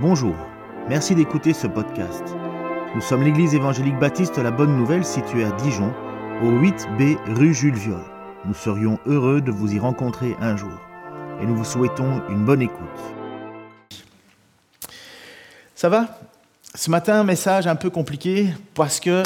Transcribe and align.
Bonjour, 0.00 0.36
merci 0.88 1.16
d'écouter 1.16 1.52
ce 1.52 1.66
podcast. 1.66 2.22
Nous 2.94 3.00
sommes 3.00 3.24
l'église 3.24 3.56
évangélique 3.56 3.98
baptiste 3.98 4.38
La 4.38 4.52
Bonne 4.52 4.76
Nouvelle 4.76 5.04
située 5.04 5.42
à 5.42 5.50
Dijon, 5.50 5.92
au 6.40 6.52
8B 6.52 7.16
rue 7.34 7.52
Jules 7.52 7.74
Viol. 7.74 8.04
Nous 8.44 8.54
serions 8.54 9.00
heureux 9.06 9.40
de 9.40 9.50
vous 9.50 9.74
y 9.74 9.80
rencontrer 9.80 10.36
un 10.40 10.56
jour 10.56 10.70
et 11.42 11.46
nous 11.46 11.56
vous 11.56 11.64
souhaitons 11.64 12.22
une 12.28 12.44
bonne 12.44 12.62
écoute. 12.62 12.78
Ça 15.74 15.88
va? 15.88 16.20
Ce 16.76 16.90
matin, 16.90 17.14
un 17.14 17.24
message 17.24 17.66
un 17.66 17.74
peu 17.74 17.90
compliqué 17.90 18.50
parce 18.74 19.00
que 19.00 19.24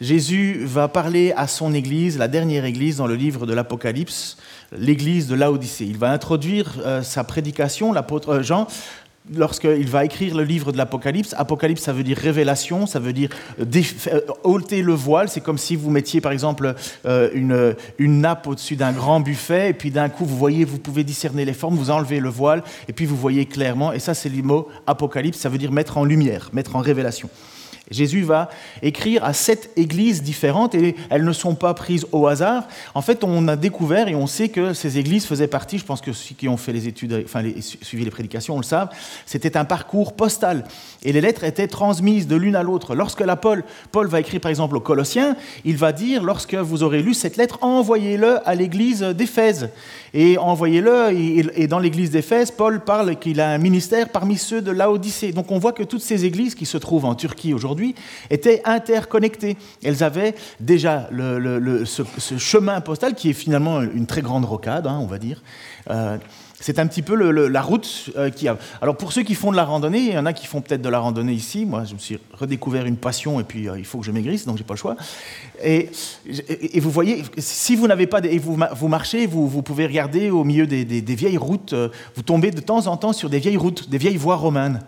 Jésus 0.00 0.64
va 0.64 0.88
parler 0.88 1.32
à 1.36 1.46
son 1.46 1.72
église, 1.72 2.18
la 2.18 2.26
dernière 2.26 2.64
église 2.64 2.96
dans 2.96 3.06
le 3.06 3.14
livre 3.14 3.46
de 3.46 3.54
l'Apocalypse, 3.54 4.38
l'église 4.72 5.28
de 5.28 5.36
Laodicée. 5.36 5.84
Il 5.84 5.98
va 5.98 6.10
introduire 6.10 6.80
euh, 6.84 7.02
sa 7.02 7.22
prédication, 7.22 7.92
l'apôtre 7.92 8.40
Jean, 8.40 8.66
lorsqu'il 9.34 9.88
va 9.88 10.04
écrire 10.04 10.36
le 10.36 10.44
livre 10.44 10.72
de 10.72 10.78
l'Apocalypse, 10.78 11.34
Apocalypse, 11.36 11.82
ça 11.82 11.92
veut 11.92 12.02
dire 12.02 12.16
révélation, 12.16 12.86
ça 12.86 12.98
veut 12.98 13.12
dire 13.12 13.30
euh, 13.60 14.20
ôter 14.44 14.82
le 14.82 14.92
voile. 14.92 15.28
C'est 15.28 15.40
comme 15.40 15.58
si 15.58 15.76
vous 15.76 15.90
mettiez, 15.90 16.20
par 16.20 16.32
exemple, 16.32 16.74
euh, 17.06 17.30
une, 17.34 17.74
une 17.98 18.20
nappe 18.20 18.46
au-dessus 18.46 18.76
d'un 18.76 18.92
grand 18.92 19.20
buffet, 19.20 19.70
et 19.70 19.74
puis 19.74 19.90
d'un 19.90 20.08
coup, 20.08 20.24
vous 20.24 20.36
voyez, 20.36 20.64
vous 20.64 20.78
pouvez 20.78 21.04
discerner 21.04 21.44
les 21.44 21.54
formes, 21.54 21.76
vous 21.76 21.90
enlevez 21.90 22.20
le 22.20 22.28
voile, 22.28 22.62
et 22.88 22.92
puis 22.92 23.06
vous 23.06 23.16
voyez 23.16 23.46
clairement. 23.46 23.92
Et 23.92 23.98
ça, 23.98 24.14
c'est 24.14 24.28
le 24.28 24.42
mot 24.42 24.68
Apocalypse, 24.86 25.38
ça 25.38 25.48
veut 25.48 25.58
dire 25.58 25.72
mettre 25.72 25.98
en 25.98 26.04
lumière, 26.04 26.50
mettre 26.52 26.76
en 26.76 26.80
révélation. 26.80 27.28
Jésus 27.90 28.22
va 28.22 28.48
écrire 28.82 29.24
à 29.24 29.32
sept 29.32 29.70
églises 29.76 30.22
différentes 30.22 30.74
et 30.76 30.94
elles 31.10 31.24
ne 31.24 31.32
sont 31.32 31.56
pas 31.56 31.74
prises 31.74 32.06
au 32.12 32.28
hasard. 32.28 32.68
En 32.94 33.02
fait, 33.02 33.24
on 33.24 33.48
a 33.48 33.56
découvert 33.56 34.06
et 34.06 34.14
on 34.14 34.28
sait 34.28 34.48
que 34.48 34.74
ces 34.74 34.98
églises 34.98 35.26
faisaient 35.26 35.48
partie, 35.48 35.78
je 35.78 35.84
pense 35.84 36.00
que 36.00 36.12
ceux 36.12 36.36
qui 36.36 36.48
ont 36.48 36.56
fait 36.56 36.72
les 36.72 36.86
études, 36.86 37.22
enfin 37.24 37.42
suivi 37.82 38.04
les 38.04 38.10
prédications, 38.10 38.54
on 38.54 38.58
le 38.58 38.64
savent, 38.64 38.90
c'était 39.26 39.56
un 39.56 39.64
parcours 39.64 40.12
postal. 40.12 40.64
Et 41.02 41.12
les 41.12 41.20
lettres 41.20 41.42
étaient 41.42 41.66
transmises 41.66 42.28
de 42.28 42.36
l'une 42.36 42.54
à 42.54 42.62
l'autre. 42.62 42.94
Lorsque 42.94 43.20
la 43.20 43.36
Paul, 43.36 43.64
Paul 43.90 44.06
va 44.06 44.20
écrire 44.20 44.40
par 44.40 44.50
exemple 44.50 44.76
aux 44.76 44.80
Colossiens, 44.80 45.36
il 45.64 45.76
va 45.76 45.92
dire, 45.92 46.22
lorsque 46.22 46.54
vous 46.54 46.82
aurez 46.82 47.02
lu 47.02 47.14
cette 47.14 47.36
lettre, 47.36 47.58
envoyez-le 47.62 48.46
à 48.48 48.54
l'église 48.54 49.00
d'Éphèse. 49.00 49.70
Et 50.12 50.38
envoyez-le, 50.38 51.12
et 51.56 51.66
dans 51.66 51.78
l'église 51.78 52.10
d'Éphèse, 52.10 52.50
Paul 52.50 52.80
parle 52.80 53.16
qu'il 53.16 53.40
a 53.40 53.50
un 53.50 53.58
ministère 53.58 54.08
parmi 54.10 54.36
ceux 54.36 54.60
de 54.60 54.70
Laodicée. 54.70 55.32
Donc 55.32 55.50
on 55.50 55.58
voit 55.58 55.72
que 55.72 55.82
toutes 55.82 56.02
ces 56.02 56.24
églises 56.24 56.54
qui 56.54 56.66
se 56.66 56.78
trouvent 56.78 57.04
en 57.04 57.14
Turquie 57.14 57.54
aujourd'hui 57.54 57.79
étaient 58.30 58.62
interconnectées. 58.64 59.56
Elles 59.82 60.02
avaient 60.02 60.34
déjà 60.60 61.08
ce, 61.84 62.38
chemin 62.38 62.80
postal 62.80 63.14
qui 63.14 63.30
est 63.30 63.34
finalement 63.34 63.82
une 63.82 64.06
très 64.06 64.22
grande 64.22 64.44
rocade, 64.44 64.86
hein, 64.86 64.98
on 65.00 65.06
va 65.06 65.18
dire. 65.18 65.42
Euh, 65.90 66.18
c'est 66.62 66.78
un 66.78 66.86
petit 66.86 67.00
peu 67.00 67.14
la 67.14 67.62
route 67.62 68.10
euh, 68.16 68.28
qui 68.28 68.46
a. 68.46 68.58
Alors 68.82 68.94
pour 68.94 69.14
ceux 69.14 69.22
qui 69.22 69.34
font 69.34 69.50
de 69.50 69.56
la 69.56 69.64
randonnée, 69.64 70.00
il 70.00 70.12
y 70.12 70.18
en 70.18 70.26
a 70.26 70.34
qui 70.34 70.46
font 70.46 70.60
peut-être 70.60 70.82
de 70.82 70.88
la 70.90 70.98
randonnée 70.98 71.32
ici. 71.32 71.64
Moi, 71.64 71.84
je 71.84 71.94
me 71.94 71.98
suis 71.98 72.18
redécouvert 72.34 72.84
une 72.84 72.98
passion 72.98 73.40
et 73.40 73.44
puis 73.44 73.66
euh, 73.66 73.78
il 73.78 73.86
faut 73.86 73.98
que 73.98 74.04
je 74.04 74.10
maigrisse, 74.10 74.44
donc 74.44 74.58
j'ai 74.58 74.64
pas 74.64 74.74
le 74.74 74.78
choix. 74.78 74.96
Et, 75.64 75.88
vous 76.76 76.90
voyez, 76.90 77.22
si 77.38 77.76
vous 77.76 77.86
n'avez 77.86 78.06
pas, 78.06 78.20
et 78.24 78.38
vous, 78.38 78.88
marchez, 78.88 79.26
vous, 79.26 79.62
pouvez 79.62 79.86
regarder 79.86 80.30
au 80.30 80.44
milieu 80.44 80.66
des, 80.66 81.14
vieilles 81.14 81.38
routes. 81.38 81.74
Vous 82.14 82.22
tombez 82.22 82.50
de 82.50 82.60
temps 82.60 82.86
en 82.86 82.96
temps 82.96 83.12
sur 83.12 83.30
des 83.30 83.38
vieilles 83.38 83.56
routes, 83.56 83.88
des 83.88 83.98
vieilles 83.98 84.16
voies 84.16 84.36
romaines 84.36 84.80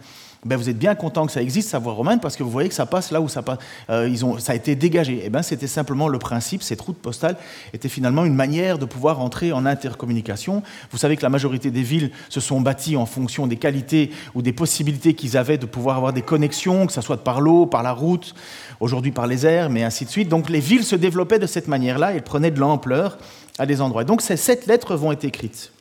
ben 0.45 0.57
vous 0.57 0.69
êtes 0.69 0.79
bien 0.79 0.97
content 0.97 1.25
que 1.25 1.31
ça 1.31 1.41
existe, 1.41 1.69
sa 1.69 1.79
voie 1.79 1.93
romaine, 1.93 2.19
parce 2.19 2.35
que 2.35 2.43
vous 2.43 2.51
voyez 2.51 2.69
que 2.69 2.75
ça 2.75 2.85
passe 2.85 3.13
là 3.13 3.21
où 3.21 3.29
ça 3.29 3.43
passe. 3.43 3.59
Euh, 3.91 4.13
ça 4.41 4.53
a 4.53 4.55
été 4.57 4.75
dégagé. 4.75 5.19
Et 5.19 5.23
eh 5.27 5.31
ben, 5.31 5.43
c'était 5.43 5.69
simplement 5.69 6.09
le 6.09 6.19
principe. 6.19 6.65
Cette 6.65 6.81
route 6.81 6.97
postale 6.97 7.37
était 7.73 7.89
finalement 7.89 8.25
une 8.25 8.35
manière 8.35 8.79
de 8.79 8.85
pouvoir 8.85 9.21
entrer 9.21 9.53
en 9.53 9.67
intercommunication. 9.67 10.65
Vous 10.91 10.99
savez 10.99 11.17
que 11.17 11.23
la 11.23 11.29
majorité 11.29 11.71
des 11.71 11.83
villes 11.83 12.11
se 12.29 12.41
sont 12.41 12.61
bâties 12.61 12.97
en 12.97 13.07
fonction 13.07 13.47
des 13.47 13.57
qualités 13.57 14.11
ou 14.35 14.43
des 14.43 14.53
possibilités 14.53 15.15
qu'ils 15.15 15.37
avaient 15.37 15.59
de 15.59 15.67
pouvoir 15.67 15.97
avoir 15.97 16.13
des 16.13 16.23
connexions, 16.23 16.89
que 16.89 16.93
ce 16.93 17.03
soit 17.03 17.23
par 17.23 17.41
l'eau, 17.41 17.67
par 17.67 17.85
la 17.85 17.93
route, 17.93 18.35
aujourd'hui 18.81 19.13
par 19.13 19.29
les 19.29 19.47
airs, 19.47 19.71
mais 19.71 19.85
ainsi 19.85 20.05
de 20.05 20.11
suite. 20.11 20.29
Donc 20.29 20.51
les 20.51 20.61
villes 20.61 20.85
se 20.85 20.97
développaient 20.97 21.39
de 21.39 21.47
cette 21.47 21.69
manière-là. 21.69 22.15
Elles 22.15 22.23
prenaient 22.23 22.51
de 22.51 22.59
l'ampleur 22.59 23.17
à 23.61 23.67
des 23.67 23.81
endroits. 23.81 24.03
Donc 24.03 24.23
ces 24.23 24.37
sept 24.37 24.67
lettres 24.67 24.97
vont 24.97 25.13
être 25.13 25.25
écrites 25.25 25.73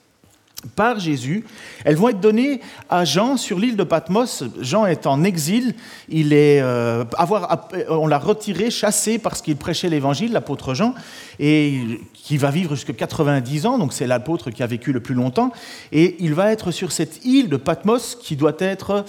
par 0.75 0.99
Jésus. 0.99 1.43
Elles 1.85 1.95
vont 1.95 2.09
être 2.09 2.19
données 2.19 2.61
à 2.89 3.05
Jean 3.05 3.37
sur 3.37 3.59
l'île 3.59 3.75
de 3.75 3.83
Patmos. 3.83 4.43
Jean 4.59 4.85
est 4.85 5.07
en 5.07 5.23
exil. 5.23 5.75
Il 6.09 6.33
est, 6.33 6.61
euh, 6.61 7.03
avoir, 7.17 7.69
on 7.89 8.07
l'a 8.07 8.19
retiré, 8.19 8.71
chassé 8.71 9.17
parce 9.17 9.41
qu'il 9.41 9.57
prêchait 9.57 9.89
l'évangile, 9.89 10.31
l'apôtre 10.31 10.73
Jean, 10.73 10.93
et 11.39 11.99
qui 12.13 12.37
va 12.37 12.51
vivre 12.51 12.75
jusqu'à 12.75 12.93
90 12.93 13.65
ans. 13.65 13.77
Donc 13.77 13.93
c'est 13.93 14.07
l'apôtre 14.07 14.51
qui 14.51 14.63
a 14.63 14.67
vécu 14.67 14.91
le 14.91 14.99
plus 14.99 15.15
longtemps. 15.15 15.51
Et 15.91 16.15
il 16.19 16.33
va 16.33 16.51
être 16.51 16.71
sur 16.71 16.91
cette 16.91 17.25
île 17.25 17.49
de 17.49 17.57
Patmos 17.57 18.15
qui 18.15 18.35
doit 18.35 18.55
être, 18.59 19.05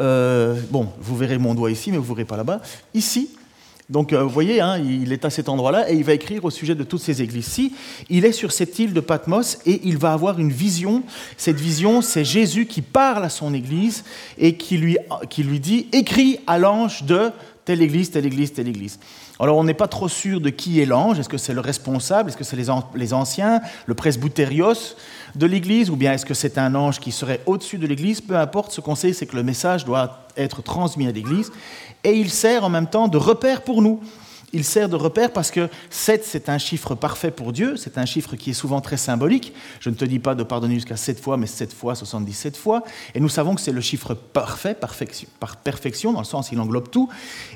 euh, 0.00 0.60
bon, 0.70 0.88
vous 1.00 1.16
verrez 1.16 1.38
mon 1.38 1.54
doigt 1.54 1.70
ici, 1.70 1.90
mais 1.90 1.98
vous 1.98 2.04
ne 2.04 2.08
verrez 2.08 2.24
pas 2.24 2.36
là-bas, 2.36 2.60
ici. 2.94 3.30
Donc 3.88 4.12
euh, 4.12 4.22
vous 4.22 4.30
voyez, 4.30 4.60
hein, 4.60 4.78
il 4.78 5.12
est 5.12 5.24
à 5.24 5.30
cet 5.30 5.48
endroit-là 5.48 5.90
et 5.90 5.94
il 5.94 6.02
va 6.02 6.12
écrire 6.12 6.44
au 6.44 6.50
sujet 6.50 6.74
de 6.74 6.82
toutes 6.82 7.00
ces 7.00 7.22
églises-ci. 7.22 7.72
Il 8.10 8.24
est 8.24 8.32
sur 8.32 8.50
cette 8.50 8.78
île 8.78 8.92
de 8.92 9.00
Patmos 9.00 9.58
et 9.64 9.80
il 9.84 9.96
va 9.96 10.12
avoir 10.12 10.40
une 10.40 10.50
vision. 10.50 11.04
Cette 11.36 11.60
vision, 11.60 12.02
c'est 12.02 12.24
Jésus 12.24 12.66
qui 12.66 12.82
parle 12.82 13.24
à 13.24 13.28
son 13.28 13.54
église 13.54 14.04
et 14.38 14.56
qui 14.56 14.76
lui, 14.76 14.98
qui 15.30 15.44
lui 15.44 15.60
dit, 15.60 15.86
écris 15.92 16.40
à 16.48 16.58
l'ange 16.58 17.04
de 17.04 17.30
telle 17.66 17.82
église, 17.82 18.12
telle 18.12 18.24
église, 18.24 18.52
telle 18.52 18.68
église. 18.68 18.98
Alors 19.40 19.58
on 19.58 19.64
n'est 19.64 19.74
pas 19.74 19.88
trop 19.88 20.08
sûr 20.08 20.40
de 20.40 20.50
qui 20.50 20.80
est 20.80 20.86
l'ange, 20.86 21.18
est-ce 21.18 21.28
que 21.28 21.36
c'est 21.36 21.52
le 21.52 21.60
responsable, 21.60 22.30
est-ce 22.30 22.36
que 22.36 22.44
c'est 22.44 22.56
les, 22.56 23.12
anciens, 23.12 23.60
le 23.86 23.94
presbytérios 23.94 24.94
de 25.34 25.46
l'église, 25.46 25.90
ou 25.90 25.96
bien 25.96 26.12
est-ce 26.12 26.24
que 26.24 26.32
c'est 26.32 26.58
un 26.58 26.74
ange 26.76 27.00
qui 27.00 27.10
serait 27.10 27.40
au-dessus 27.44 27.78
de 27.78 27.86
l'église, 27.86 28.20
peu 28.20 28.36
importe, 28.36 28.70
ce 28.70 28.80
qu'on 28.80 28.94
sait 28.94 29.12
c'est 29.12 29.26
que 29.26 29.36
le 29.36 29.42
message 29.42 29.84
doit 29.84 30.28
être 30.36 30.62
transmis 30.62 31.08
à 31.08 31.12
l'église, 31.12 31.50
et 32.04 32.12
il 32.12 32.30
sert 32.30 32.62
en 32.62 32.70
même 32.70 32.86
temps 32.86 33.08
de 33.08 33.18
repère 33.18 33.62
pour 33.62 33.82
nous. 33.82 34.00
Il 34.52 34.64
sert 34.64 34.88
de 34.88 34.96
repère 34.96 35.32
parce 35.32 35.50
que 35.50 35.68
7, 35.90 36.24
c'est 36.24 36.48
un 36.48 36.58
chiffre 36.58 36.94
parfait 36.94 37.30
pour 37.30 37.52
Dieu, 37.52 37.76
c'est 37.76 37.98
un 37.98 38.06
chiffre 38.06 38.36
qui 38.36 38.50
est 38.50 38.54
souvent 38.54 38.80
très 38.80 38.96
symbolique. 38.96 39.52
Je 39.80 39.90
ne 39.90 39.94
te 39.94 40.04
dis 40.04 40.18
pas 40.18 40.34
de 40.34 40.42
pardonner 40.42 40.74
jusqu'à 40.74 40.96
7 40.96 41.20
fois, 41.20 41.36
mais 41.36 41.46
7 41.46 41.72
fois, 41.72 41.94
77 41.94 42.56
fois. 42.56 42.82
Et 43.14 43.20
nous 43.20 43.28
savons 43.28 43.54
que 43.54 43.60
c'est 43.60 43.72
le 43.72 43.80
chiffre 43.80 44.14
parfait, 44.14 44.74
perfection, 44.74 45.28
par 45.40 45.56
perfection, 45.56 46.12
dans 46.12 46.20
le 46.20 46.24
sens 46.24 46.52
il 46.52 46.60
englobe 46.60 46.90
tout. 46.90 47.08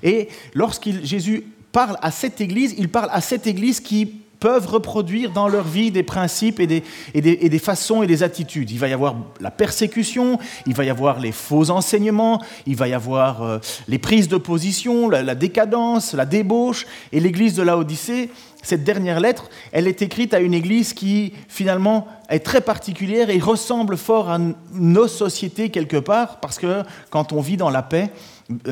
Et 0.03 0.29
lorsqu'il 0.55 1.05
Jésus 1.07 1.47
parle 1.73 1.97
à 2.03 2.11
cette 2.11 2.41
Église, 2.41 2.75
il 2.77 2.89
parle 2.89 3.09
à 3.13 3.21
cette 3.21 3.47
Église 3.47 3.81
qui 3.81 4.20
peuvent 4.41 4.67
reproduire 4.67 5.31
dans 5.31 5.49
leur 5.49 5.65
vie 5.65 5.91
des 5.91 6.03
principes 6.03 6.59
et 6.61 6.67
des, 6.67 6.83
et, 7.15 7.21
des, 7.21 7.59
façons 7.59 8.03
et 8.03 8.07
des 8.07 8.23
attitudes. 8.23 8.71
Il 8.71 8.79
va 8.79 8.89
y 8.89 8.93
avoir 8.93 9.15
la 9.39 9.51
persécution, 9.51 10.39
il 10.67 10.75
va 10.75 10.85
y 10.85 10.91
avoir 10.91 11.21
les 11.21 11.31
faux 11.31 11.71
enseignements, 11.71 12.43
il 12.67 12.75
va 12.75 12.89
y 12.89 12.95
avoir 12.95 13.43
euh, 13.43 13.59
les 13.87 13.99
prises 13.99 14.29
de 14.29 14.39
position, 14.39 15.09
la, 15.11 15.35
décadence, 15.35 16.15
la 16.15 16.25
débauche. 16.25 16.87
Et 17.13 17.21
l'Église 17.21 17.55
de 17.55 17.63
Laodicée, 17.63 18.31
cette 18.63 18.83
dernière 18.83 19.21
lettre, 19.21 19.51
elle 19.73 19.87
est 19.87 20.03
écrite 20.03 20.33
à 20.33 20.41
une 20.41 20.55
Église 20.55 20.95
qui 20.95 21.35
finalement 21.49 22.09
est 22.31 22.41
très 22.41 22.61
particulière 22.61 23.31
et 23.31 23.39
ressemble 23.39 23.97
fort 23.97 24.31
à 24.31 24.39
nos 24.73 25.09
sociétés 25.09 25.71
quelque 25.71 25.97
part, 25.99 26.41
parce 26.41 26.59
que 26.59 26.83
quand 27.11 27.33
on 27.33 27.41
vit 27.41 27.57
dans 27.57 27.71
la 27.71 27.83
paix, 27.83 28.11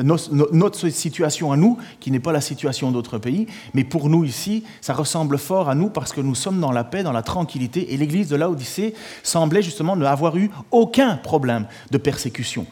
notre 0.03 0.89
situation 0.89 1.51
à 1.51 1.57
nous, 1.57 1.77
qui 1.99 2.11
n'est 2.11 2.19
pas 2.19 2.31
la 2.31 2.41
situation 2.41 2.91
d'autres 2.91 3.17
pays, 3.17 3.47
mais 3.73 3.83
pour 3.83 4.09
nous 4.09 4.25
ici, 4.25 4.63
ça 4.81 4.93
ressemble 4.93 5.37
fort 5.37 5.69
à 5.69 5.75
nous 5.75 5.89
parce 5.89 6.11
que 6.11 6.21
nous 6.21 6.35
sommes 6.35 6.59
dans 6.59 6.71
la 6.71 6.83
paix, 6.83 7.03
dans 7.03 7.11
la 7.11 7.23
tranquillité, 7.23 7.93
et 7.93 7.97
l'Église 7.97 8.27
de 8.27 8.35
Laodicée 8.35 8.93
semblait 9.23 9.61
justement 9.61 9.95
ne 9.95 10.05
avoir 10.05 10.37
eu 10.37 10.49
aucun 10.71 11.15
problème 11.15 11.67
de 11.91 11.97
persécution. 11.97 12.65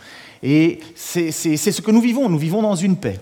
Et 0.44 0.80
c'est 0.96 1.32
ce 1.32 1.82
que 1.82 1.92
nous 1.92 2.02
vivons, 2.02 2.30
nous 2.30 2.38
vivons 2.38 2.62
dans 2.62 2.76
une 2.76 2.98
paix. 2.98 3.20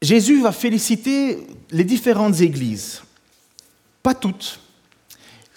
Jésus 0.00 0.40
va 0.40 0.52
féliciter 0.52 1.46
les 1.70 1.84
différentes 1.84 2.40
églises, 2.40 3.02
pas 4.02 4.14
toutes, 4.14 4.60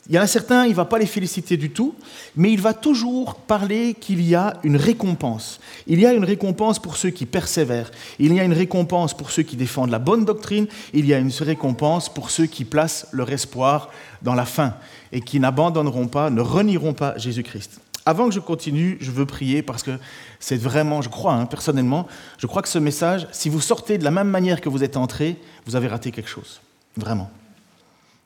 il 0.10 0.16
y 0.16 0.20
en 0.20 0.24
a 0.24 0.28
certains, 0.28 0.66
il 0.66 0.72
ne 0.72 0.76
va 0.76 0.86
pas 0.86 0.98
les 0.98 1.06
féliciter 1.06 1.58
du 1.58 1.70
tout, 1.70 1.94
mais 2.36 2.52
il 2.52 2.60
va 2.60 2.74
toujours 2.74 3.36
parler 3.36 3.94
qu'il 3.94 4.22
y 4.28 4.34
a 4.34 4.58
une 4.64 4.76
récompense. 4.76 5.59
Il 5.86 6.00
y 6.00 6.08
a 6.08 6.14
une 6.14 6.26
récompense 6.26 6.80
pour 6.80 6.98
ceux 6.98 7.12
qui 7.12 7.28
persévèrent. 7.28 7.92
Il 8.18 8.34
y 8.34 8.40
a 8.40 8.44
une 8.44 8.53
récompense 8.53 9.16
pour 9.16 9.30
ceux 9.30 9.44
qui 9.44 9.56
défendent 9.56 9.92
la 9.92 10.00
bonne 10.00 10.26
doctrine. 10.26 10.68
Il 10.94 11.06
y 11.06 11.14
a 11.14 11.20
une 11.20 11.30
récompense 11.30 12.12
pour 12.12 12.32
ceux 12.32 12.48
qui 12.48 12.66
placent 12.66 13.08
leur 13.12 13.32
espoir 13.32 13.90
dans 14.24 14.34
la 14.34 14.46
fin 14.46 14.74
et 15.12 15.22
qui 15.22 15.40
n'abandonneront 15.40 16.08
pas, 16.08 16.32
ne 16.32 16.42
renieront 16.42 16.94
pas 16.94 17.16
Jésus-Christ. 17.18 17.80
Avant 18.04 18.28
que 18.28 18.34
je 18.34 18.40
continue, 18.40 18.97
je 19.00 19.12
veux 19.12 19.28
prier 19.28 19.62
parce 19.62 19.84
que 19.84 20.00
c'est 20.40 20.58
vraiment, 20.58 21.04
je 21.04 21.09
crois, 21.09 21.34
hein, 21.34 21.46
personnellement, 21.46 22.08
je 22.40 22.47
crois 22.47 22.64
que 22.64 22.70
ce 22.70 22.80
message, 22.80 23.28
si 23.32 23.50
vous 23.50 23.62
sortez 23.62 24.00
de 24.00 24.04
la 24.04 24.09
même 24.09 24.30
manière 24.30 24.62
que 24.62 24.70
vous 24.70 24.84
êtes 24.84 24.97
entré, 24.97 25.38
vous 25.68 25.76
avez 25.76 25.88
raté 25.88 26.12
quelque 26.12 26.30
chose. 26.30 26.59
Vraiment. 26.97 27.30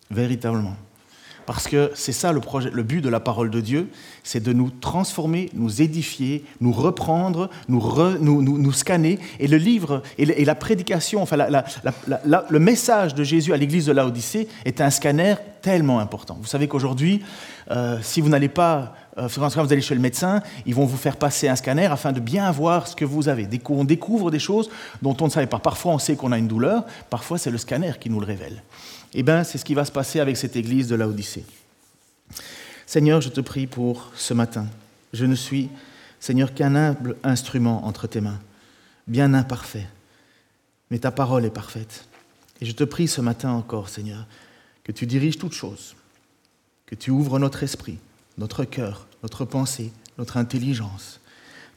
Véritablement. 0.09 0.77
Parce 1.45 1.67
que 1.67 1.91
c'est 1.93 2.11
ça 2.11 2.31
le, 2.31 2.39
projet, 2.39 2.69
le 2.71 2.83
but 2.83 3.01
de 3.01 3.09
la 3.09 3.19
parole 3.19 3.49
de 3.49 3.61
Dieu, 3.61 3.89
c'est 4.23 4.41
de 4.41 4.53
nous 4.53 4.69
transformer, 4.69 5.49
nous 5.53 5.81
édifier, 5.81 6.43
nous 6.59 6.71
reprendre, 6.71 7.49
nous, 7.69 8.41
nous, 8.41 8.71
scanner. 8.71 9.19
Et 9.39 9.47
le 9.47 9.57
livre 9.57 10.01
et, 10.17 10.45
la 10.45 10.55
prédication, 10.55 11.21
enfin 11.21 11.37
le 11.37 12.59
message 12.59 13.13
de 13.13 13.23
Jésus 13.23 13.53
à 13.53 13.57
l'église 13.57 13.85
de 13.85 13.91
Laodicée 13.91 14.47
est 14.65 14.81
un 14.81 14.89
scanner 14.89 15.35
tellement 15.61 15.99
important. 15.99 16.37
Vous 16.39 16.47
savez 16.47 16.67
qu'aujourd'hui, 16.67 17.21
euh, 17.71 17.97
si 18.01 18.21
vous 18.21 18.29
n'allez 18.29 18.49
pas 18.49 18.93
euh, 19.17 19.29
quand 19.33 19.63
vous 19.63 19.73
allez 19.73 19.81
chez 19.81 19.95
le 19.95 20.01
médecin, 20.01 20.41
ils 20.65 20.75
vont 20.75 20.85
vous 20.85 20.97
faire 20.97 21.17
passer 21.17 21.47
un 21.47 21.55
scanner 21.55 21.85
afin 21.85 22.11
de 22.11 22.19
bien 22.19 22.51
voir 22.51 22.87
ce 22.87 22.95
que 22.95 23.05
vous 23.05 23.29
avez. 23.29 23.47
On 23.69 23.83
découvre 23.83 24.29
des 24.29 24.39
choses 24.39 24.69
dont 25.01 25.15
on 25.21 25.25
ne 25.25 25.31
savait 25.31 25.47
pas. 25.47 25.59
Parfois, 25.59 25.93
on 25.93 25.99
sait 25.99 26.15
qu'on 26.15 26.31
a 26.31 26.37
une 26.37 26.47
douleur, 26.47 26.85
parfois, 27.09 27.37
c'est 27.37 27.51
le 27.51 27.57
scanner 27.57 27.93
qui 27.99 28.09
nous 28.09 28.19
le 28.19 28.25
révèle. 28.25 28.61
Eh 29.17 29.23
bien, 29.23 29.45
c'est 29.45 29.57
ce 29.57 29.63
qui 29.63 29.75
va 29.75 29.85
se 29.85 29.93
passer 29.93 30.19
avec 30.19 30.35
cette 30.35 30.57
église 30.57 30.89
de 30.89 30.95
l'Odyssée. 30.95 31.45
Seigneur, 32.85 33.21
je 33.21 33.29
te 33.29 33.39
prie 33.39 33.65
pour 33.65 34.11
ce 34.13 34.33
matin. 34.33 34.67
Je 35.13 35.25
ne 35.25 35.35
suis, 35.35 35.69
Seigneur, 36.19 36.53
qu'un 36.53 36.75
humble 36.75 37.15
instrument 37.23 37.85
entre 37.87 38.07
tes 38.07 38.19
mains, 38.19 38.41
bien 39.07 39.33
imparfait, 39.33 39.87
mais 40.91 40.99
ta 40.99 41.11
parole 41.11 41.45
est 41.45 41.49
parfaite. 41.49 42.09
Et 42.59 42.65
je 42.65 42.73
te 42.73 42.83
prie 42.83 43.07
ce 43.07 43.21
matin 43.21 43.51
encore, 43.51 43.87
Seigneur, 43.87 44.27
que 44.83 44.91
tu 44.91 45.05
diriges 45.05 45.37
toutes 45.37 45.53
choses, 45.53 45.95
que 46.85 46.95
tu 46.95 47.09
ouvres 47.09 47.39
notre 47.39 47.63
esprit, 47.63 47.99
notre 48.37 48.65
cœur, 48.65 49.07
notre 49.23 49.45
pensée, 49.45 49.93
notre 50.17 50.35
intelligence, 50.35 51.21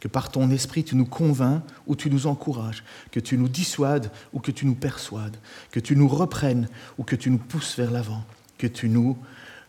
que 0.01 0.09
par 0.09 0.31
ton 0.31 0.51
esprit 0.51 0.85
tu 0.85 0.97
nous 0.97 1.07
convains 1.07 1.63
ou 1.87 1.97
tu 1.97 2.11
nous 2.11 2.27
encourages, 2.27 2.85
que 3.11 3.21
tu 3.21 3.37
nous 3.37 3.49
dissuades 3.49 4.11
ou 4.33 4.41
que 4.41 4.51
tu 4.51 4.67
nous 4.67 4.75
persuades, 4.75 5.37
que 5.71 5.81
tu 5.81 5.97
nous 5.97 6.09
reprennes 6.09 6.69
ou 6.99 7.05
que 7.05 7.17
tu 7.17 7.31
nous 7.31 7.39
pousses 7.39 7.77
vers 7.77 7.91
l'avant, 7.91 8.25
que 8.59 8.67
tu 8.67 8.89
nous 8.89 9.17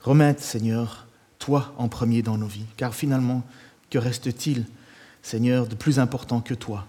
remettes, 0.01 0.41
Seigneur, 0.41 1.07
toi 1.39 1.73
en 1.77 1.87
premier 1.87 2.21
dans 2.21 2.37
nos 2.37 2.47
vies. 2.47 2.65
Car 2.77 2.93
finalement, 2.93 3.43
que 3.89 3.97
reste-t-il, 3.97 4.65
Seigneur, 5.21 5.67
de 5.67 5.75
plus 5.75 5.99
important 5.99 6.41
que 6.41 6.53
toi? 6.53 6.85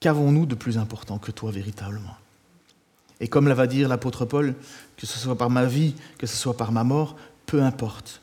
Qu'avons-nous 0.00 0.46
de 0.46 0.54
plus 0.54 0.78
important 0.78 1.18
que 1.18 1.32
toi 1.32 1.50
véritablement? 1.50 2.16
Et 3.20 3.28
comme 3.28 3.48
la 3.48 3.54
va 3.54 3.66
dire 3.66 3.88
l'apôtre 3.88 4.24
Paul, 4.24 4.54
que 4.96 5.06
ce 5.06 5.18
soit 5.18 5.36
par 5.36 5.50
ma 5.50 5.64
vie, 5.64 5.94
que 6.18 6.26
ce 6.26 6.36
soit 6.36 6.56
par 6.56 6.70
ma 6.70 6.84
mort, 6.84 7.16
peu 7.46 7.62
importe, 7.62 8.20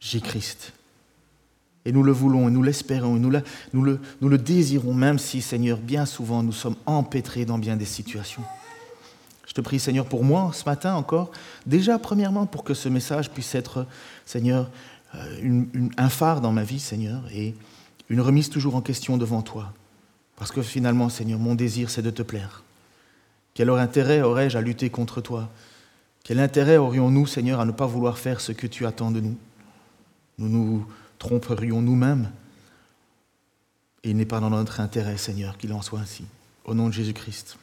j'ai 0.00 0.20
Christ. 0.20 0.72
Et 1.84 1.92
nous 1.92 2.02
le 2.02 2.12
voulons, 2.12 2.48
et 2.48 2.50
nous 2.50 2.62
l'espérons, 2.62 3.16
et 3.16 3.18
nous, 3.20 3.82
le 3.82 4.38
désirons, 4.38 4.94
même 4.94 5.18
si, 5.18 5.42
Seigneur, 5.42 5.78
bien 5.78 6.06
souvent, 6.06 6.42
nous 6.42 6.52
sommes 6.52 6.76
empêtrés 6.86 7.44
dans 7.44 7.58
bien 7.58 7.76
des 7.76 7.84
situations. 7.84 8.42
Je 9.46 9.52
te 9.52 9.60
prie, 9.60 9.78
Seigneur, 9.78 10.06
pour 10.06 10.24
moi, 10.24 10.50
ce 10.54 10.64
matin 10.64 10.94
encore, 10.94 11.30
déjà, 11.66 11.98
premièrement, 11.98 12.46
pour 12.46 12.64
que 12.64 12.74
ce 12.74 12.88
message 12.88 13.30
puisse 13.30 13.54
être, 13.54 13.86
Seigneur, 14.24 14.70
euh, 15.14 15.62
un 15.96 16.08
phare 16.08 16.40
dans 16.40 16.52
ma 16.52 16.64
vie, 16.64 16.80
Seigneur, 16.80 17.22
et 17.32 17.54
une 18.08 18.20
remise 18.20 18.48
toujours 18.48 18.76
en 18.76 18.80
question 18.80 19.16
devant 19.16 19.42
toi. 19.42 19.72
Parce 20.36 20.50
que 20.50 20.62
finalement, 20.62 21.08
Seigneur, 21.08 21.38
mon 21.38 21.54
désir, 21.54 21.90
c'est 21.90 22.02
de 22.02 22.10
te 22.10 22.22
plaire. 22.22 22.64
Quel 23.52 23.70
intérêt 23.70 24.22
aurais-je 24.22 24.58
à 24.58 24.60
lutter 24.60 24.90
contre 24.90 25.20
toi? 25.20 25.50
Quel 26.24 26.40
intérêt 26.40 26.78
aurions-nous, 26.78 27.26
Seigneur, 27.26 27.60
à 27.60 27.66
ne 27.66 27.70
pas 27.70 27.86
vouloir 27.86 28.18
faire 28.18 28.40
ce 28.40 28.52
que 28.52 28.66
tu 28.66 28.86
attends 28.86 29.10
de 29.10 29.20
nous? 29.20 29.36
Nous 30.38 30.48
nous 30.48 30.86
tromperions 31.18 31.80
nous-mêmes. 31.80 32.30
Et 34.02 34.10
il 34.10 34.16
n'est 34.16 34.26
pas 34.26 34.40
dans 34.40 34.50
notre 34.50 34.80
intérêt, 34.80 35.16
Seigneur, 35.16 35.56
qu'il 35.56 35.72
en 35.72 35.82
soit 35.82 36.00
ainsi. 36.00 36.24
Au 36.64 36.74
nom 36.74 36.88
de 36.88 36.92
Jésus-Christ. 36.92 37.56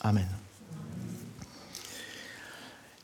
Amen. 0.00 0.26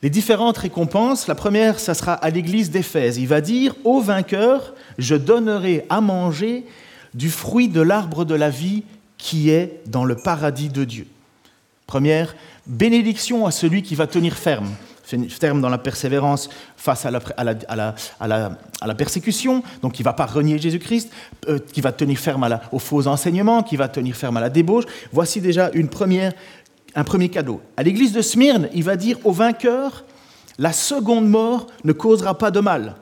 Les 0.02 0.10
différentes 0.10 0.58
récompenses, 0.58 1.28
la 1.28 1.36
première, 1.36 1.78
ça 1.78 1.94
sera 1.94 2.14
à 2.14 2.30
l'église 2.30 2.70
d'Éphèse. 2.70 3.18
Il 3.18 3.28
va 3.28 3.40
dire, 3.40 3.74
Au 3.84 4.00
vainqueur, 4.00 4.74
je 4.98 5.14
donnerai 5.14 5.86
à 5.88 6.00
manger 6.00 6.66
du 7.14 7.30
fruit 7.30 7.68
de 7.68 7.80
l'arbre 7.80 8.24
de 8.24 8.34
la 8.34 8.50
vie 8.50 8.82
qui 9.16 9.50
est 9.50 9.80
dans 9.86 10.04
le 10.04 10.16
paradis 10.16 10.70
de 10.70 10.84
Dieu. 10.84 11.06
Première, 11.86 12.34
bénédiction 12.66 13.46
à 13.46 13.52
celui 13.52 13.82
qui 13.82 13.94
va 13.94 14.08
tenir 14.08 14.36
ferme 14.36 14.70
ferme 15.28 15.60
dans 15.60 15.68
la 15.68 15.78
persévérance 15.78 16.48
face 16.76 17.06
à 17.06 17.10
la, 17.10 18.94
persécution, 18.94 19.62
donc 19.80 19.92
qui 19.92 20.02
ne 20.02 20.04
va 20.04 20.12
pas 20.12 20.26
renier 20.26 20.58
Jésus-Christ, 20.58 21.10
euh, 21.48 21.58
qui 21.72 21.80
va 21.80 21.92
tenir 21.92 22.18
ferme 22.18 22.48
aux 22.72 22.78
faux 22.78 23.06
enseignements, 23.06 23.62
qui 23.62 23.76
va 23.76 23.88
tenir 23.88 24.16
ferme 24.16 24.36
à 24.36 24.40
la 24.40 24.50
débauche. 24.50 24.84
Voici 25.12 25.40
déjà 25.40 25.70
un 25.74 27.04
premier 27.04 27.28
cadeau. 27.28 27.60
À 27.76 27.82
l'église 27.82 28.12
de 28.12 28.22
Smyrne, 28.22 28.68
il 28.74 28.84
va 28.84 28.96
dire 28.96 29.18
au 29.24 29.32
vainqueur, 29.32 30.04
la 30.58 30.72
seconde 30.72 31.28
mort 31.28 31.66
ne 31.84 31.92
causera 31.92 32.36
pas 32.36 32.50
de 32.50 32.60
mal. 32.60 32.96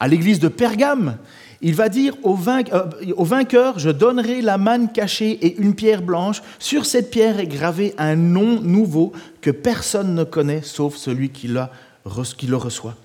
À 0.00 0.08
l'église 0.08 0.40
de 0.40 0.48
Pergame, 0.48 1.16
il 1.62 1.76
va 1.76 1.88
dire 1.88 2.14
euh, 2.24 2.84
au, 3.16 3.24
vainqueur, 3.24 3.78
je 3.78 3.90
donnerai 3.90 4.42
la 4.42 4.58
manne 4.58 4.90
cachée 4.90 5.30
et 5.30 5.56
une 5.60 5.74
pierre 5.74 6.02
blanche. 6.02 6.42
Sur 6.58 6.84
cette 6.86 7.10
pierre 7.10 7.38
est 7.38 7.46
gravé 7.46 7.94
un 7.98 8.16
nom 8.16 8.60
nouveau 8.60 9.12
que 9.40 9.50
personne 9.50 10.14
ne 10.14 10.24
connaît 10.24 10.62
sauf 10.62 10.96
celui 10.96 11.30
qui, 11.30 11.46
le 11.46 12.56
reçoit. 12.56 12.96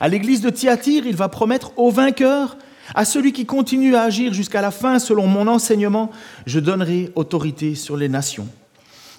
À 0.00 0.08
l'église 0.08 0.42
de 0.42 0.50
Thyatire, 0.50 1.06
il 1.06 1.16
va 1.16 1.28
promettre 1.28 1.72
au 1.78 1.90
vainqueur, 1.90 2.58
à 2.94 3.06
celui 3.06 3.32
qui 3.32 3.46
continue 3.46 3.96
à 3.96 4.02
agir 4.02 4.34
jusqu'à 4.34 4.60
la 4.60 4.70
fin 4.70 4.98
selon 4.98 5.26
mon 5.26 5.46
enseignement, 5.46 6.10
je 6.44 6.60
donnerai 6.60 7.10
autorité 7.14 7.74
sur 7.74 7.96
les 7.96 8.10
nations. 8.10 8.46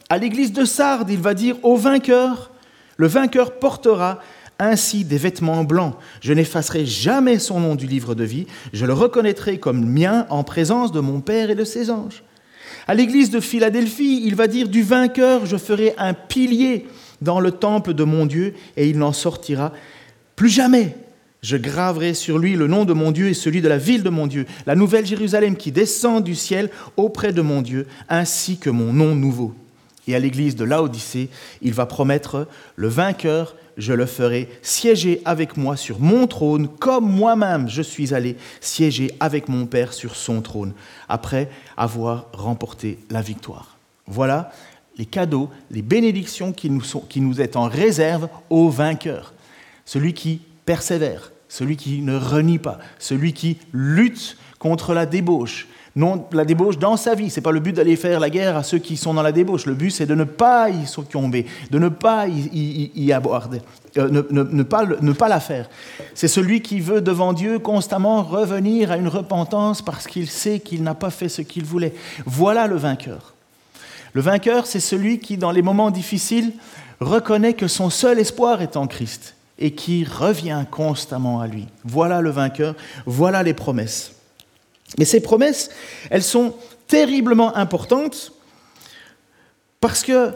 À 0.10 0.20
l'église 0.20 0.54
de 0.54 0.64
Sardes, 0.64 1.10
il 1.10 1.20
va 1.20 1.34
dire 1.34 1.58
au 1.64 1.76
vainqueur, 1.76 2.52
le 2.98 3.08
vainqueur 3.08 3.58
portera 3.58 4.20
ainsi 4.60 5.04
des 5.04 5.18
vêtements 5.18 5.64
blancs. 5.64 5.96
Je 6.22 6.34
n'effacerai 6.34 6.86
jamais 6.86 7.40
son 7.40 7.60
nom 7.60 7.76
du 7.76 7.88
livre 7.88 8.16
de 8.16 8.24
vie, 8.24 8.48
je 8.74 8.86
le 8.86 8.94
reconnaîtrai 8.94 9.60
comme 9.60 9.86
mien 9.86 10.26
en 10.30 10.44
présence 10.44 10.92
de 10.92 11.00
mon 11.00 11.22
Père 11.22 11.50
et 11.50 11.56
de 11.56 11.64
ses 11.64 11.90
anges. 11.90 12.24
À 12.88 12.94
l'église 12.94 13.32
de 13.32 13.40
Philadelphie, 13.40 14.22
il 14.26 14.36
va 14.36 14.48
dire 14.48 14.68
du 14.68 14.84
vainqueur, 14.84 15.46
je 15.46 15.58
ferai 15.58 15.96
un 15.98 16.14
pilier 16.14 16.86
dans 17.22 17.40
le 17.40 17.52
temple 17.52 17.94
de 17.94 18.04
mon 18.04 18.26
Dieu 18.26 18.54
et 18.78 18.90
il 18.90 18.98
n'en 18.98 19.14
sortira 19.14 19.72
plus 20.36 20.50
jamais. 20.50 20.96
Je 21.42 21.58
graverai 21.58 22.14
sur 22.14 22.40
lui 22.40 22.56
le 22.56 22.68
nom 22.68 22.86
de 22.86 22.94
mon 22.94 23.12
Dieu 23.12 23.30
et 23.30 23.34
celui 23.34 23.62
de 23.62 23.68
la 23.68 23.78
ville 23.78 24.04
de 24.04 24.10
mon 24.10 24.28
Dieu, 24.28 24.46
la 24.66 24.76
nouvelle 24.76 25.06
Jérusalem 25.06 25.56
qui 25.56 25.72
descend 25.72 26.24
du 26.24 26.36
ciel 26.36 26.70
auprès 26.98 27.34
de 27.34 27.42
mon 27.42 27.62
Dieu, 27.62 27.88
ainsi 28.10 28.58
que 28.58 28.70
mon 28.70 28.94
nom 28.94 29.16
nouveau. 29.16 29.54
Et 30.08 30.16
à 30.16 30.20
l'église 30.20 30.56
de 30.56 30.66
Laodicée, 30.66 31.30
il 31.62 31.74
va 31.74 31.86
promettre 31.86 32.48
le 32.76 32.88
vainqueur 32.88 33.56
je 33.78 33.94
le 33.94 34.06
ferai 34.06 34.50
siéger 34.62 35.22
avec 35.26 35.58
moi 35.58 35.76
sur 35.76 36.00
mon 36.00 36.28
trône, 36.28 36.68
comme 36.68 37.10
moi-même 37.10 37.68
je 37.70 37.82
suis 37.82 38.14
allé 38.14 38.38
siéger 38.62 39.12
avec 39.20 39.50
mon 39.50 39.66
Père 39.66 39.94
sur 39.94 40.16
son 40.16 40.42
trône, 40.42 40.74
après 41.10 41.50
avoir 41.76 42.28
remporté 42.34 43.00
la 43.10 43.22
victoire. 43.22 43.78
Voilà 44.08 44.52
les 44.98 45.06
cadeaux, 45.06 45.50
les 45.72 45.82
bénédictions 45.82 46.54
qui 46.54 46.70
nous, 46.70 46.82
sont, 46.82 47.02
qui 47.02 47.20
nous 47.20 47.42
est 47.42 47.58
en 47.58 47.68
réserve 47.68 48.30
au 48.50 48.70
vainqueur. 48.70 49.34
Celui 49.84 50.14
qui 50.14 50.40
persévère, 50.66 51.34
celui 51.50 51.76
qui 51.76 52.02
ne 52.02 52.16
renie 52.16 52.60
pas, 52.60 52.80
celui 52.98 53.34
qui 53.34 53.58
lutte 53.74 54.38
contre 54.58 54.94
la 54.94 55.06
débauche, 55.06 55.68
non 55.96 56.28
la 56.32 56.44
débauche 56.44 56.78
dans 56.78 56.98
sa 56.98 57.16
vie. 57.16 57.30
Ce 57.30 57.40
n'est 57.40 57.44
pas 57.44 57.52
le 57.52 57.60
but 57.60 57.74
d'aller 57.74 57.96
faire 57.96 58.20
la 58.20 58.30
guerre 58.30 58.58
à 58.58 58.64
ceux 58.64 58.80
qui 58.80 58.98
sont 58.98 59.14
dans 59.14 59.22
la 59.22 59.32
débauche. 59.32 59.66
Le 59.66 59.74
but, 59.74 59.92
c'est 59.92 60.06
de 60.06 60.16
ne 60.16 60.26
pas 60.26 60.70
y 60.70 60.86
succomber, 60.86 61.46
de 61.72 61.80
ne 61.80 61.90
pas 61.90 62.28
y, 62.28 63.14
aborder, 63.14 63.62
euh, 63.98 64.24
ne 64.32 64.64
pas 65.14 65.30
la 65.30 65.40
faire. 65.40 65.70
C'est 66.14 66.28
celui 66.28 66.62
qui 66.62 66.82
veut 66.82 67.02
devant 67.02 67.32
Dieu 67.32 67.60
constamment 67.60 68.24
revenir 68.24 68.92
à 68.92 68.98
une 68.98 69.08
repentance 69.08 69.82
parce 69.82 70.06
qu'il 70.08 70.28
sait 70.28 70.60
qu'il 70.60 70.84
n'a 70.84 70.96
pas 70.96 71.12
fait 71.12 71.30
ce 71.30 71.42
qu'il 71.42 71.64
voulait. 71.64 71.94
Voilà 72.26 72.68
le 72.68 72.76
vainqueur. 72.76 73.34
Le 74.14 74.22
vainqueur, 74.22 74.66
c'est 74.66 74.80
celui 74.80 75.20
qui, 75.20 75.38
dans 75.38 75.52
les 75.52 75.62
moments 75.62 75.92
difficiles, 75.92 76.54
reconnaît 77.00 77.54
que 77.54 77.68
son 77.68 77.90
seul 77.90 78.20
espoir 78.20 78.62
est 78.62 78.78
en 78.78 78.88
Christ 78.88 79.36
et 79.60 79.72
qui 79.72 80.04
revient 80.04 80.66
constamment 80.70 81.40
à 81.40 81.48
lui. 81.48 81.68
Voilà 81.84 82.22
le 82.22 82.30
vainqueur, 82.30 82.76
voilà 83.06 83.44
les 83.44 83.54
promesses. 83.54 84.15
Mais 84.98 85.06
ces 85.06 85.20
promesses, 85.20 85.70
elles 86.10 86.24
sont 86.24 86.56
terriblement 86.88 87.56
importantes 87.56 88.34
parce 89.82 90.04
que 90.04 90.32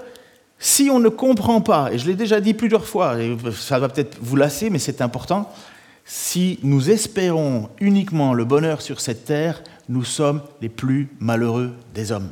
si 0.59 0.89
on 0.91 0.99
ne 0.99 1.09
comprend 1.09 1.61
pas, 1.61 1.91
et 1.91 1.97
je 1.97 2.05
l'ai 2.05 2.15
déjà 2.15 2.41
dit 2.41 2.53
plusieurs 2.53 2.85
fois, 2.85 3.19
et 3.21 3.37
ça 3.55 3.79
va 3.79 3.87
peut-être 3.87 4.17
vous 4.21 4.35
lasser, 4.35 4.69
mais 4.69 4.79
c'est 4.79 5.01
important, 5.01 5.49
si 6.05 6.59
nous 6.63 6.89
espérons 6.89 7.69
uniquement 7.79 8.33
le 8.33 8.43
bonheur 8.43 8.81
sur 8.81 8.99
cette 8.99 9.25
terre, 9.25 9.63
nous 9.87 10.03
sommes 10.03 10.41
les 10.61 10.69
plus 10.69 11.07
malheureux 11.19 11.73
des 11.93 12.11
hommes. 12.11 12.29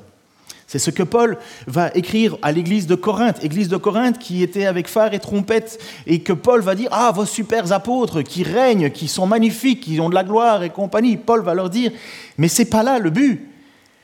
C'est 0.68 0.80
ce 0.80 0.92
que 0.92 1.04
Paul 1.04 1.38
va 1.66 1.92
écrire 1.96 2.38
à 2.42 2.52
l'église 2.52 2.88
de 2.88 2.96
Corinthe, 2.96 3.42
église 3.42 3.70
de 3.70 3.78
Corinthe 3.78 4.20
qui 4.20 4.44
était 4.44 4.66
avec 4.66 4.90
phare 4.90 5.14
et 5.14 5.20
trompette, 5.20 5.80
et 6.06 6.20
que 6.20 6.34
Paul 6.34 6.60
va 6.60 6.76
dire 6.76 6.90
Ah, 6.92 7.14
vos 7.16 7.26
super 7.26 7.72
apôtres 7.72 8.22
qui 8.22 8.44
règnent, 8.44 8.90
qui 8.90 9.08
sont 9.08 9.26
magnifiques, 9.26 9.80
qui 9.80 10.00
ont 10.02 10.10
de 10.10 10.16
la 10.16 10.26
gloire 10.26 10.64
et 10.64 10.70
compagnie. 10.70 11.16
Paul 11.16 11.42
va 11.42 11.54
leur 11.54 11.70
dire 11.70 11.92
Mais 12.38 12.50
c'est 12.50 12.70
pas 12.70 12.84
là 12.84 13.00
le 13.00 13.10
but. 13.10 13.48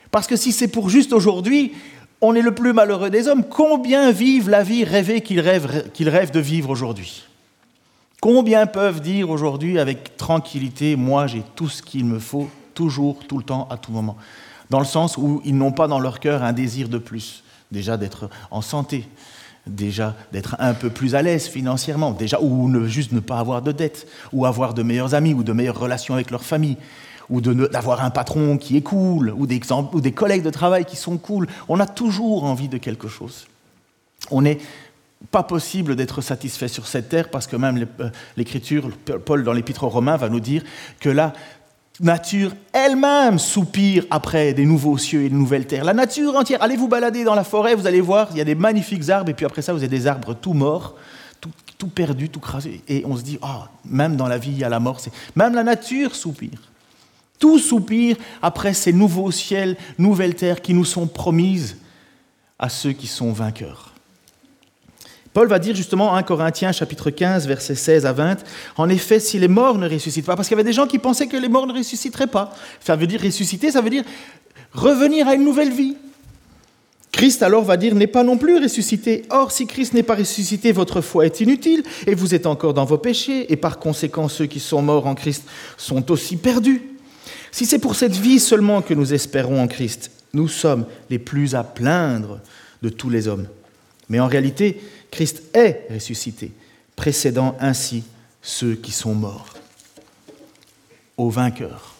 Parce 0.09 0.25
que 0.25 0.37
si 0.37 0.53
c'est 0.53 0.69
pour 0.69 0.89
juste 0.89 1.11
aujourd'hui, 1.11 1.73
on 2.21 2.33
est 2.33 2.41
le 2.41 2.55
plus 2.55 2.71
malheureux 2.71 3.09
des 3.09 3.27
hommes. 3.27 3.43
Combien 3.43 4.11
vivent 4.11 4.49
la 4.49 4.63
vie 4.63 4.85
rêvée 4.85 5.19
qu'ils 5.19 5.41
rêvent, 5.41 5.89
qu'ils 5.91 6.07
rêvent 6.07 6.31
de 6.31 6.39
vivre 6.39 6.69
aujourd'hui? 6.69 7.25
Combien 8.21 8.67
peuvent 8.67 9.01
dire 9.01 9.29
aujourd'hui 9.29 9.77
avec 9.79 10.15
tranquillité 10.15 10.95
Moi, 10.95 11.27
j'ai 11.27 11.43
tout 11.55 11.67
ce 11.67 11.81
qu'il 11.81 12.05
me 12.05 12.19
faut, 12.19 12.47
toujours, 12.73 13.17
tout 13.27 13.37
le 13.37 13.43
temps, 13.43 13.67
à 13.69 13.75
tout 13.75 13.91
moment? 13.91 14.15
Dans 14.69 14.79
le 14.79 14.85
sens 14.85 15.17
où 15.17 15.41
ils 15.45 15.57
n'ont 15.57 15.71
pas 15.71 15.87
dans 15.87 15.99
leur 15.99 16.19
cœur 16.19 16.43
un 16.43 16.53
désir 16.53 16.89
de 16.89 16.97
plus, 16.97 17.43
déjà 17.71 17.97
d'être 17.97 18.29
en 18.51 18.61
santé, 18.61 19.07
déjà 19.67 20.15
d'être 20.31 20.55
un 20.59 20.73
peu 20.73 20.89
plus 20.89 21.15
à 21.15 21.21
l'aise 21.21 21.47
financièrement, 21.47 22.11
déjà, 22.11 22.39
ou 22.41 22.69
ne, 22.69 22.87
juste 22.87 23.11
ne 23.11 23.19
pas 23.19 23.39
avoir 23.39 23.61
de 23.61 23.71
dettes, 23.71 24.07
ou 24.31 24.45
avoir 24.45 24.73
de 24.73 24.83
meilleurs 24.83 25.15
amis, 25.15 25.33
ou 25.33 25.43
de 25.43 25.53
meilleures 25.53 25.79
relations 25.79 26.13
avec 26.13 26.31
leur 26.31 26.43
famille, 26.43 26.77
ou 27.29 27.41
d'avoir 27.41 28.03
un 28.03 28.09
patron 28.09 28.57
qui 28.57 28.77
est 28.77 28.81
cool, 28.81 29.33
ou 29.35 29.47
des, 29.47 29.59
ou 29.93 30.01
des 30.01 30.11
collègues 30.11 30.43
de 30.43 30.49
travail 30.49 30.85
qui 30.85 30.95
sont 30.95 31.17
cool. 31.17 31.47
On 31.69 31.79
a 31.79 31.85
toujours 31.85 32.43
envie 32.43 32.67
de 32.67 32.77
quelque 32.77 33.07
chose. 33.07 33.47
On 34.31 34.41
n'est 34.41 34.59
pas 35.31 35.43
possible 35.43 35.95
d'être 35.95 36.21
satisfait 36.21 36.67
sur 36.67 36.87
cette 36.87 37.09
terre 37.09 37.29
parce 37.29 37.47
que 37.47 37.55
même 37.55 37.87
euh, 37.99 38.09
l'Écriture, 38.35 38.89
Paul 39.25 39.43
dans 39.43 39.53
l'Épître 39.53 39.83
aux 39.83 39.89
Romains 39.89 40.17
va 40.17 40.29
nous 40.29 40.39
dire 40.39 40.63
que 40.99 41.09
la 41.09 41.33
nature 41.99 42.53
elle-même 42.71 43.37
soupire 43.37 44.05
après 44.09 44.53
des 44.53 44.65
nouveaux 44.65 44.97
cieux 44.97 45.23
et 45.23 45.29
de 45.29 45.35
nouvelles 45.35 45.67
terres. 45.67 45.83
La 45.83 45.93
nature 45.93 46.35
entière. 46.35 46.61
Allez 46.63 46.75
vous 46.75 46.87
balader 46.87 47.23
dans 47.23 47.35
la 47.35 47.43
forêt, 47.43 47.75
vous 47.75 47.87
allez 47.87 48.01
voir, 48.01 48.29
il 48.31 48.37
y 48.37 48.41
a 48.41 48.45
des 48.45 48.55
magnifiques 48.55 49.09
arbres 49.09 49.29
et 49.29 49.33
puis 49.33 49.45
après 49.45 49.61
ça, 49.61 49.73
vous 49.73 49.79
avez 49.79 49.87
des 49.87 50.07
arbres 50.07 50.33
tout 50.33 50.53
morts, 50.53 50.95
tout, 51.39 51.51
tout 51.77 51.87
perdus, 51.87 52.29
tout 52.29 52.39
crasés. 52.39 52.81
Et 52.87 53.03
on 53.05 53.15
se 53.15 53.21
dit, 53.21 53.37
oh, 53.41 53.63
même 53.85 54.15
dans 54.15 54.27
la 54.27 54.37
vie, 54.37 54.51
il 54.51 54.57
y 54.57 54.63
a 54.63 54.69
la 54.69 54.79
mort. 54.79 54.99
Même 55.35 55.53
la 55.53 55.63
nature 55.63 56.15
soupire. 56.15 56.71
Tout 57.37 57.59
soupire 57.59 58.15
après 58.41 58.73
ces 58.73 58.93
nouveaux 58.93 59.31
ciels, 59.31 59.77
nouvelles 59.97 60.35
terres 60.35 60.61
qui 60.61 60.73
nous 60.73 60.85
sont 60.85 61.07
promises 61.07 61.77
à 62.57 62.69
ceux 62.69 62.93
qui 62.93 63.07
sont 63.07 63.33
vainqueurs. 63.33 63.92
Paul 65.33 65.47
va 65.47 65.57
dire 65.57 65.75
justement 65.75 66.11
en 66.11 66.15
1 66.15 66.23
Corinthiens 66.23 66.71
chapitre 66.71 67.09
15 67.09 67.47
versets 67.47 67.75
16 67.75 68.05
à 68.05 68.13
20, 68.13 68.37
en 68.77 68.89
effet 68.89 69.19
si 69.19 69.39
les 69.39 69.47
morts 69.47 69.77
ne 69.77 69.89
ressuscitent 69.89 70.25
pas, 70.25 70.35
parce 70.35 70.47
qu'il 70.47 70.55
y 70.55 70.59
avait 70.59 70.69
des 70.69 70.73
gens 70.73 70.85
qui 70.85 70.99
pensaient 70.99 71.27
que 71.27 71.37
les 71.37 71.49
morts 71.49 71.65
ne 71.65 71.73
ressusciteraient 71.73 72.27
pas. 72.27 72.53
Ça 72.79 72.95
veut 72.95 73.07
dire 73.07 73.21
ressusciter, 73.21 73.71
ça 73.71 73.81
veut 73.81 73.89
dire 73.89 74.03
revenir 74.73 75.27
à 75.27 75.33
une 75.33 75.43
nouvelle 75.43 75.71
vie. 75.71 75.95
Christ 77.11 77.43
alors 77.43 77.63
va 77.63 77.77
dire 77.77 77.93
n'est 77.95 78.07
pas 78.07 78.23
non 78.23 78.37
plus 78.37 78.57
ressuscité. 78.57 79.23
Or, 79.29 79.51
si 79.51 79.67
Christ 79.67 79.93
n'est 79.93 80.03
pas 80.03 80.15
ressuscité, 80.15 80.71
votre 80.71 81.01
foi 81.01 81.25
est 81.25 81.41
inutile 81.41 81.83
et 82.07 82.15
vous 82.15 82.33
êtes 82.33 82.47
encore 82.47 82.73
dans 82.73 82.85
vos 82.85 82.97
péchés, 82.97 83.51
et 83.51 83.55
par 83.55 83.79
conséquent 83.79 84.27
ceux 84.27 84.47
qui 84.47 84.59
sont 84.59 84.81
morts 84.81 85.07
en 85.07 85.15
Christ 85.15 85.43
sont 85.77 86.11
aussi 86.11 86.37
perdus. 86.37 86.81
Si 87.51 87.65
c'est 87.65 87.79
pour 87.79 87.95
cette 87.95 88.15
vie 88.15 88.39
seulement 88.39 88.81
que 88.81 88.95
nous 88.95 89.13
espérons 89.13 89.61
en 89.61 89.67
Christ, 89.67 90.11
nous 90.33 90.47
sommes 90.47 90.85
les 91.11 91.19
plus 91.19 91.53
à 91.53 91.63
plaindre 91.63 92.39
de 92.81 92.89
tous 92.89 93.11
les 93.11 93.27
hommes. 93.27 93.47
Mais 94.09 94.19
en 94.19 94.27
réalité, 94.27 94.81
Christ 95.13 95.43
est 95.53 95.85
ressuscité, 95.91 96.51
précédant 96.95 97.55
ainsi 97.59 98.03
ceux 98.41 98.73
qui 98.73 98.91
sont 98.91 99.13
morts. 99.13 99.53
Au 101.17 101.29
vainqueur. 101.29 101.93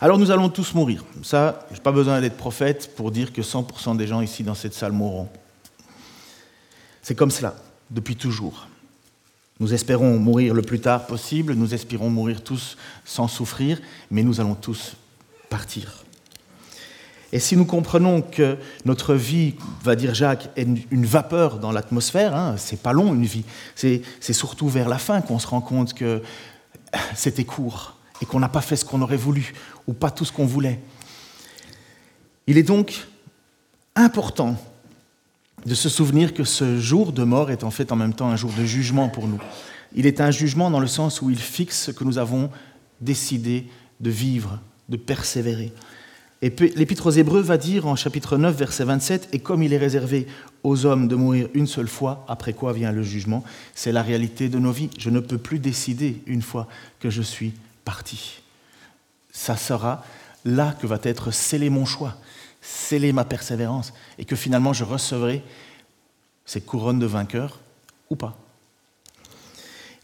Alors 0.00 0.16
nous 0.16 0.30
allons 0.30 0.48
tous 0.48 0.74
mourir. 0.74 1.04
Ça, 1.24 1.66
je 1.70 1.74
n'ai 1.74 1.82
pas 1.82 1.90
besoin 1.90 2.20
d'être 2.20 2.36
prophète 2.36 2.94
pour 2.94 3.10
dire 3.10 3.32
que 3.32 3.42
100% 3.42 3.96
des 3.96 4.06
gens 4.06 4.20
ici 4.20 4.44
dans 4.44 4.54
cette 4.54 4.74
salle 4.74 4.92
mourront. 4.92 5.28
C'est 7.02 7.16
comme 7.16 7.32
cela, 7.32 7.56
depuis 7.90 8.14
toujours. 8.14 8.68
Nous 9.58 9.74
espérons 9.74 10.20
mourir 10.20 10.54
le 10.54 10.62
plus 10.62 10.78
tard 10.78 11.08
possible, 11.08 11.54
nous 11.54 11.74
espérons 11.74 12.10
mourir 12.10 12.44
tous 12.44 12.76
sans 13.04 13.26
souffrir, 13.26 13.80
mais 14.08 14.22
nous 14.22 14.40
allons 14.40 14.54
tous 14.54 14.94
partir. 15.50 16.01
Et 17.32 17.38
si 17.38 17.56
nous 17.56 17.64
comprenons 17.64 18.20
que 18.20 18.58
notre 18.84 19.14
vie, 19.14 19.54
va 19.82 19.96
dire 19.96 20.14
Jacques, 20.14 20.50
est 20.56 20.68
une 20.90 21.06
vapeur 21.06 21.58
dans 21.58 21.72
l'atmosphère, 21.72 22.36
hein, 22.36 22.56
c'est 22.58 22.80
pas 22.80 22.92
long 22.92 23.14
une 23.14 23.24
vie, 23.24 23.44
c'est 23.74 24.02
surtout 24.32 24.68
vers 24.68 24.88
la 24.88 24.98
fin 24.98 25.22
qu'on 25.22 25.38
se 25.38 25.46
rend 25.46 25.62
compte 25.62 25.94
que 25.94 26.22
c'était 27.14 27.44
court 27.44 27.96
et 28.20 28.26
qu'on 28.26 28.38
n'a 28.38 28.50
pas 28.50 28.60
fait 28.60 28.76
ce 28.76 28.84
qu'on 28.84 29.00
aurait 29.00 29.16
voulu 29.16 29.54
ou 29.86 29.94
pas 29.94 30.10
tout 30.10 30.26
ce 30.26 30.32
qu'on 30.32 30.46
voulait. 30.46 30.78
Il 32.46 32.58
est 32.58 32.62
donc 32.62 33.06
important 33.96 34.56
de 35.64 35.74
se 35.74 35.88
souvenir 35.88 36.34
que 36.34 36.44
ce 36.44 36.80
jour 36.80 37.12
de 37.12 37.24
mort 37.24 37.50
est 37.50 37.64
en 37.64 37.70
fait 37.70 37.92
en 37.92 37.96
même 37.96 38.14
temps 38.14 38.28
un 38.28 38.36
jour 38.36 38.52
de 38.52 38.64
jugement 38.64 39.08
pour 39.08 39.26
nous. 39.26 39.40
Il 39.94 40.06
est 40.06 40.20
un 40.20 40.30
jugement 40.30 40.70
dans 40.70 40.80
le 40.80 40.86
sens 40.86 41.22
où 41.22 41.30
il 41.30 41.38
fixe 41.38 41.84
ce 41.84 41.90
que 41.92 42.04
nous 42.04 42.18
avons 42.18 42.50
décidé 43.00 43.68
de 44.00 44.10
vivre, 44.10 44.58
de 44.88 44.96
persévérer. 44.96 45.72
Et 46.42 46.50
l'Épître 46.74 47.06
aux 47.06 47.10
Hébreux 47.10 47.40
va 47.40 47.56
dire 47.56 47.86
en 47.86 47.96
chapitre 47.96 48.36
9, 48.36 48.56
verset 48.56 48.84
27, 48.84 49.28
Et 49.32 49.38
comme 49.38 49.62
il 49.62 49.72
est 49.72 49.78
réservé 49.78 50.26
aux 50.64 50.84
hommes 50.84 51.08
de 51.08 51.14
mourir 51.14 51.48
une 51.54 51.68
seule 51.68 51.88
fois, 51.88 52.24
après 52.28 52.52
quoi 52.52 52.72
vient 52.72 52.92
le 52.92 53.02
jugement, 53.02 53.44
c'est 53.74 53.92
la 53.92 54.02
réalité 54.02 54.48
de 54.48 54.58
nos 54.58 54.72
vies. 54.72 54.90
Je 54.98 55.08
ne 55.08 55.20
peux 55.20 55.38
plus 55.38 55.60
décider 55.60 56.20
une 56.26 56.42
fois 56.42 56.66
que 56.98 57.10
je 57.10 57.22
suis 57.22 57.54
parti. 57.84 58.42
Ça 59.30 59.56
sera 59.56 60.04
là 60.44 60.74
que 60.80 60.86
va 60.86 60.98
être 61.04 61.30
scellé 61.30 61.70
mon 61.70 61.86
choix 61.86 62.16
sceller 62.62 63.12
ma 63.12 63.24
persévérance 63.24 63.92
et 64.18 64.24
que 64.24 64.36
finalement 64.36 64.72
je 64.72 64.84
recevrai 64.84 65.42
ces 66.46 66.60
couronnes 66.60 67.00
de 67.00 67.06
vainqueur 67.06 67.60
ou 68.08 68.16
pas. 68.16 68.38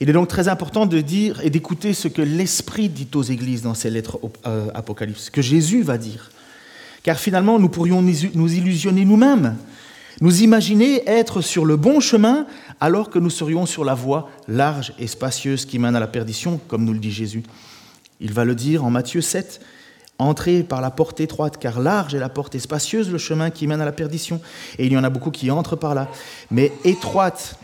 Il 0.01 0.09
est 0.09 0.13
donc 0.13 0.29
très 0.29 0.47
important 0.47 0.87
de 0.87 1.01
dire 1.01 1.41
et 1.45 1.51
d'écouter 1.51 1.93
ce 1.93 2.07
que 2.07 2.23
l'Esprit 2.23 2.89
dit 2.89 3.09
aux 3.15 3.23
églises 3.23 3.63
dans 3.63 3.75
ces 3.75 3.91
lettres 3.91 4.21
euh, 4.47 4.69
Apocalypse, 4.75 5.29
que 5.31 5.43
Jésus 5.43 5.83
va 5.83 5.99
dire. 5.99 6.31
Car 7.03 7.19
finalement, 7.19 7.59
nous 7.59 7.69
pourrions 7.69 8.01
nous 8.03 8.55
illusionner 8.55 9.05
nous-mêmes, 9.05 9.57
nous 10.21 10.43
imaginer 10.43 11.03
être 11.09 11.41
sur 11.41 11.65
le 11.65 11.77
bon 11.77 12.01
chemin 12.01 12.47
alors 12.81 13.11
que 13.11 13.19
nous 13.19 13.31
serions 13.31 13.67
sur 13.67 13.85
la 13.85 13.95
voie 13.95 14.31
large 14.47 14.93
et 14.99 15.07
spacieuse 15.07 15.65
qui 15.65 15.79
mène 15.79 15.97
à 15.97 16.01
la 16.01 16.07
perdition, 16.07 16.61
comme 16.69 16.85
nous 16.85 16.93
le 16.93 16.99
dit 17.01 17.13
Jésus. 17.13 17.43
Il 18.21 18.33
va 18.33 18.45
le 18.45 18.55
dire 18.55 18.85
en 18.85 18.91
Matthieu 18.91 19.21
7, 19.21 19.61
Entrez 20.21 20.65
par 20.65 20.81
la 20.81 20.91
porte 20.91 21.21
étroite, 21.21 21.59
car 21.59 21.79
large 21.79 22.13
est 22.13 22.19
la 22.19 22.29
porte 22.29 22.57
et 22.57 22.59
spacieuse 22.59 23.09
le 23.09 23.19
chemin 23.19 23.51
qui 23.51 23.69
mène 23.69 23.81
à 23.81 23.85
la 23.85 23.93
perdition. 23.93 24.41
Et 24.77 24.87
il 24.87 24.93
y 24.93 24.99
en 24.99 25.05
a 25.05 25.11
beaucoup 25.11 25.31
qui 25.31 25.49
entrent 25.53 25.77
par 25.77 25.95
là. 25.95 26.09
Mais 26.51 26.73
étroite 26.85 27.57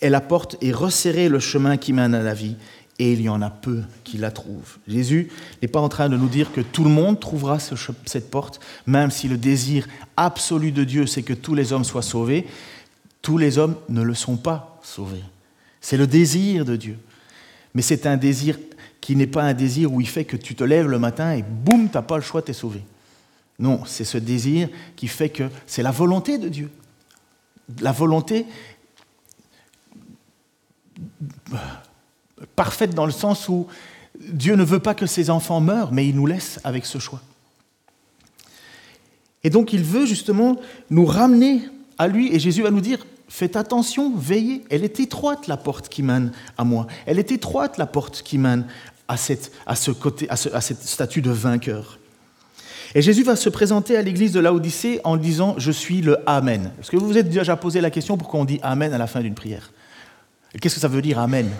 est 0.00 0.10
la 0.10 0.20
porte 0.20 0.56
et 0.60 0.72
resserré 0.72 1.28
le 1.28 1.38
chemin 1.38 1.76
qui 1.76 1.92
mène 1.92 2.14
à 2.14 2.22
la 2.22 2.34
vie. 2.34 2.56
Et 2.98 3.12
il 3.12 3.22
y 3.22 3.28
en 3.28 3.42
a 3.42 3.50
peu 3.50 3.82
qui 4.04 4.18
la 4.18 4.30
trouvent. 4.30 4.78
Jésus 4.86 5.28
n'est 5.60 5.68
pas 5.68 5.80
en 5.80 5.88
train 5.88 6.08
de 6.08 6.16
nous 6.16 6.28
dire 6.28 6.52
que 6.52 6.60
tout 6.60 6.84
le 6.84 6.90
monde 6.90 7.18
trouvera 7.18 7.58
cette 7.58 8.30
porte, 8.30 8.60
même 8.86 9.10
si 9.10 9.26
le 9.26 9.36
désir 9.36 9.88
absolu 10.16 10.70
de 10.70 10.84
Dieu, 10.84 11.06
c'est 11.06 11.22
que 11.22 11.32
tous 11.32 11.54
les 11.54 11.72
hommes 11.72 11.82
soient 11.82 12.02
sauvés. 12.02 12.46
Tous 13.20 13.36
les 13.36 13.58
hommes 13.58 13.74
ne 13.88 14.02
le 14.02 14.14
sont 14.14 14.36
pas 14.36 14.78
sauvés. 14.82 15.24
C'est 15.80 15.96
le 15.96 16.06
désir 16.06 16.64
de 16.64 16.76
Dieu. 16.76 16.96
Mais 17.74 17.82
c'est 17.82 18.06
un 18.06 18.16
désir 18.16 18.58
qui 19.00 19.16
n'est 19.16 19.26
pas 19.26 19.42
un 19.42 19.54
désir 19.54 19.92
où 19.92 20.00
il 20.00 20.08
fait 20.08 20.24
que 20.24 20.36
tu 20.36 20.54
te 20.54 20.64
lèves 20.64 20.88
le 20.88 20.98
matin 20.98 21.34
et 21.34 21.42
boum, 21.42 21.88
tu 21.90 21.96
n'as 21.96 22.02
pas 22.02 22.16
le 22.16 22.22
choix, 22.22 22.40
tu 22.40 22.52
es 22.52 22.54
sauvé. 22.54 22.80
Non, 23.58 23.84
c'est 23.84 24.04
ce 24.04 24.18
désir 24.18 24.68
qui 24.96 25.08
fait 25.08 25.28
que 25.28 25.44
c'est 25.66 25.82
la 25.82 25.90
volonté 25.90 26.38
de 26.38 26.48
Dieu. 26.48 26.70
La 27.80 27.92
volonté 27.92 28.46
parfaite 32.56 32.94
dans 32.94 33.06
le 33.06 33.12
sens 33.12 33.48
où 33.48 33.66
Dieu 34.18 34.54
ne 34.56 34.64
veut 34.64 34.80
pas 34.80 34.94
que 34.94 35.06
ses 35.06 35.30
enfants 35.30 35.60
meurent, 35.60 35.92
mais 35.92 36.08
il 36.08 36.16
nous 36.16 36.26
laisse 36.26 36.60
avec 36.64 36.86
ce 36.86 36.98
choix. 36.98 37.20
Et 39.42 39.50
donc 39.50 39.72
il 39.72 39.82
veut 39.82 40.06
justement 40.06 40.56
nous 40.90 41.04
ramener 41.04 41.62
à 41.98 42.08
lui, 42.08 42.34
et 42.34 42.38
Jésus 42.38 42.62
va 42.62 42.70
nous 42.70 42.80
dire, 42.80 43.04
Faites 43.28 43.56
attention, 43.56 44.14
veillez. 44.14 44.64
Elle 44.70 44.84
est 44.84 45.00
étroite 45.00 45.48
la 45.48 45.56
porte 45.56 45.88
qui 45.88 46.04
mène 46.04 46.30
à 46.56 46.62
moi. 46.62 46.86
Elle 47.04 47.18
est 47.18 47.32
étroite 47.32 47.78
la 47.78 47.86
porte 47.86 48.22
qui 48.22 48.38
mène 48.38 48.64
à, 49.08 49.16
cette, 49.16 49.50
à, 49.66 49.74
ce 49.74 49.90
côté, 49.90 50.28
à, 50.30 50.36
ce, 50.36 50.48
à 50.50 50.60
cette 50.60 50.82
statut 50.82 51.20
de 51.20 51.32
vainqueur. 51.32 51.98
Et 52.94 53.02
Jésus 53.02 53.24
va 53.24 53.34
se 53.34 53.48
présenter 53.48 53.96
à 53.96 54.02
l'église 54.02 54.30
de 54.30 54.38
Laodicée 54.38 55.00
en 55.02 55.16
disant 55.16 55.56
Je 55.58 55.72
suis 55.72 56.00
le 56.00 56.18
Amen. 56.28 56.70
Est-ce 56.78 56.92
que 56.92 56.96
vous 56.96 57.08
vous 57.08 57.18
êtes 57.18 57.28
déjà 57.28 57.56
posé 57.56 57.80
la 57.80 57.90
question 57.90 58.16
pourquoi 58.16 58.38
on 58.38 58.44
dit 58.44 58.60
Amen 58.62 58.92
à 58.92 58.98
la 58.98 59.08
fin 59.08 59.20
d'une 59.20 59.34
prière? 59.34 59.72
Qu'est-ce 60.60 60.76
que 60.76 60.80
ça 60.80 60.88
veut 60.88 61.02
dire 61.02 61.18
Amen? 61.18 61.50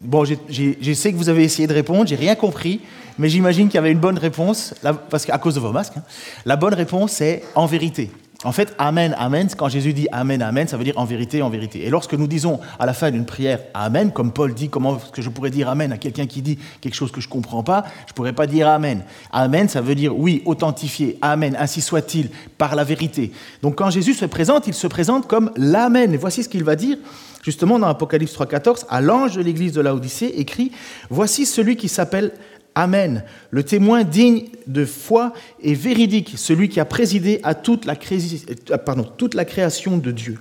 Bon, 0.00 0.24
je 0.24 0.92
sais 0.92 1.12
que 1.12 1.16
vous 1.16 1.28
avez 1.28 1.44
essayé 1.44 1.66
de 1.66 1.72
répondre, 1.72 2.06
j'ai 2.06 2.16
rien 2.16 2.34
compris, 2.34 2.80
mais 3.18 3.28
j'imagine 3.28 3.68
qu'il 3.68 3.76
y 3.76 3.78
avait 3.78 3.92
une 3.92 3.98
bonne 3.98 4.18
réponse, 4.18 4.74
parce 5.10 5.24
qu'à 5.24 5.38
cause 5.38 5.54
de 5.54 5.60
vos 5.60 5.72
masques. 5.72 5.94
Hein. 5.96 6.02
La 6.44 6.56
bonne 6.56 6.74
réponse 6.74 7.12
c'est 7.12 7.42
en 7.54 7.66
vérité. 7.66 8.10
En 8.44 8.52
fait, 8.52 8.74
Amen, 8.78 9.14
Amen, 9.18 9.48
quand 9.56 9.68
Jésus 9.68 9.94
dit 9.94 10.08
Amen, 10.12 10.42
Amen, 10.42 10.68
ça 10.68 10.76
veut 10.76 10.84
dire 10.84 10.98
en 10.98 11.04
vérité, 11.04 11.40
en 11.40 11.48
vérité. 11.48 11.86
Et 11.86 11.90
lorsque 11.90 12.12
nous 12.12 12.26
disons 12.26 12.60
à 12.78 12.84
la 12.84 12.92
fin 12.92 13.10
d'une 13.10 13.24
prière 13.24 13.60
Amen, 13.72 14.12
comme 14.12 14.32
Paul 14.32 14.52
dit, 14.52 14.68
comment 14.68 14.98
est-ce 14.98 15.10
que 15.10 15.22
je 15.22 15.30
pourrais 15.30 15.50
dire 15.50 15.68
Amen 15.68 15.90
à 15.90 15.96
quelqu'un 15.96 16.26
qui 16.26 16.42
dit 16.42 16.58
quelque 16.80 16.94
chose 16.94 17.10
que 17.10 17.20
je 17.20 17.28
ne 17.28 17.32
comprends 17.32 17.62
pas 17.62 17.84
Je 18.06 18.12
ne 18.12 18.14
pourrais 18.14 18.34
pas 18.34 18.46
dire 18.46 18.68
Amen. 18.68 19.02
Amen, 19.32 19.68
ça 19.68 19.80
veut 19.80 19.94
dire 19.94 20.16
oui, 20.16 20.42
authentifié. 20.44 21.18
Amen, 21.22 21.56
ainsi 21.58 21.80
soit-il, 21.80 22.28
par 22.58 22.76
la 22.76 22.84
vérité. 22.84 23.32
Donc 23.62 23.76
quand 23.76 23.90
Jésus 23.90 24.14
se 24.14 24.26
présente, 24.26 24.66
il 24.66 24.74
se 24.74 24.86
présente 24.86 25.26
comme 25.26 25.50
l'Amen. 25.56 26.12
Et 26.12 26.18
voici 26.18 26.42
ce 26.42 26.48
qu'il 26.48 26.64
va 26.64 26.76
dire 26.76 26.98
justement 27.42 27.78
dans 27.78 27.86
Apocalypse 27.86 28.36
3.14 28.36 28.86
à 28.88 29.00
l'ange 29.00 29.36
de 29.36 29.40
l'église 29.40 29.72
de 29.72 29.80
Laodicée, 29.80 30.40
écrit 30.40 30.72
Voici 31.10 31.46
celui 31.46 31.76
qui 31.76 31.88
s'appelle 31.88 32.32
Amen. 32.78 33.24
Le 33.50 33.62
témoin 33.62 34.04
digne 34.04 34.44
de 34.66 34.84
foi 34.84 35.32
et 35.62 35.72
véridique, 35.72 36.34
celui 36.36 36.68
qui 36.68 36.78
a 36.78 36.84
présidé 36.84 37.40
à 37.42 37.54
toute 37.54 37.86
la, 37.86 37.94
euh, 37.94 39.02
toute 39.16 39.32
la 39.32 39.46
création 39.46 39.96
de 39.96 40.12
Dieu. 40.12 40.38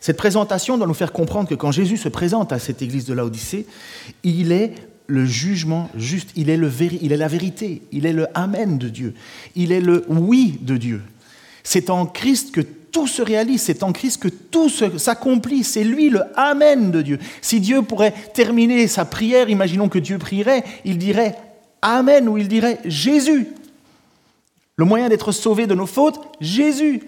Cette 0.00 0.16
présentation 0.16 0.78
doit 0.78 0.86
nous 0.86 0.94
faire 0.94 1.12
comprendre 1.12 1.46
que 1.46 1.54
quand 1.54 1.70
Jésus 1.70 1.98
se 1.98 2.08
présente 2.08 2.54
à 2.54 2.58
cette 2.58 2.80
église 2.80 3.04
de 3.04 3.12
l'Odyssée, 3.12 3.66
il 4.24 4.50
est 4.50 4.72
le 5.08 5.26
jugement 5.26 5.90
juste, 5.94 6.30
il 6.36 6.48
est, 6.48 6.56
le 6.56 6.70
il 7.02 7.12
est 7.12 7.18
la 7.18 7.28
vérité, 7.28 7.82
il 7.92 8.06
est 8.06 8.14
le 8.14 8.26
Amen 8.34 8.78
de 8.78 8.88
Dieu, 8.88 9.12
il 9.54 9.70
est 9.70 9.82
le 9.82 10.06
oui 10.08 10.58
de 10.62 10.78
Dieu. 10.78 11.02
C'est 11.64 11.90
en 11.90 12.06
Christ 12.06 12.50
que 12.50 12.62
tout 12.62 13.06
se 13.06 13.20
réalise, 13.20 13.60
c'est 13.60 13.82
en 13.82 13.92
Christ 13.92 14.22
que 14.22 14.28
tout 14.28 14.70
s'accomplit, 14.70 15.64
c'est 15.64 15.84
lui 15.84 16.08
le 16.08 16.22
Amen 16.34 16.90
de 16.90 17.02
Dieu. 17.02 17.18
Si 17.42 17.60
Dieu 17.60 17.82
pourrait 17.82 18.14
terminer 18.32 18.86
sa 18.86 19.04
prière, 19.04 19.50
imaginons 19.50 19.90
que 19.90 19.98
Dieu 19.98 20.16
prierait, 20.16 20.64
il 20.86 20.96
dirait 20.96 21.34
Amen 21.82 22.28
ou 22.28 22.38
il 22.38 22.48
dirait 22.48 22.78
Jésus. 22.84 23.48
Le 24.76 24.84
moyen 24.84 25.08
d'être 25.08 25.32
sauvé 25.32 25.66
de 25.66 25.74
nos 25.74 25.86
fautes, 25.86 26.20
Jésus. 26.40 27.02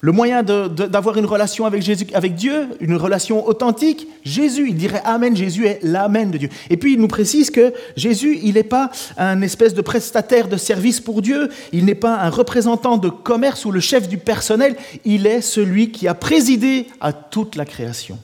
Le 0.00 0.12
moyen 0.12 0.42
d'avoir 0.42 1.16
une 1.16 1.24
relation 1.24 1.64
avec, 1.64 1.80
Jésus, 1.80 2.06
avec 2.12 2.34
Dieu, 2.34 2.68
une 2.80 2.96
relation 2.96 3.46
authentique, 3.46 4.06
Jésus. 4.24 4.68
Il 4.68 4.76
dirait 4.76 5.00
Amen, 5.04 5.34
Jésus 5.34 5.66
est 5.66 5.80
l'Amen 5.82 6.30
de 6.30 6.36
Dieu. 6.36 6.48
Et 6.68 6.76
puis 6.76 6.92
il 6.92 7.00
nous 7.00 7.08
précise 7.08 7.50
que 7.50 7.72
Jésus, 7.96 8.38
il 8.42 8.54
n'est 8.54 8.62
pas 8.62 8.90
un 9.16 9.40
espèce 9.40 9.72
de 9.72 9.80
prestataire 9.80 10.48
de 10.48 10.58
service 10.58 11.00
pour 11.00 11.22
Dieu, 11.22 11.48
il 11.72 11.86
n'est 11.86 11.94
pas 11.94 12.20
un 12.20 12.28
représentant 12.28 12.98
de 12.98 13.08
commerce 13.08 13.64
ou 13.64 13.72
le 13.72 13.80
chef 13.80 14.06
du 14.06 14.18
personnel, 14.18 14.76
il 15.06 15.26
est 15.26 15.40
celui 15.40 15.90
qui 15.90 16.06
a 16.08 16.14
présidé 16.14 16.88
à 17.00 17.14
toute 17.14 17.56
la 17.56 17.64
création. 17.64 18.18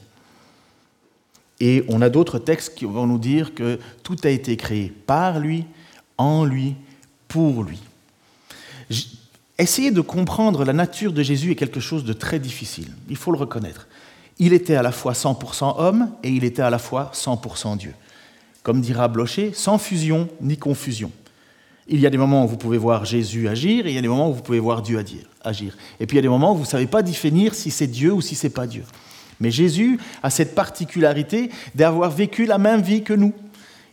Et 1.59 1.83
on 1.87 2.01
a 2.01 2.09
d'autres 2.09 2.39
textes 2.39 2.75
qui 2.75 2.85
vont 2.85 3.07
nous 3.07 3.19
dire 3.19 3.53
que 3.53 3.79
tout 4.03 4.17
a 4.23 4.29
été 4.29 4.57
créé 4.57 4.91
par 5.05 5.39
lui, 5.39 5.65
en 6.17 6.45
lui, 6.45 6.75
pour 7.27 7.63
lui. 7.63 7.79
Essayer 9.57 9.91
de 9.91 10.01
comprendre 10.01 10.65
la 10.65 10.73
nature 10.73 11.13
de 11.13 11.21
Jésus 11.21 11.51
est 11.51 11.55
quelque 11.55 11.79
chose 11.79 12.03
de 12.03 12.13
très 12.13 12.39
difficile, 12.39 12.91
il 13.09 13.15
faut 13.15 13.31
le 13.31 13.37
reconnaître. 13.37 13.87
Il 14.39 14.51
était 14.51 14.75
à 14.75 14.81
la 14.81 14.91
fois 14.91 15.13
100% 15.13 15.75
homme 15.77 16.09
et 16.23 16.29
il 16.29 16.43
était 16.43 16.63
à 16.63 16.71
la 16.71 16.79
fois 16.79 17.11
100% 17.13 17.77
Dieu. 17.77 17.93
Comme 18.63 18.81
dira 18.81 19.07
Blocher, 19.07 19.51
sans 19.53 19.77
fusion 19.77 20.27
ni 20.41 20.57
confusion. 20.57 21.11
Il 21.87 21.99
y 21.99 22.07
a 22.07 22.09
des 22.09 22.17
moments 22.17 22.45
où 22.45 22.47
vous 22.47 22.57
pouvez 22.57 22.77
voir 22.77 23.05
Jésus 23.05 23.47
agir 23.47 23.85
et 23.85 23.89
il 23.89 23.95
y 23.95 23.97
a 23.97 24.01
des 24.01 24.07
moments 24.07 24.29
où 24.29 24.33
vous 24.33 24.41
pouvez 24.41 24.59
voir 24.59 24.81
Dieu 24.81 25.03
agir. 25.43 25.77
Et 25.99 26.07
puis 26.07 26.15
il 26.15 26.17
y 26.17 26.19
a 26.19 26.23
des 26.23 26.29
moments 26.29 26.53
où 26.53 26.55
vous 26.55 26.61
ne 26.61 26.67
savez 26.67 26.87
pas 26.87 27.03
définir 27.03 27.53
si 27.53 27.71
c'est 27.71 27.87
Dieu 27.87 28.11
ou 28.11 28.21
si 28.21 28.35
c'est 28.35 28.49
pas 28.49 28.65
Dieu. 28.65 28.83
Mais 29.43 29.51
Jésus 29.51 29.99
a 30.23 30.29
cette 30.29 30.55
particularité 30.55 31.49
d'avoir 31.75 32.09
vécu 32.09 32.45
la 32.45 32.57
même 32.57 32.81
vie 32.81 33.03
que 33.03 33.13
nous. 33.13 33.33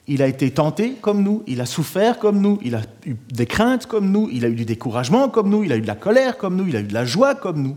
Il 0.07 0.23
a 0.23 0.29
été 0.29 0.51
tenté 0.51 0.95
comme 1.01 1.23
nous, 1.23 1.43
il 1.47 1.61
a 1.61 1.67
souffert 1.67 2.19
comme 2.19 2.41
nous, 2.41 2.59
il 2.63 2.77
a 2.77 2.83
eu 3.05 3.17
des 3.33 3.47
craintes 3.47 3.87
comme 3.87 4.11
nous, 4.11 4.29
il 4.33 4.45
a 4.45 4.49
eu 4.49 4.55
du 4.55 4.65
découragement 4.65 5.29
comme 5.29 5.51
nous, 5.51 5.65
il 5.65 5.73
a 5.73 5.77
eu 5.77 5.81
de 5.81 5.87
la 5.87 5.97
colère 5.97 6.37
comme 6.37 6.57
nous, 6.57 6.67
il 6.69 6.77
a 6.77 6.81
eu 6.81 6.85
de 6.85 6.95
la 6.95 7.05
joie 7.05 7.35
comme 7.35 7.63
nous. 7.63 7.77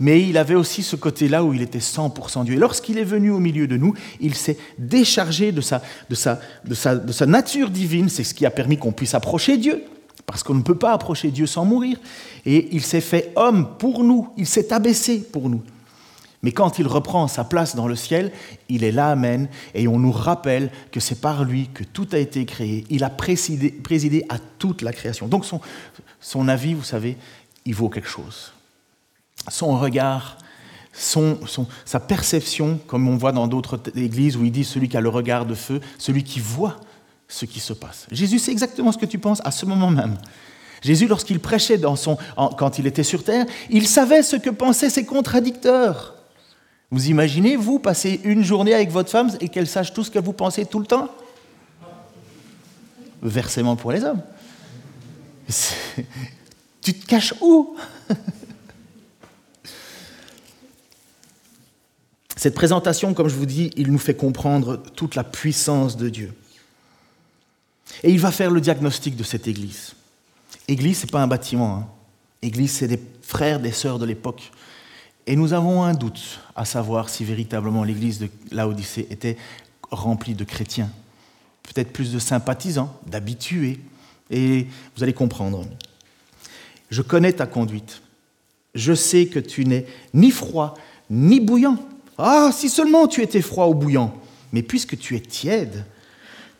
Mais 0.00 0.22
il 0.22 0.38
avait 0.38 0.54
aussi 0.54 0.82
ce 0.82 0.96
côté-là 0.96 1.44
où 1.44 1.52
il 1.52 1.60
était 1.62 1.78
100% 1.78 2.44
Dieu. 2.44 2.54
Et 2.54 2.58
lorsqu'il 2.58 2.98
est 2.98 3.04
venu 3.04 3.30
au 3.30 3.38
milieu 3.38 3.66
de 3.66 3.76
nous, 3.76 3.94
il 4.20 4.34
s'est 4.34 4.56
déchargé 4.78 5.52
de 5.52 5.60
sa, 5.60 5.82
de, 6.08 6.14
sa, 6.14 6.40
de, 6.64 6.74
sa, 6.74 6.96
de 6.96 7.12
sa 7.12 7.26
nature 7.26 7.70
divine. 7.70 8.08
C'est 8.08 8.24
ce 8.24 8.34
qui 8.34 8.46
a 8.46 8.50
permis 8.50 8.78
qu'on 8.78 8.92
puisse 8.92 9.14
approcher 9.14 9.58
Dieu, 9.58 9.84
parce 10.26 10.42
qu'on 10.42 10.54
ne 10.54 10.62
peut 10.62 10.74
pas 10.74 10.92
approcher 10.92 11.30
Dieu 11.30 11.46
sans 11.46 11.64
mourir. 11.64 11.98
Et 12.44 12.68
il 12.72 12.82
s'est 12.82 13.00
fait 13.00 13.32
homme 13.36 13.68
pour 13.78 14.04
nous, 14.04 14.28
il 14.36 14.46
s'est 14.46 14.72
abaissé 14.72 15.20
pour 15.20 15.48
nous. 15.48 15.62
Mais 16.42 16.52
quand 16.52 16.78
il 16.78 16.86
reprend 16.86 17.28
sa 17.28 17.44
place 17.44 17.74
dans 17.76 17.88
le 17.88 17.96
ciel, 17.96 18.32
il 18.68 18.84
est 18.84 18.92
là, 18.92 19.10
Amen, 19.10 19.48
et 19.74 19.88
on 19.88 19.98
nous 19.98 20.12
rappelle 20.12 20.70
que 20.92 21.00
c'est 21.00 21.20
par 21.20 21.44
lui 21.44 21.68
que 21.72 21.84
tout 21.84 22.08
a 22.12 22.18
été 22.18 22.44
créé. 22.44 22.84
Il 22.90 23.04
a 23.04 23.10
présidé, 23.10 24.24
à 24.28 24.38
toute 24.58 24.82
la 24.82 24.92
création. 24.92 25.28
Donc 25.28 25.44
son, 26.20 26.48
avis, 26.48 26.74
vous 26.74 26.84
savez, 26.84 27.16
il 27.64 27.74
vaut 27.74 27.88
quelque 27.88 28.08
chose. 28.08 28.52
Son 29.48 29.78
regard, 29.78 30.38
sa 30.92 32.00
perception, 32.00 32.78
comme 32.86 33.08
on 33.08 33.16
voit 33.16 33.32
dans 33.32 33.46
d'autres 33.46 33.80
églises 33.96 34.36
où 34.36 34.44
il 34.44 34.52
dit 34.52 34.64
celui 34.64 34.88
qui 34.88 34.96
a 34.96 35.00
le 35.00 35.08
regard 35.08 35.46
de 35.46 35.54
feu, 35.54 35.80
celui 35.98 36.24
qui 36.24 36.40
voit 36.40 36.76
ce 37.28 37.44
qui 37.44 37.60
se 37.60 37.72
passe. 37.72 38.06
Jésus 38.10 38.38
sait 38.38 38.52
exactement 38.52 38.92
ce 38.92 38.98
que 38.98 39.06
tu 39.06 39.18
penses 39.18 39.40
à 39.44 39.50
ce 39.50 39.66
moment 39.66 39.90
même. 39.90 40.16
Jésus, 40.82 41.08
lorsqu'il 41.08 41.40
prêchait 41.40 41.78
dans 41.78 41.96
son, 41.96 42.18
quand 42.56 42.78
il 42.78 42.86
était 42.86 43.02
sur 43.02 43.24
terre, 43.24 43.46
il 43.70 43.88
savait 43.88 44.22
ce 44.22 44.36
que 44.36 44.50
pensaient 44.50 44.90
ses 44.90 45.04
contradicteurs. 45.04 46.15
Vous 46.90 47.08
imaginez, 47.08 47.56
vous, 47.56 47.78
passer 47.78 48.20
une 48.24 48.44
journée 48.44 48.72
avec 48.72 48.90
votre 48.90 49.10
femme 49.10 49.36
et 49.40 49.48
qu'elle 49.48 49.66
sache 49.66 49.92
tout 49.92 50.04
ce 50.04 50.10
que 50.10 50.18
vous 50.18 50.32
pensez 50.32 50.66
tout 50.66 50.78
le 50.78 50.86
temps? 50.86 51.08
Versement 53.22 53.76
pour 53.76 53.92
les 53.92 54.04
hommes. 54.04 54.22
Tu 56.80 56.94
te 56.94 57.06
caches 57.06 57.34
où? 57.40 57.76
Cette 62.36 62.54
présentation, 62.54 63.14
comme 63.14 63.28
je 63.28 63.34
vous 63.34 63.46
dis, 63.46 63.70
il 63.76 63.90
nous 63.90 63.98
fait 63.98 64.14
comprendre 64.14 64.76
toute 64.94 65.16
la 65.16 65.24
puissance 65.24 65.96
de 65.96 66.08
Dieu. 66.08 66.32
Et 68.04 68.12
il 68.12 68.20
va 68.20 68.30
faire 68.30 68.50
le 68.50 68.60
diagnostic 68.60 69.16
de 69.16 69.24
cette 69.24 69.48
Église. 69.48 69.94
Église, 70.68 70.98
ce 70.98 71.06
n'est 71.06 71.10
pas 71.10 71.22
un 71.22 71.26
bâtiment. 71.26 71.76
Hein. 71.76 71.88
Église, 72.42 72.72
c'est 72.72 72.88
des 72.88 73.00
frères, 73.22 73.58
des 73.58 73.72
sœurs 73.72 73.98
de 73.98 74.04
l'époque. 74.04 74.52
Et 75.26 75.34
nous 75.34 75.52
avons 75.52 75.82
un 75.82 75.94
doute 75.94 76.40
à 76.54 76.64
savoir 76.64 77.08
si 77.08 77.24
véritablement 77.24 77.82
l'église 77.82 78.20
de 78.20 78.28
Laodicée 78.52 79.08
était 79.10 79.36
remplie 79.90 80.34
de 80.34 80.44
chrétiens, 80.44 80.90
peut-être 81.64 81.92
plus 81.92 82.12
de 82.12 82.18
sympathisants, 82.18 82.96
d'habitués. 83.06 83.80
Et 84.30 84.66
vous 84.96 85.02
allez 85.02 85.12
comprendre. 85.12 85.64
Je 86.90 87.02
connais 87.02 87.32
ta 87.32 87.46
conduite. 87.46 88.02
Je 88.74 88.92
sais 88.92 89.26
que 89.26 89.38
tu 89.38 89.64
n'es 89.64 89.86
ni 90.14 90.30
froid 90.30 90.74
ni 91.10 91.40
bouillant. 91.40 91.78
Ah, 92.18 92.50
si 92.52 92.68
seulement 92.68 93.08
tu 93.08 93.22
étais 93.22 93.42
froid 93.42 93.66
ou 93.66 93.74
bouillant. 93.74 94.14
Mais 94.52 94.62
puisque 94.62 94.96
tu 94.96 95.16
es 95.16 95.20
tiède, 95.20 95.84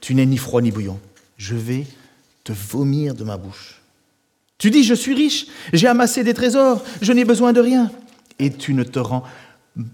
tu 0.00 0.14
n'es 0.14 0.26
ni 0.26 0.38
froid 0.38 0.60
ni 0.60 0.72
bouillant. 0.72 0.98
Je 1.36 1.54
vais 1.54 1.86
te 2.42 2.52
vomir 2.52 3.14
de 3.14 3.22
ma 3.22 3.36
bouche. 3.36 3.80
Tu 4.58 4.70
dis, 4.70 4.84
je 4.84 4.94
suis 4.94 5.14
riche, 5.14 5.46
j'ai 5.72 5.86
amassé 5.86 6.24
des 6.24 6.34
trésors, 6.34 6.82
je 7.02 7.12
n'ai 7.12 7.24
besoin 7.24 7.52
de 7.52 7.60
rien 7.60 7.90
et 8.38 8.50
tu 8.50 8.74
ne 8.74 8.82
te 8.82 8.98
rends 8.98 9.24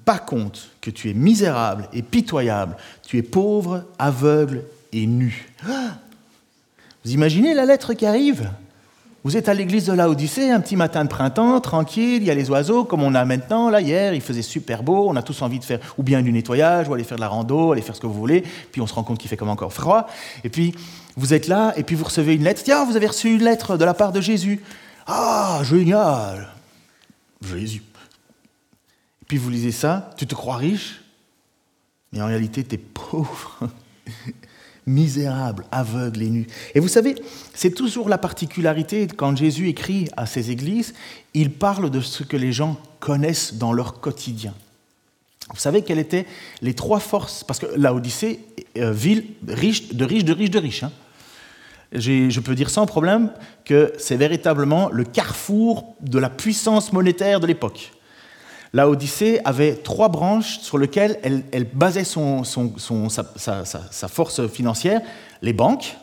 pas 0.05 0.19
compte 0.19 0.71
que 0.81 0.91
tu 0.91 1.11
es 1.11 1.15
misérable 1.15 1.89
et 1.93 2.03
pitoyable, 2.03 2.77
tu 3.07 3.19
es 3.19 3.23
pauvre, 3.23 3.85
aveugle 3.99 4.63
et 4.93 5.07
nu. 5.07 5.49
Vous 7.05 7.11
imaginez 7.11 7.55
la 7.55 7.65
lettre 7.65 7.95
qui 7.95 8.07
arrive? 8.07 8.51
Vous 9.25 9.37
êtes 9.37 9.49
à 9.49 9.55
l'église 9.55 9.87
de 9.87 9.93
la 9.93 10.11
Odyssée, 10.11 10.51
un 10.51 10.61
petit 10.61 10.75
matin 10.75 11.05
de 11.05 11.09
printemps, 11.09 11.61
tranquille, 11.61 12.23
il 12.23 12.25
y 12.25 12.31
a 12.31 12.35
les 12.35 12.51
oiseaux 12.51 12.85
comme 12.85 13.05
on 13.05 13.15
a 13.15 13.25
maintenant. 13.25 13.71
Là, 13.71 13.81
hier, 13.81 14.15
il 14.15 14.21
faisait 14.21 14.43
super 14.43 14.83
beau, 14.83 15.09
on 15.09 15.15
a 15.15 15.23
tous 15.23 15.43
envie 15.43 15.61
de 15.61 15.65
faire 15.65 15.79
ou 15.97 16.03
bien 16.03 16.23
du 16.23 16.33
nettoyage, 16.33 16.89
ou 16.89 16.95
aller 16.95 17.05
faire 17.05 17.19
de 17.19 17.21
la 17.21 17.29
rando, 17.29 17.71
aller 17.71 17.83
faire 17.83 17.95
ce 17.95 18.01
que 18.01 18.09
vous 18.09 18.15
voulez. 18.15 18.43
Puis 18.73 18.81
on 18.81 18.87
se 18.89 18.95
rend 18.95 19.05
compte 19.05 19.19
qu'il 19.19 19.31
fait 19.31 19.37
comme 19.37 19.49
encore 19.49 19.73
froid. 19.73 20.09
Et 20.43 20.49
puis 20.49 20.75
vous 21.17 21.35
êtes 21.35 21.47
là, 21.47 21.73
et 21.77 21.85
puis 21.85 21.95
vous 21.95 22.05
recevez 22.05 22.35
une 22.35 22.43
lettre. 22.43 22.63
Tiens, 22.65 22.85
vous 22.85 22.97
avez 22.97 23.07
reçu 23.07 23.33
une 23.33 23.45
lettre 23.45 23.77
de 23.77 23.85
la 23.85 23.95
part 23.95 24.11
de 24.11 24.21
Jésus. 24.21 24.61
Ah, 25.07 25.61
génial 25.63 26.49
Jésus. 27.49 27.83
Puis 29.33 29.39
vous 29.39 29.49
lisez 29.49 29.73
ça, 29.73 30.11
tu 30.19 30.27
te 30.27 30.35
crois 30.35 30.59
riche, 30.59 31.01
mais 32.13 32.21
en 32.21 32.27
réalité, 32.27 32.63
tu 32.63 32.75
es 32.75 32.79
pauvre, 33.11 33.61
misérable, 34.87 35.65
aveugle 35.73 36.21
et 36.21 36.29
nu. 36.29 36.47
Et 36.75 36.81
vous 36.81 36.89
savez, 36.89 37.15
c'est 37.55 37.71
toujours 37.71 38.11
la 38.11 38.19
particularité, 38.19 39.07
quand 39.07 39.35
Jésus 39.35 39.71
écrit 39.71 40.11
à 40.19 40.27
ces 40.27 40.51
églises, 40.51 40.93
il 41.33 41.51
parle 41.51 41.89
de 41.89 42.03
ce 42.03 42.25
que 42.25 42.37
les 42.37 42.53
gens 42.53 42.79
connaissent 43.01 43.55
dans 43.55 43.73
leur 43.73 44.01
quotidien. 44.01 44.53
Vous 45.49 45.59
savez 45.61 45.81
quelles 45.81 45.99
étaient 45.99 46.27
les 46.61 46.75
trois 46.75 47.01
forces? 47.01 47.43
Parce 47.43 47.59
que 47.59 47.69
la 47.75 47.95
Odyssée, 47.95 48.41
euh, 48.77 48.93
ville 48.93 49.25
riche, 49.49 49.95
de 49.95 50.05
riches, 50.05 50.25
de 50.27 50.35
riches, 50.35 50.51
de 50.51 50.59
riches. 50.59 50.83
Hein. 50.83 50.93
Je 51.95 52.41
peux 52.41 52.55
dire 52.55 52.69
sans 52.69 52.85
problème 52.85 53.33
que 53.65 53.95
c'est 53.97 54.17
véritablement 54.17 54.91
le 54.91 55.05
carrefour 55.05 55.97
de 56.03 56.19
la 56.19 56.29
puissance 56.29 56.93
monétaire 56.93 57.41
de 57.41 57.47
l'époque. 57.47 57.93
La 58.73 58.89
Odyssée 58.89 59.41
avait 59.45 59.75
trois 59.75 60.09
branches 60.09 60.61
sur 60.61 60.79
lesquelles 60.79 61.21
elle, 61.23 61.65
basait 61.65 62.05
sa, 62.05 64.09
force 64.09 64.47
financière. 64.47 65.03
Les 65.43 65.53
banques, 65.53 65.97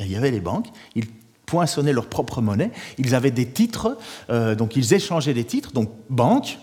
il 0.00 0.10
y 0.10 0.16
avait 0.16 0.32
les 0.32 0.40
banques, 0.40 0.66
ils 0.96 1.06
poinçonnaient 1.46 1.92
leur 1.92 2.08
propre 2.08 2.40
monnaie, 2.40 2.72
ils 2.98 3.14
avaient 3.14 3.30
des 3.30 3.46
titres, 3.46 3.96
euh, 4.28 4.54
donc 4.54 4.76
ils 4.76 4.92
échangeaient 4.92 5.34
des 5.34 5.44
titres, 5.44 5.72
donc 5.72 5.90
banques, 6.10 6.58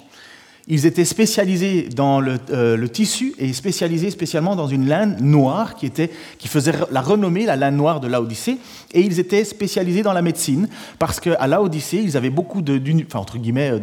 ils 0.67 0.87
étaient 0.87 1.05
spécialisés 1.05 1.89
dans 1.95 2.23
euh, 2.23 2.75
le, 2.75 2.89
tissu 2.89 3.35
et 3.37 3.53
spécialisés 3.53 4.09
spécialement 4.09 4.55
dans 4.55 4.67
une 4.67 4.87
laine 4.87 5.17
noire 5.21 5.75
qui, 5.75 5.85
était, 5.85 6.09
qui 6.39 6.47
faisait 6.47 6.73
la 6.89 7.01
renommée, 7.01 7.45
la 7.45 7.55
laine 7.55 7.75
noire 7.75 7.99
de 7.99 8.07
Laodicée. 8.07 8.57
Et 8.93 9.01
ils 9.01 9.19
étaient 9.19 9.43
spécialisés 9.43 10.01
dans 10.01 10.13
la 10.13 10.23
médecine 10.23 10.67
parce 10.97 11.19
qu'à 11.19 11.45
Laodicée, 11.45 12.01
ils 12.03 12.17
avaient 12.17 12.31
beaucoup 12.31 12.63
de, 12.63 12.81
enfin, 13.05 13.19
entre 13.19 13.37
guillemets, 13.37 13.73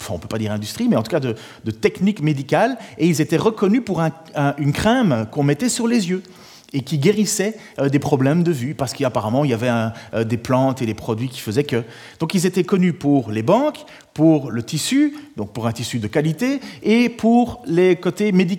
enfin, 0.00 0.14
on 0.14 0.18
peut 0.18 0.28
pas 0.28 0.38
dire 0.38 0.52
industrie, 0.52 0.88
mais 0.88 0.96
en 0.96 1.02
tout 1.02 1.10
cas 1.10 1.20
de, 1.20 1.34
techniques 1.70 2.22
médicales. 2.22 2.78
Et 2.96 3.06
ils 3.06 3.20
étaient 3.20 3.36
reconnus 3.36 3.82
pour 3.84 4.00
une 4.58 4.72
crème 4.72 5.26
qu'on 5.30 5.42
mettait 5.42 5.68
sur 5.68 5.86
les 5.86 6.08
yeux 6.08 6.22
et 6.74 6.82
qui 6.82 6.98
guérissait 6.98 7.56
euh, 7.78 7.88
des 7.88 7.98
problèmes 7.98 8.42
de 8.42 8.52
vue, 8.52 8.74
parce 8.74 8.92
qu'apparemment 8.92 9.44
il 9.44 9.50
y 9.50 9.54
avait 9.54 9.70
euh, 10.12 10.24
des 10.24 10.36
plantes 10.36 10.82
et 10.82 10.86
des 10.86 10.94
produits 10.94 11.28
qui 11.30 11.40
faisaient 11.40 11.64
que. 11.64 11.84
Donc 12.20 12.34
ils 12.34 12.44
étaient 12.44 12.64
connus 12.64 12.92
pour 12.92 13.30
les 13.30 13.42
banques, 13.42 13.86
pour 14.12 14.50
le 14.50 14.62
tissu, 14.62 15.14
donc 15.36 15.52
pour 15.52 15.66
un 15.66 15.72
tissu 15.72 16.00
de 16.00 16.08
qualité, 16.08 16.60
et 16.82 17.08
pour 17.08 17.62
les 17.66 17.96
côtés 17.96 18.32
médicaux. 18.32 18.54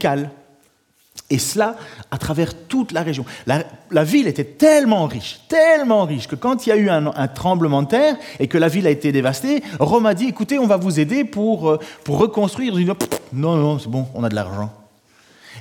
Et 1.29 1.39
cela 1.39 1.75
à 2.11 2.17
travers 2.17 2.53
toute 2.67 2.91
la 2.91 3.01
région. 3.01 3.25
La, 3.47 4.03
ville 4.03 4.27
était 4.27 4.43
tellement 4.43 5.05
riche, 5.07 5.39
tellement 5.47 6.05
riche, 6.05 6.27
que 6.27 6.35
quand 6.35 6.65
il 6.65 6.69
y 6.69 6.71
a 6.71 6.75
eu 6.75 6.89
un, 6.89 7.27
tremblement 7.27 7.81
de 7.81 7.87
terre 7.87 8.15
et 8.39 8.47
que 8.47 8.57
la 8.57 8.67
ville 8.67 8.85
a 8.85 8.91
été 8.91 9.11
dévastée, 9.11 9.63
Rome 9.79 10.05
a 10.05 10.13
dit, 10.13 10.27
écoutez, 10.27 10.59
on 10.59 10.67
va 10.67 10.77
vous 10.77 10.99
aider 10.99 11.23
pour, 11.23 11.69
euh, 11.69 11.79
pour 12.03 12.19
reconstruire. 12.19 12.77
Une... 12.77 12.93
Non, 13.33 13.55
non, 13.55 13.79
c'est 13.79 13.89
bon, 13.89 14.05
on 14.13 14.23
a 14.23 14.29
de 14.29 14.35
l'argent. 14.35 14.71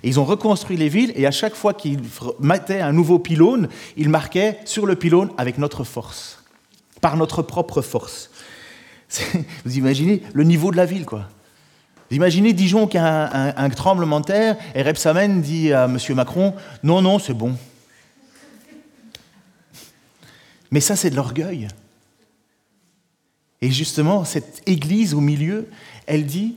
Et 0.05 0.09
ils 0.09 0.21
ont 0.21 0.25
reconstruit 0.27 0.77
les 0.77 0.91
villes 0.91 1.13
et 1.17 1.27
à 1.27 1.31
chaque 1.31 1.55
fois 1.55 1.73
qu'ils 1.73 1.99
mettaient 2.39 2.83
un 2.83 2.93
nouveau 2.93 3.19
pylône, 3.19 3.71
ils 3.97 4.11
marquaient 4.11 4.59
sur 4.67 4.85
le 4.85 4.97
pylône 4.97 5.31
avec 5.39 5.57
notre 5.57 5.83
force, 5.83 6.45
par 7.01 7.17
notre 7.17 7.41
propre 7.41 7.81
force. 7.81 8.31
Vous 9.65 9.79
imaginez 9.79 10.23
le 10.35 10.45
niveau 10.45 10.71
de 10.71 10.77
la 10.77 10.85
ville, 10.85 11.07
quoi. 11.07 11.31
Vous 12.11 12.17
imaginez 12.17 12.53
Dijon 12.53 12.87
qui 12.87 12.99
a 12.99 13.59
un, 13.59 13.71
tremblement 13.71 14.21
de 14.21 14.27
terre 14.27 14.59
et 14.75 14.83
Repsamen 14.83 15.41
dit 15.41 15.73
à 15.73 15.87
M. 15.87 15.99
Macron 16.11 16.55
Non, 16.83 17.01
non, 17.01 17.19
c'est 17.19 17.33
bon. 17.33 17.57
Mais 20.71 20.81
ça, 20.81 20.97
c'est 20.97 21.09
de 21.09 21.17
l'orgueil. 21.17 21.69
Et 23.63 23.71
justement, 23.71 24.27
cette 24.27 24.61
église 24.67 25.15
au 25.15 25.21
milieu, 25.23 25.67
elle 26.07 26.27
dit 26.27 26.57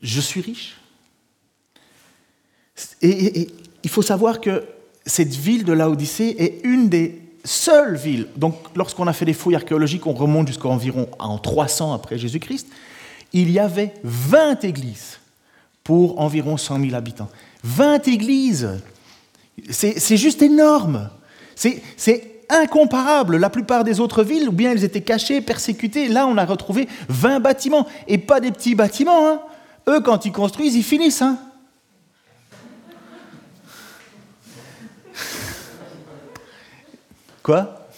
Je 0.00 0.22
suis 0.22 0.40
riche. 0.40 0.78
Et, 3.00 3.48
il 3.84 3.90
faut 3.90 4.02
savoir 4.02 4.40
que 4.40 4.64
cette 5.04 5.34
ville 5.34 5.64
de 5.64 5.72
Laodicée 5.72 6.36
est 6.38 6.60
une 6.64 6.88
des 6.88 7.20
seules 7.44 7.96
villes. 7.96 8.28
Donc, 8.36 8.54
lorsqu'on 8.76 9.08
a 9.08 9.12
fait 9.12 9.24
des 9.24 9.32
fouilles 9.32 9.56
archéologiques, 9.56 10.06
on 10.06 10.12
remonte 10.12 10.46
jusqu'à 10.46 10.68
environ 10.68 11.08
en 11.18 11.38
300 11.38 11.92
après 11.92 12.16
Jésus-Christ 12.16 12.68
il 13.32 13.50
y 13.50 13.58
avait 13.58 13.94
20 14.04 14.64
églises 14.64 15.18
pour 15.84 16.20
environ 16.20 16.56
100 16.56 16.80
000 16.80 16.94
habitants. 16.94 17.28
20 17.64 18.08
églises 18.08 18.68
C'est 19.70 20.16
juste 20.16 20.42
énorme 20.42 21.10
C'est 21.56 21.82
incomparable. 22.48 23.36
La 23.36 23.50
plupart 23.50 23.84
des 23.84 24.00
autres 24.00 24.22
villes, 24.22 24.48
ou 24.48 24.52
bien 24.52 24.72
elles 24.72 24.84
étaient 24.84 25.00
cachées, 25.00 25.40
persécutées. 25.40 26.08
Là, 26.08 26.26
on 26.26 26.36
a 26.36 26.44
retrouvé 26.44 26.88
20 27.08 27.40
bâtiments. 27.40 27.86
Et 28.08 28.18
pas 28.18 28.40
des 28.40 28.52
petits 28.52 28.74
bâtiments. 28.74 29.28
Hein. 29.28 29.40
Eux, 29.88 30.00
quand 30.00 30.26
ils 30.26 30.32
construisent, 30.32 30.74
ils 30.74 30.84
finissent. 30.84 31.22
Hein. 31.22 31.38
Quoi 37.42 37.88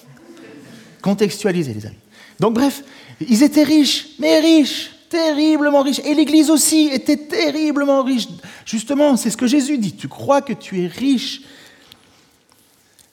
Contextualiser, 1.03 1.75
les 1.75 1.87
amis. 1.87 1.97
Donc, 2.41 2.55
bref, 2.55 2.83
ils 3.21 3.43
étaient 3.43 3.65
riches, 3.65 4.09
mais 4.19 4.41
riches 4.41 4.91
terriblement 5.15 5.83
riche. 5.83 6.01
Et 6.01 6.13
l'Église 6.13 6.51
aussi 6.51 6.89
était 6.93 7.17
terriblement 7.17 8.03
riche. 8.03 8.27
Justement, 8.67 9.17
c'est 9.17 9.31
ce 9.31 9.37
que 9.37 9.47
Jésus 9.47 9.79
dit. 9.79 9.95
Tu 9.95 10.09
crois 10.09 10.43
que 10.43 10.53
tu 10.53 10.83
es 10.83 10.89
riche? 10.89 11.43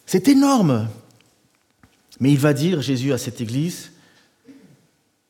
C'est 0.07 0.27
énorme. 0.27 0.87
Mais 2.19 2.31
il 2.31 2.39
va 2.39 2.53
dire, 2.53 2.81
Jésus, 2.81 3.13
à 3.13 3.19
cette 3.19 3.39
Église, 3.39 3.91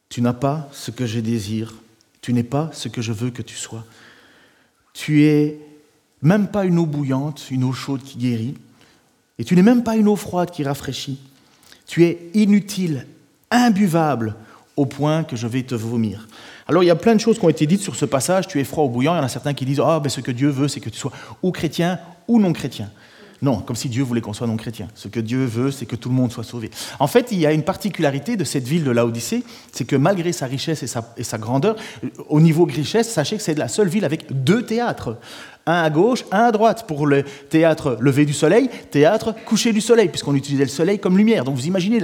tu 0.08 0.22
n'as 0.22 0.34
pas 0.34 0.70
ce 0.72 0.92
que 0.92 1.06
je 1.06 1.20
désire. 1.20 1.74
Tu 2.22 2.32
n'es 2.32 2.44
pas 2.44 2.70
ce 2.74 2.88
que 2.88 3.02
je 3.02 3.12
veux 3.12 3.32
que 3.32 3.42
tu 3.42 3.56
sois. 3.56 3.84
Tu 4.94 5.26
es 5.26 5.60
même 6.22 6.48
pas 6.48 6.64
une 6.64 6.80
eau 6.80 6.86
bouillante, 6.86 7.52
une 7.52 7.66
eau 7.66 7.74
chaude 7.74 8.04
qui 8.04 8.18
guérit. 8.18 8.56
Et 9.42 9.44
tu 9.44 9.56
n'es 9.56 9.64
même 9.64 9.82
pas 9.82 9.96
une 9.96 10.08
eau 10.08 10.16
froide 10.16 10.52
qui 10.52 10.64
rafraîchit. 10.64 11.18
Tu 11.88 12.06
es 12.06 12.30
inutile, 12.36 13.08
imbuvable, 13.50 14.36
au 14.78 14.86
point 14.86 15.24
que 15.24 15.36
je 15.36 15.48
vais 15.48 15.64
te 15.64 15.74
vomir. 15.74 16.28
Alors 16.68 16.84
il 16.84 16.86
y 16.86 16.92
a 16.92 16.96
plein 16.96 17.16
de 17.16 17.20
choses 17.20 17.40
qui 17.40 17.46
ont 17.46 17.50
été 17.50 17.66
dites 17.66 17.82
sur 17.82 17.96
ce 17.96 18.06
passage, 18.06 18.48
tu 18.48 18.60
es 18.60 18.64
froid 18.64 18.84
ou 18.84 18.90
bouillant, 18.90 19.16
il 19.16 19.18
y 19.18 19.20
en 19.20 19.24
a 19.24 19.30
certains 19.30 19.56
qui 19.56 19.66
disent, 19.66 19.82
ah 19.84 20.00
ben 20.00 20.10
ce 20.10 20.22
que 20.22 20.30
Dieu 20.30 20.50
veut, 20.50 20.68
c'est 20.68 20.80
que 20.80 20.92
tu 20.92 21.00
sois 21.00 21.12
ou 21.42 21.52
chrétien 21.52 22.00
ou 22.28 22.40
non 22.40 22.54
chrétien. 22.54 22.92
Non, 23.42 23.60
comme 23.60 23.76
si 23.76 23.90
Dieu 23.90 24.04
voulait 24.04 24.22
qu'on 24.22 24.34
soit 24.34 24.46
non 24.46 24.56
chrétien. 24.56 24.88
Ce 24.94 25.08
que 25.08 25.20
Dieu 25.20 25.46
veut, 25.46 25.72
c'est 25.72 25.88
que 25.88 25.96
tout 25.96 26.10
le 26.10 26.16
monde 26.16 26.32
soit 26.32 26.44
sauvé. 26.44 26.70
En 27.00 27.08
fait, 27.08 27.32
il 27.32 27.40
y 27.40 27.48
a 27.48 27.52
une 27.52 27.64
particularité 27.64 28.38
de 28.38 28.44
cette 28.44 28.68
ville 28.68 28.84
de 28.84 28.92
Laodicée, 28.92 29.44
c'est 29.72 29.86
que 29.86 29.96
malgré 29.96 30.32
sa 30.32 30.46
richesse 30.46 30.84
et 30.84 31.24
sa, 31.24 31.38
grandeur, 31.40 31.76
au 32.30 32.40
niveau 32.40 32.66
richesse, 32.66 33.10
sachez 33.10 33.38
que 33.38 33.42
c'est 33.42 33.58
la 33.58 33.68
seule 33.68 33.88
ville 33.88 34.06
avec 34.06 34.44
deux 34.44 34.64
théâtres 34.64 35.18
un 35.66 35.84
à 35.84 35.90
gauche, 35.90 36.26
un 36.32 36.46
à 36.46 36.52
droite, 36.52 36.86
pour 36.88 37.06
le 37.06 37.24
théâtre 37.50 37.98
lever 38.00 38.26
du 38.26 38.34
soleil, 38.34 38.70
théâtre 38.90 39.36
coucher 39.46 39.74
du 39.74 39.82
soleil, 39.82 40.10
puisqu'on 40.10 40.36
utilisait 40.36 40.64
le 40.64 40.70
soleil 40.70 41.00
comme 41.00 41.18
lumière. 41.18 41.44
Donc 41.44 41.56
vous 41.56 41.68
imaginez, 41.68 42.00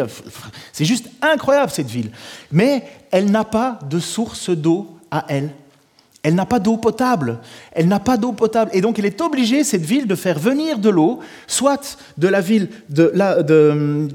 c'est 0.71 0.85
juste 0.85 1.09
incroyable 1.21 1.71
cette 1.71 1.89
ville. 1.89 2.11
Mais 2.51 2.83
elle 3.11 3.31
n'a 3.31 3.43
pas 3.43 3.79
de 3.89 3.99
source 3.99 4.49
d'eau 4.49 4.97
à 5.09 5.25
elle. 5.27 5.51
Elle 6.23 6.35
n'a 6.35 6.45
pas 6.45 6.59
d'eau 6.59 6.77
potable. 6.77 7.39
Elle 7.71 7.87
n'a 7.87 7.99
pas 7.99 8.17
d'eau 8.17 8.33
potable. 8.33 8.71
Et 8.73 8.81
donc, 8.81 8.99
elle 8.99 9.05
est 9.05 9.21
obligée, 9.21 9.63
cette 9.63 9.85
ville, 9.85 10.07
de 10.07 10.15
faire 10.15 10.39
venir 10.39 10.79
de 10.79 10.89
l'eau, 10.89 11.19
soit 11.45 11.97
de 12.17 12.27
la 12.27 12.41
ville 12.41 12.69
de. 12.89 13.13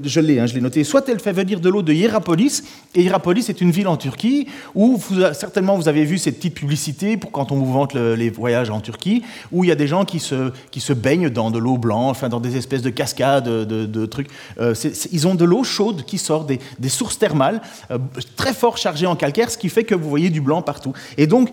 Je 0.03 0.19
l'ai, 0.19 0.39
hein, 0.39 0.45
je 0.45 0.53
l'ai 0.53 0.61
noté, 0.61 0.83
soit 0.83 1.07
elle 1.09 1.19
fait 1.19 1.31
venir 1.31 1.59
de 1.59 1.69
l'eau 1.69 1.81
de 1.81 1.93
Hierapolis. 1.93 2.63
Et 2.93 3.01
Hierapolis 3.01 3.49
est 3.49 3.61
une 3.61 3.71
ville 3.71 3.87
en 3.87 3.97
Turquie 3.97 4.47
où, 4.75 4.99
certainement, 5.33 5.75
vous 5.75 5.87
avez 5.87 6.03
vu 6.03 6.17
cette 6.17 6.35
petite 6.35 6.55
publicité 6.55 7.17
pour 7.17 7.31
quand 7.31 7.51
on 7.51 7.55
vous 7.55 7.71
vante 7.71 7.93
les 7.95 8.29
voyages 8.29 8.69
en 8.69 8.81
Turquie, 8.81 9.23
où 9.51 9.63
il 9.63 9.67
y 9.67 9.71
a 9.71 9.75
des 9.75 9.87
gens 9.87 10.05
qui 10.05 10.19
se, 10.19 10.93
baignent 10.93 11.29
dans 11.29 11.51
de 11.51 11.57
l'eau 11.57 11.77
blanche, 11.77 12.17
enfin, 12.17 12.29
dans 12.29 12.41
des 12.41 12.57
espèces 12.57 12.81
de 12.81 12.89
cascades, 12.89 13.47
de, 13.47 14.05
trucs. 14.05 14.27
Euh, 14.59 14.75
ils 15.11 15.27
ont 15.27 15.35
de 15.35 15.45
l'eau 15.45 15.63
chaude 15.63 16.03
qui 16.05 16.17
sort 16.17 16.43
des, 16.43 16.59
des 16.77 16.89
sources 16.89 17.17
thermales, 17.17 17.61
euh, 17.89 17.97
très 18.35 18.53
fort 18.53 18.77
chargées 18.77 19.07
en 19.07 19.15
calcaire, 19.15 19.49
ce 19.49 19.57
qui 19.57 19.69
fait 19.69 19.83
que 19.83 19.95
vous 19.95 20.09
voyez 20.09 20.29
du 20.29 20.41
blanc 20.41 20.61
partout. 20.61 20.93
Et 21.17 21.27
donc, 21.27 21.49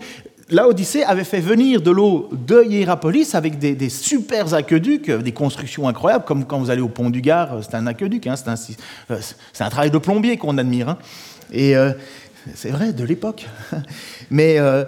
l'Odyssée 0.51 1.03
avait 1.03 1.23
fait 1.23 1.39
venir 1.39 1.81
de 1.81 1.91
l'eau 1.91 2.29
de 2.31 2.63
Hierapolis 2.63 3.33
avec 3.33 3.57
des, 3.57 3.73
des, 3.73 3.89
super 3.89 4.53
aqueducs, 4.53 5.09
des 5.09 5.31
constructions 5.31 5.87
incroyables, 5.87 6.25
comme 6.25 6.45
quand 6.45 6.59
vous 6.59 6.69
allez 6.69 6.81
au 6.81 6.89
pont 6.89 7.09
du 7.09 7.21
Gard, 7.21 7.59
c'est 7.61 7.75
un 7.75 7.87
aqueduc, 7.87 8.27
hein, 8.27 8.35
euh, 8.47 9.17
c'est 9.53 9.63
un, 9.63 9.69
travail 9.69 9.91
de 9.91 9.97
plombier 9.97 10.37
qu'on 10.37 10.57
admire. 10.57 10.89
Hein. 10.89 10.97
Et 11.53 11.75
euh, 11.75 11.91
c'est 12.55 12.69
vrai, 12.69 12.91
de 12.91 13.03
l'époque. 13.03 13.47
Mais, 14.31 14.57
euh, 14.59 14.83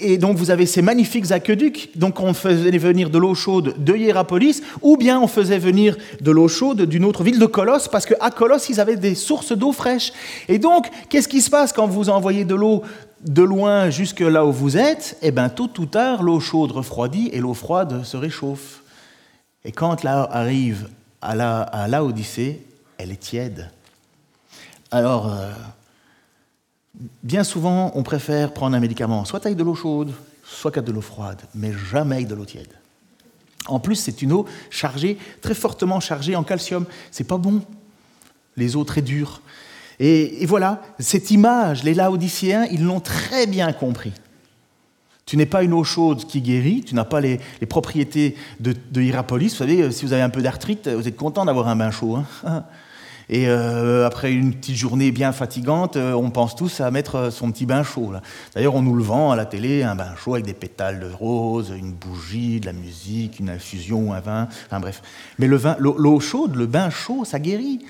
et 0.00 0.18
donc 0.18 0.36
vous 0.36 0.50
avez 0.50 0.66
ces 0.66 0.82
magnifiques 0.82 1.32
aqueducs, 1.32 1.90
donc 1.96 2.20
on 2.20 2.34
faisait 2.34 2.76
venir 2.76 3.10
de 3.10 3.18
l'eau 3.18 3.34
chaude 3.34 3.74
de 3.78 3.94
Hierapolis, 3.94 4.62
ou 4.82 4.96
bien 4.96 5.20
on 5.20 5.26
faisait 5.26 5.58
venir 5.58 5.96
de 6.20 6.30
l'eau 6.30 6.48
chaude 6.48 6.82
d'une 6.82 7.04
autre 7.04 7.22
ville 7.22 7.38
de 7.38 7.46
Colosse, 7.46 7.88
parce 7.88 8.06
qu'à 8.06 8.30
Colosse, 8.30 8.68
ils 8.68 8.80
avaient 8.80 8.96
des 8.96 9.14
sources 9.14 9.52
d'eau 9.52 9.72
fraîche. 9.72 10.12
Et 10.48 10.58
donc, 10.58 10.86
qu'est-ce 11.08 11.28
qui 11.28 11.40
se 11.40 11.50
passe 11.50 11.72
quand 11.72 11.86
vous 11.86 12.10
envoyez 12.10 12.44
de 12.44 12.54
l'eau 12.54 12.82
de 13.22 13.42
loin 13.42 13.90
jusque 13.90 14.20
là 14.20 14.44
où 14.46 14.52
vous 14.52 14.76
êtes, 14.76 15.18
eh 15.22 15.30
bien, 15.30 15.48
tôt 15.48 15.70
ou 15.78 15.86
tard, 15.86 16.22
l'eau 16.22 16.40
chaude 16.40 16.72
refroidit 16.72 17.28
et 17.32 17.40
l'eau 17.40 17.54
froide 17.54 18.04
se 18.04 18.16
réchauffe. 18.16 18.82
Et 19.64 19.72
quand 19.72 20.04
là 20.04 20.28
arrive 20.30 20.88
à 21.20 21.34
la, 21.34 21.62
à 21.62 21.88
elle 22.98 23.10
est 23.10 23.20
tiède. 23.20 23.70
Alors, 24.90 25.32
euh, 25.32 25.52
bien 27.22 27.44
souvent, 27.44 27.92
on 27.94 28.02
préfère 28.02 28.52
prendre 28.52 28.76
un 28.76 28.80
médicament, 28.80 29.24
soit 29.24 29.44
avec 29.44 29.58
de 29.58 29.64
l'eau 29.64 29.74
chaude, 29.74 30.12
soit 30.44 30.76
avec 30.76 30.84
de 30.84 30.92
l'eau 30.92 31.00
froide, 31.00 31.40
mais 31.54 31.72
jamais 31.72 32.16
avec 32.16 32.28
de 32.28 32.34
l'eau 32.34 32.44
tiède. 32.44 32.72
En 33.66 33.80
plus, 33.80 33.96
c'est 33.96 34.22
une 34.22 34.32
eau 34.32 34.46
chargée, 34.70 35.18
très 35.42 35.54
fortement 35.54 36.00
chargée 36.00 36.34
en 36.36 36.42
calcium. 36.42 36.86
C'est 37.10 37.24
pas 37.24 37.36
bon. 37.36 37.62
Les 38.56 38.76
eaux 38.76 38.84
très 38.84 39.02
dures. 39.02 39.42
Et, 40.00 40.46
voilà, 40.46 40.80
cette 40.98 41.30
image, 41.30 41.82
les 41.82 41.94
Laodicéens, 41.94 42.66
ils 42.70 42.84
l'ont 42.84 43.00
très 43.00 43.46
bien 43.46 43.72
compris. 43.72 44.12
Tu 45.26 45.36
n'es 45.36 45.46
pas 45.46 45.62
une 45.62 45.74
eau 45.74 45.84
chaude 45.84 46.24
qui 46.24 46.40
guérit, 46.40 46.82
tu 46.82 46.94
n'as 46.94 47.04
pas 47.04 47.20
les, 47.20 47.38
propriétés 47.68 48.36
de, 48.60 49.02
Hierapolis. 49.02 49.50
Vous 49.50 49.56
savez, 49.56 49.82
euh, 49.82 49.90
si 49.90 50.06
vous 50.06 50.12
avez 50.12 50.22
un 50.22 50.30
peu 50.30 50.40
d'arthrite, 50.40 50.88
vous 50.88 51.06
êtes 51.06 51.16
content 51.16 51.44
d'avoir 51.44 51.68
un 51.68 51.76
bain 51.76 51.90
chaud. 51.90 52.16
Hein. 52.16 52.64
et 53.28 53.46
euh, 53.48 54.06
après 54.06 54.32
une 54.32 54.54
petite 54.54 54.76
journée 54.76 55.10
bien 55.10 55.32
fatigante, 55.32 55.96
euh, 55.96 56.12
on 56.14 56.30
pense 56.30 56.54
tous 56.56 56.80
à 56.80 56.90
mettre 56.90 57.30
son 57.30 57.50
petit 57.50 57.66
bain 57.66 57.82
chaud. 57.82 58.12
D'ailleurs, 58.54 58.76
on 58.76 58.80
nous 58.80 58.94
le 58.94 59.02
vend 59.02 59.32
à 59.32 59.36
la 59.36 59.44
télé, 59.44 59.82
un 59.82 59.96
bain 59.96 60.14
chaud 60.16 60.34
avec 60.34 60.46
des 60.46 60.54
pétales 60.54 61.00
de 61.00 61.10
rose, 61.12 61.74
une 61.76 61.92
bougie, 61.92 62.60
de 62.60 62.66
la 62.66 62.72
musique, 62.72 63.40
une 63.40 63.50
infusion, 63.50 64.14
un 64.14 64.20
vin, 64.20 64.48
enfin 64.66 64.80
bref. 64.80 65.02
Mais 65.38 65.46
l'eau 65.48 66.20
chaude, 66.20 66.54
le 66.54 66.66
bain 66.66 66.88
chaud, 66.88 67.24
ça 67.26 67.38
guérit. 67.38 67.80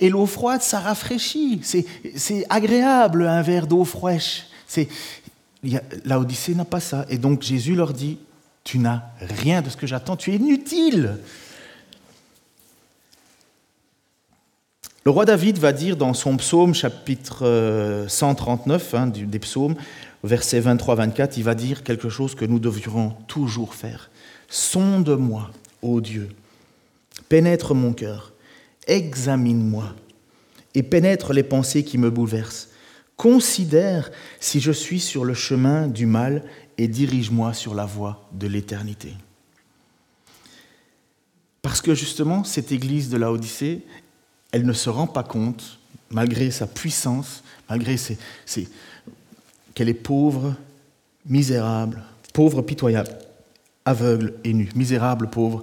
Et 0.00 0.08
l'eau 0.08 0.26
froide, 0.26 0.62
ça 0.62 0.80
rafraîchit. 0.80 1.60
C'est 1.62 2.46
agréable 2.48 3.26
un 3.26 3.42
verre 3.42 3.66
d'eau 3.66 3.84
fraîche. 3.84 4.46
L'Odyssée 6.04 6.54
n'a 6.54 6.64
pas 6.64 6.80
ça. 6.80 7.04
Et 7.10 7.18
donc 7.18 7.42
Jésus 7.42 7.74
leur 7.74 7.92
dit, 7.92 8.18
tu 8.64 8.78
n'as 8.78 9.02
rien 9.20 9.62
de 9.62 9.68
ce 9.68 9.76
que 9.76 9.86
j'attends, 9.86 10.16
tu 10.16 10.32
es 10.32 10.36
inutile. 10.36 11.18
Le 15.04 15.10
roi 15.10 15.24
David 15.24 15.58
va 15.58 15.72
dire 15.72 15.96
dans 15.96 16.12
son 16.12 16.36
psaume, 16.36 16.74
chapitre 16.74 18.04
139 18.06 18.94
euh, 18.94 18.98
hein, 18.98 19.06
des 19.06 19.38
psaumes, 19.38 19.74
versets 20.22 20.60
23-24, 20.60 21.32
il 21.38 21.44
va 21.44 21.54
dire 21.54 21.82
quelque 21.82 22.10
chose 22.10 22.34
que 22.34 22.44
nous 22.44 22.58
devrions 22.58 23.16
toujours 23.26 23.74
faire. 23.74 24.10
Sonde-moi, 24.48 25.50
ô 25.80 26.02
Dieu, 26.02 26.28
pénètre 27.30 27.74
mon 27.74 27.94
cœur, 27.94 28.32
examine-moi 28.90 29.94
et 30.74 30.82
pénètre 30.82 31.32
les 31.32 31.42
pensées 31.42 31.84
qui 31.84 31.96
me 31.96 32.10
bouleversent. 32.10 32.68
Considère 33.16 34.10
si 34.40 34.60
je 34.60 34.72
suis 34.72 35.00
sur 35.00 35.24
le 35.24 35.34
chemin 35.34 35.88
du 35.88 36.06
mal 36.06 36.44
et 36.76 36.88
dirige-moi 36.88 37.54
sur 37.54 37.74
la 37.74 37.84
voie 37.84 38.28
de 38.32 38.46
l'éternité. 38.46 39.14
Parce 41.62 41.80
que 41.80 41.94
justement, 41.94 42.44
cette 42.44 42.72
église 42.72 43.10
de 43.10 43.18
la 43.18 43.30
Odyssée, 43.30 43.82
elle 44.52 44.64
ne 44.64 44.72
se 44.72 44.90
rend 44.90 45.06
pas 45.06 45.22
compte, 45.22 45.78
malgré 46.10 46.50
sa 46.50 46.66
puissance, 46.66 47.44
malgré 47.68 47.96
qu'elle 49.74 49.88
est 49.88 49.94
pauvre, 49.94 50.54
misérable, 51.26 52.02
pauvre, 52.32 52.62
pitoyable, 52.62 53.16
aveugle 53.84 54.34
et 54.44 54.52
nu. 54.54 54.70
Misérable, 54.74 55.28
pauvre, 55.28 55.62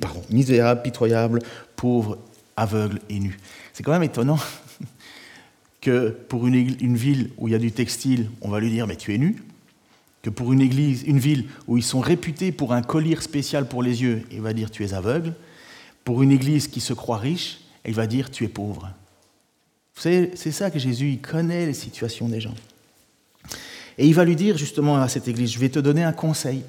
pardon, 0.00 0.22
misérable, 0.30 0.82
pitoyable, 0.82 1.40
pauvre, 1.74 2.18
aveugle 2.56 3.00
et 3.08 3.18
nu. 3.18 3.38
C'est 3.72 3.82
quand 3.82 3.92
même 3.92 4.02
étonnant 4.02 4.38
que 5.80 6.10
pour 6.28 6.46
une, 6.46 6.54
une, 6.54 6.96
ville 6.96 7.30
où 7.38 7.48
il 7.48 7.52
y 7.52 7.54
a 7.54 7.58
du 7.58 7.72
textile, 7.72 8.30
on 8.40 8.48
va 8.48 8.60
lui 8.60 8.70
dire 8.70 8.86
mais 8.86 8.96
tu 8.96 9.14
es 9.14 9.18
nu, 9.18 9.36
que 10.22 10.30
pour 10.30 10.52
une 10.52 10.60
église, 10.60 11.04
une 11.04 11.18
ville 11.18 11.46
où 11.68 11.76
ils 11.76 11.84
sont 11.84 12.00
réputés 12.00 12.50
pour 12.50 12.72
un 12.72 12.82
collier 12.82 13.16
spécial 13.20 13.68
pour 13.68 13.82
les 13.82 14.02
yeux, 14.02 14.24
il 14.32 14.40
va 14.40 14.52
dire 14.52 14.70
tu 14.70 14.84
es 14.84 14.92
aveugle. 14.92 15.34
Pour 16.04 16.22
une 16.22 16.32
église 16.32 16.68
qui 16.68 16.80
se 16.80 16.92
croit 16.92 17.18
riche, 17.18 17.60
il 17.84 17.94
va 17.94 18.06
dire 18.06 18.30
tu 18.30 18.44
es 18.44 18.48
pauvre. 18.48 18.90
Vous 19.94 20.02
savez, 20.02 20.32
c'est 20.34 20.52
ça 20.52 20.70
que 20.70 20.78
Jésus, 20.78 21.10
il 21.10 21.20
connaît 21.20 21.64
les 21.66 21.74
situations 21.74 22.28
des 22.28 22.40
gens. 22.40 22.54
Et 23.98 24.06
il 24.06 24.14
va 24.14 24.24
lui 24.24 24.36
dire 24.36 24.58
justement 24.58 24.96
à 24.96 25.08
cette 25.08 25.26
église, 25.28 25.52
je 25.52 25.58
vais 25.58 25.68
te 25.68 25.78
donner 25.78 26.04
un 26.04 26.12
conseil. 26.12 26.62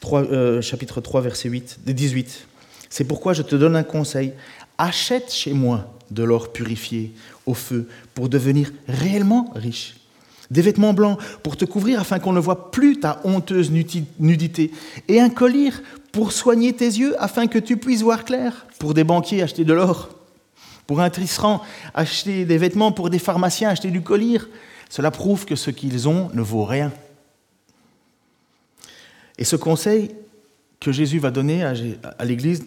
3, 0.00 0.22
euh, 0.22 0.62
chapitre 0.62 1.00
3, 1.00 1.20
verset 1.20 1.48
8, 1.48 1.80
18. 1.86 2.46
C'est 2.88 3.04
pourquoi 3.04 3.32
je 3.32 3.42
te 3.42 3.56
donne 3.56 3.76
un 3.76 3.82
conseil. 3.82 4.32
Achète 4.78 5.32
chez 5.32 5.52
moi 5.52 5.94
de 6.10 6.22
l'or 6.22 6.52
purifié 6.52 7.12
au 7.46 7.54
feu 7.54 7.88
pour 8.14 8.28
devenir 8.28 8.72
réellement 8.88 9.52
riche. 9.54 9.96
Des 10.50 10.62
vêtements 10.62 10.92
blancs 10.92 11.18
pour 11.42 11.56
te 11.56 11.64
couvrir 11.64 12.00
afin 12.00 12.18
qu'on 12.18 12.32
ne 12.32 12.40
voit 12.40 12.70
plus 12.70 13.00
ta 13.00 13.20
honteuse 13.24 13.70
nudité. 13.70 14.70
Et 15.08 15.20
un 15.20 15.30
collier 15.30 15.70
pour 16.12 16.32
soigner 16.32 16.72
tes 16.72 16.86
yeux 16.86 17.20
afin 17.22 17.46
que 17.46 17.58
tu 17.58 17.76
puisses 17.76 18.02
voir 18.02 18.24
clair. 18.24 18.66
Pour 18.78 18.94
des 18.94 19.04
banquiers, 19.04 19.42
acheter 19.42 19.64
de 19.64 19.72
l'or. 19.72 20.10
Pour 20.86 21.00
un 21.00 21.08
tisserand, 21.08 21.62
acheter 21.94 22.44
des 22.44 22.58
vêtements. 22.58 22.92
Pour 22.92 23.10
des 23.10 23.18
pharmaciens, 23.18 23.70
acheter 23.70 23.90
du 23.90 24.02
collier. 24.02 24.38
Cela 24.90 25.10
prouve 25.10 25.46
que 25.46 25.56
ce 25.56 25.70
qu'ils 25.70 26.08
ont 26.08 26.30
ne 26.34 26.42
vaut 26.42 26.64
rien. 26.64 26.92
Et 29.38 29.44
ce 29.44 29.56
conseil 29.56 30.14
que 30.78 30.92
Jésus 30.92 31.18
va 31.18 31.30
donner 31.30 31.64
à 31.64 32.24
l'Église, 32.24 32.64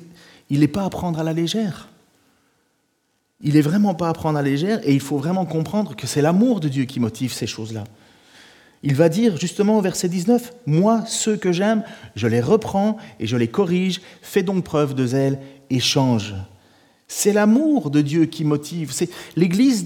il 0.50 0.62
n'est 0.62 0.68
pas 0.68 0.84
à 0.84 0.90
prendre 0.90 1.20
à 1.20 1.24
la 1.24 1.34
légère. 1.34 1.90
Il 3.42 3.54
n'est 3.54 3.62
vraiment 3.62 3.94
pas 3.94 4.10
à 4.10 4.14
prendre 4.14 4.40
à 4.40 4.42
légère 4.42 4.80
et 4.84 4.94
il 4.94 5.00
faut 5.00 5.18
vraiment 5.18 5.46
comprendre 5.46 5.96
que 5.96 6.08
c'est 6.08 6.22
l'amour 6.22 6.60
de 6.60 6.70
Dieu 6.70 6.86
qui 6.86 7.00
motive 7.00 7.34
ces 7.34 7.48
choses-là. 7.48 7.84
Il 8.84 8.96
va 8.96 9.10
dire 9.10 9.38
justement 9.38 9.78
au 9.78 9.82
verset 9.82 10.10
19, 10.10 10.54
Moi, 10.66 11.04
ceux 11.08 11.38
que 11.38 11.52
j'aime, 11.52 11.84
je 12.16 12.28
les 12.28 12.42
reprends 12.42 12.98
et 13.20 13.28
je 13.28 13.38
les 13.38 13.48
corrige, 13.48 14.02
fais 14.22 14.44
donc 14.44 14.64
preuve 14.64 14.94
de 14.96 15.06
zèle 15.06 15.40
et 15.70 15.80
change. 15.80 16.36
C'est 17.10 17.32
l'amour 17.32 17.90
de 17.90 18.02
Dieu 18.02 18.26
qui 18.26 18.44
motive. 18.44 18.92
C'est 18.92 19.10
l'Église, 19.38 19.86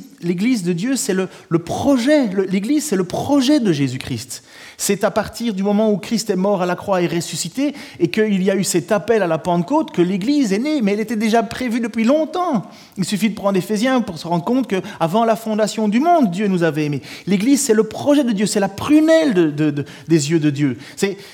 de 0.64 0.74
Dieu, 0.74 0.96
c'est 0.96 1.14
le, 1.14 1.28
projet. 1.60 2.28
L'Église, 2.50 2.86
c'est 2.86 2.96
le 2.96 3.04
projet 3.04 3.60
de 3.60 3.72
Jésus-Christ. 3.72 4.44
C'est 4.76 5.04
à 5.04 5.12
partir 5.12 5.54
du 5.54 5.62
moment 5.62 5.92
où 5.92 5.98
Christ 5.98 6.32
est 6.32 6.36
mort 6.36 6.64
à 6.64 6.66
la 6.66 6.76
croix 6.76 7.00
et 7.04 7.06
ressuscité, 7.06 7.76
et 8.00 8.10
qu'il 8.10 8.42
y 8.42 8.50
a 8.50 8.56
eu 8.56 8.64
cet 8.64 8.92
appel 8.92 9.22
à 9.22 9.28
la 9.28 9.38
Pentecôte, 9.38 9.92
que 9.92 10.02
l'Église 10.02 10.52
est 10.52 10.58
née. 10.58 10.82
Mais 10.82 10.94
elle 10.94 11.00
était 11.00 11.16
déjà 11.16 11.44
prévue 11.44 11.80
depuis 11.80 12.06
longtemps. 12.06 12.64
Il 12.98 13.06
suffit 13.06 13.30
de 13.30 13.36
prendre 13.36 13.56
Éphésiens 13.56 14.02
pour 14.02 14.18
se 14.18 14.28
rendre 14.28 14.44
compte 14.44 14.68
qu'avant 14.68 15.24
la 15.24 15.36
fondation 15.36 15.88
du 15.88 16.00
monde, 16.00 16.32
Dieu 16.32 16.48
nous 16.48 16.64
avait 16.64 16.86
aimés. 16.86 17.04
L'Église, 17.28 17.62
c'est 17.62 17.76
le 17.76 17.84
projet 17.84 18.24
de 18.24 18.32
Dieu, 18.32 18.48
c'est 18.48 18.60
la 18.60 18.68
prunelle 18.68 19.54
des 19.54 20.32
yeux 20.32 20.40
de 20.40 20.50
Dieu. 20.50 20.80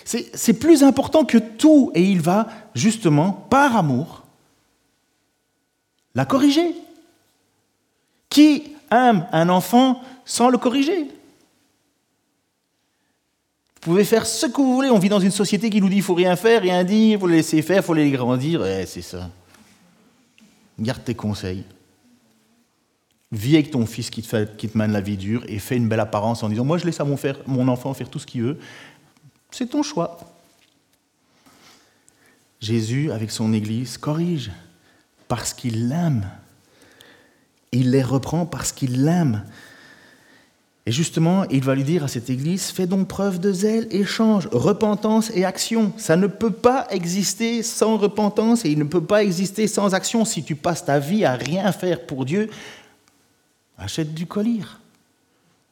C'est 0.03 0.59
plus 0.59 0.83
important 0.83 1.23
que 1.23 1.37
tout, 1.37 1.91
et 1.95 2.03
il 2.03 2.19
va 2.19 2.49
justement, 2.75 3.31
par 3.49 3.77
amour, 3.77 4.26
la 6.17 6.25
corriger. 6.25 6.73
Qui 8.27 8.75
aime 8.91 9.27
un 9.31 9.49
enfant 9.49 10.01
sans 10.25 10.49
le 10.49 10.57
corriger? 10.57 11.03
Vous 13.75 13.81
pouvez 13.81 14.03
faire 14.03 14.25
ce 14.25 14.47
que 14.47 14.57
vous 14.57 14.73
voulez. 14.73 14.89
On 14.89 14.97
vit 14.97 15.09
dans 15.09 15.19
une 15.19 15.31
société 15.31 15.69
qui 15.69 15.79
nous 15.79 15.89
dit 15.89 15.95
qu'il 15.95 16.03
faut 16.03 16.15
rien 16.15 16.35
faire, 16.35 16.63
rien 16.63 16.83
dire, 16.83 17.17
il 17.17 17.19
faut 17.19 17.27
les 17.27 17.37
laisser 17.37 17.61
faire, 17.61 17.77
il 17.77 17.83
faut 17.83 17.93
les 17.93 18.09
grandir. 18.09 18.63
c'est 18.87 19.03
ça. 19.03 19.29
Garde 20.79 21.03
tes 21.03 21.13
conseils. 21.13 21.63
Vis 23.31 23.55
avec 23.55 23.69
ton 23.69 23.85
fils 23.85 24.09
qui 24.09 24.23
te, 24.23 24.27
fait, 24.27 24.57
qui 24.57 24.67
te 24.67 24.77
mène 24.77 24.93
la 24.93 25.01
vie 25.01 25.17
dure 25.17 25.43
et 25.47 25.59
fais 25.59 25.77
une 25.77 25.87
belle 25.87 25.99
apparence 25.99 26.41
en 26.41 26.49
disant 26.49 26.65
Moi, 26.65 26.79
je 26.79 26.85
laisse 26.85 26.99
à 26.99 27.05
mon, 27.05 27.17
mon 27.45 27.67
enfant 27.67 27.93
faire 27.93 28.09
tout 28.09 28.19
ce 28.19 28.25
qu'il 28.25 28.41
veut. 28.41 28.57
C'est 29.51 29.67
ton 29.67 29.83
choix. 29.83 30.17
Jésus, 32.59 33.11
avec 33.11 33.29
son 33.29 33.53
Église, 33.53 33.99
corrige 33.99 34.49
parce 35.27 35.53
qu'il 35.53 35.89
l'aime. 35.89 36.29
Il 37.71 37.91
les 37.91 38.03
reprend 38.03 38.45
parce 38.45 38.71
qu'il 38.71 39.03
l'aime. 39.03 39.43
Et 40.85 40.91
justement, 40.93 41.43
il 41.49 41.65
va 41.65 41.75
lui 41.75 41.83
dire 41.83 42.05
à 42.05 42.07
cette 42.07 42.29
église, 42.29 42.71
fais 42.71 42.87
donc 42.87 43.09
preuve 43.09 43.39
de 43.39 43.51
zèle, 43.51 43.87
échange, 43.91 44.47
repentance 44.53 45.29
et 45.35 45.43
action. 45.43 45.91
Ça 45.97 46.15
ne 46.15 46.27
peut 46.27 46.53
pas 46.53 46.87
exister 46.91 47.61
sans 47.61 47.97
repentance 47.97 48.63
et 48.63 48.69
il 48.69 48.79
ne 48.79 48.85
peut 48.85 49.03
pas 49.03 49.21
exister 49.21 49.67
sans 49.67 49.93
action. 49.93 50.23
Si 50.23 50.45
tu 50.45 50.55
passes 50.55 50.85
ta 50.85 50.97
vie 50.99 51.25
à 51.25 51.33
rien 51.33 51.73
faire 51.73 52.05
pour 52.05 52.23
Dieu, 52.23 52.49
achète 53.77 54.13
du 54.13 54.25
collier, 54.27 54.61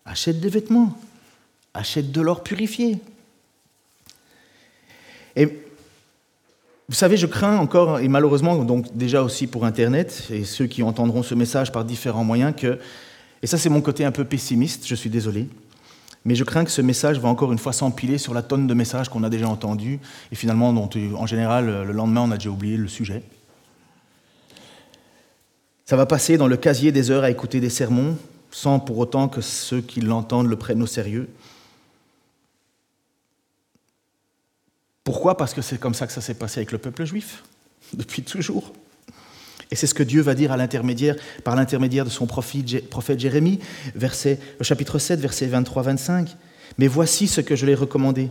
achète 0.04 0.42
des 0.42 0.50
vêtements, 0.50 0.98
achète 1.74 2.12
de 2.12 2.20
l'or 2.20 2.44
purifié. 2.44 3.00
Et 5.38 5.65
vous 6.88 6.96
savez, 6.96 7.18
je 7.18 7.26
crains 7.26 7.58
encore, 7.58 8.00
et 8.00 8.08
malheureusement, 8.08 8.64
donc 8.64 8.96
déjà 8.96 9.24
aussi 9.24 9.48
pour 9.48 9.66
Internet, 9.66 10.28
et 10.30 10.44
ceux 10.44 10.68
qui 10.68 10.84
entendront 10.84 11.24
ce 11.24 11.34
message 11.34 11.72
par 11.72 11.84
différents 11.84 12.24
moyens, 12.24 12.54
que, 12.56 12.80
et 13.42 13.48
ça 13.48 13.58
c'est 13.58 13.70
mon 13.70 13.82
côté 13.82 14.06
un 14.06 14.12
peu 14.12 14.24
pessimiste, 14.24 14.86
je 14.86 14.94
suis 14.94 15.10
désolé, 15.10 15.48
mais 16.26 16.36
je 16.36 16.44
crains 16.44 16.64
que 16.64 16.72
ce 16.72 16.82
message 16.82 17.20
va 17.20 17.28
encore 17.28 17.52
une 17.52 17.58
fois 17.58 17.74
s'empiler 17.74 18.20
sur 18.20 18.34
la 18.34 18.44
tonne 18.44 18.68
de 18.68 18.74
messages 18.76 19.10
qu'on 19.10 19.24
a 19.24 19.30
déjà 19.30 19.48
entendus, 19.48 20.00
et 20.32 20.36
finalement, 20.36 20.74
dont, 20.74 20.90
en 21.18 21.26
général, 21.26 21.86
le 21.86 21.92
lendemain, 21.92 22.22
on 22.22 22.32
a 22.32 22.38
déjà 22.38 22.50
oublié 22.50 22.78
le 22.78 22.88
sujet. 22.88 23.24
Ça 25.86 25.96
va 25.96 26.06
passer 26.06 26.38
dans 26.38 26.48
le 26.48 26.58
casier 26.58 26.92
des 26.92 27.12
heures 27.12 27.24
à 27.24 27.30
écouter 27.30 27.60
des 27.60 27.70
sermons, 27.70 28.18
sans 28.52 28.80
pour 28.80 28.98
autant 29.00 29.28
que 29.28 29.42
ceux 29.42 29.82
qui 29.82 30.02
l'entendent 30.02 30.48
le 30.48 30.56
prennent 30.56 30.82
au 30.82 30.88
sérieux. 30.88 31.30
Pourquoi? 35.06 35.38
Parce 35.38 35.54
que 35.54 35.62
c'est 35.62 35.80
comme 35.80 35.94
ça 35.94 36.08
que 36.08 36.14
ça 36.14 36.20
s'est 36.20 36.34
passé 36.34 36.60
avec 36.60 36.74
le 36.74 36.80
peuple 36.80 37.06
juif, 37.06 37.44
depuis 37.94 38.24
toujours. 38.24 38.74
Et 39.72 39.76
c'est 39.76 39.88
ce 39.88 39.94
que 39.94 40.04
Dieu 40.04 40.22
va 40.22 40.34
dire 40.34 40.50
par 41.44 41.56
l'intermédiaire 41.56 42.06
de 42.06 42.10
son 42.10 42.26
prophète, 42.28 43.20
Jérémie, 43.20 43.60
verset, 43.96 44.40
chapitre 44.62 45.00
7, 45.00 45.20
verset 45.20 45.48
23-25. 45.48 46.36
Mais 46.78 46.88
voici 46.88 47.28
ce 47.28 47.40
que 47.40 47.56
je 47.56 47.66
l'ai 47.66 47.76
recommandé. 47.76 48.30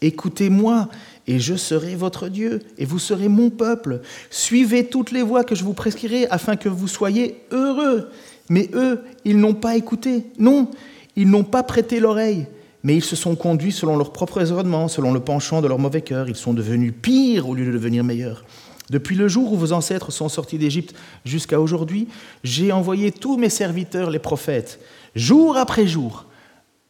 Écoutez-moi, 0.00 0.88
et 1.26 1.38
je 1.38 1.54
serai 1.56 1.94
votre 1.94 2.28
Dieu, 2.28 2.60
et 2.78 2.86
vous 2.86 2.98
serez 2.98 3.28
mon 3.28 3.50
peuple. 3.50 4.00
Suivez 4.30 4.86
toutes 4.86 5.10
les 5.10 5.22
voies 5.22 5.44
que 5.44 5.54
je 5.54 5.64
vous 5.64 5.74
prescrirai, 5.74 6.26
afin 6.28 6.56
que 6.56 6.68
vous 6.68 6.88
soyez 6.88 7.42
heureux. 7.50 8.10
Mais 8.48 8.70
eux, 8.74 9.02
ils 9.24 9.38
n'ont 9.38 9.54
pas 9.54 9.76
écouté. 9.76 10.24
Non, 10.38 10.70
ils 11.16 11.28
n'ont 11.28 11.44
pas 11.44 11.62
prêté 11.62 12.00
l'oreille 12.00 12.46
mais 12.84 12.94
ils 12.94 13.04
se 13.04 13.16
sont 13.16 13.34
conduits 13.34 13.72
selon 13.72 13.96
leur 13.96 14.12
propre 14.12 14.36
raisonnement, 14.36 14.86
selon 14.86 15.12
le 15.12 15.20
penchant 15.20 15.62
de 15.62 15.66
leur 15.66 15.78
mauvais 15.78 16.02
cœur. 16.02 16.28
Ils 16.28 16.36
sont 16.36 16.54
devenus 16.54 16.92
pires 17.00 17.48
au 17.48 17.54
lieu 17.54 17.66
de 17.66 17.72
devenir 17.72 18.04
meilleurs. 18.04 18.44
Depuis 18.90 19.16
le 19.16 19.26
jour 19.26 19.52
où 19.52 19.56
vos 19.56 19.72
ancêtres 19.72 20.12
sont 20.12 20.28
sortis 20.28 20.58
d'Égypte 20.58 20.94
jusqu'à 21.24 21.58
aujourd'hui, 21.58 22.06
j'ai 22.44 22.70
envoyé 22.70 23.10
tous 23.10 23.38
mes 23.38 23.48
serviteurs, 23.48 24.10
les 24.10 24.18
prophètes, 24.18 24.78
jour 25.16 25.56
après 25.56 25.86
jour, 25.86 26.26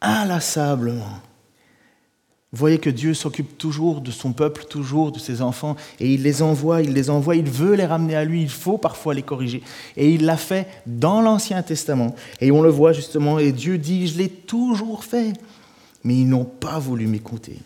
inlassablement. 0.01 1.21
Voyez 2.51 2.77
que 2.77 2.89
Dieu 2.89 3.13
s'occupe 3.13 3.57
toujours 3.57 4.01
de 4.01 4.11
son 4.11 4.33
peuple, 4.33 4.65
toujours 4.65 5.11
de 5.11 5.19
ses 5.19 5.41
enfants, 5.41 5.75
et 5.99 6.13
il 6.13 6.23
les 6.23 6.41
envoie, 6.41 6.81
il 6.81 6.93
les 6.93 7.09
envoie, 7.09 7.35
il 7.35 7.49
veut 7.49 7.75
les 7.75 7.85
ramener 7.85 8.15
à 8.15 8.23
lui, 8.23 8.41
il 8.41 8.49
faut 8.49 8.77
parfois 8.77 9.13
les 9.13 9.23
corriger. 9.23 9.61
Et 9.97 10.09
il 10.11 10.25
l'a 10.25 10.37
fait 10.37 10.67
dans 10.85 11.21
l'Ancien 11.21 11.61
Testament. 11.63 12.15
Et 12.39 12.51
on 12.51 12.61
le 12.61 12.69
voit 12.69 12.93
justement, 12.93 13.39
et 13.39 13.51
Dieu 13.51 13.77
dit, 13.77 14.07
je 14.07 14.17
l'ai 14.17 14.29
toujours 14.29 15.03
fait 15.03 15.33
mais 16.05 16.15
ils 16.15 16.29
n'ont 16.29 16.45
pas 16.45 16.79
voulu 16.79 17.07
m'écouter. 17.07 17.57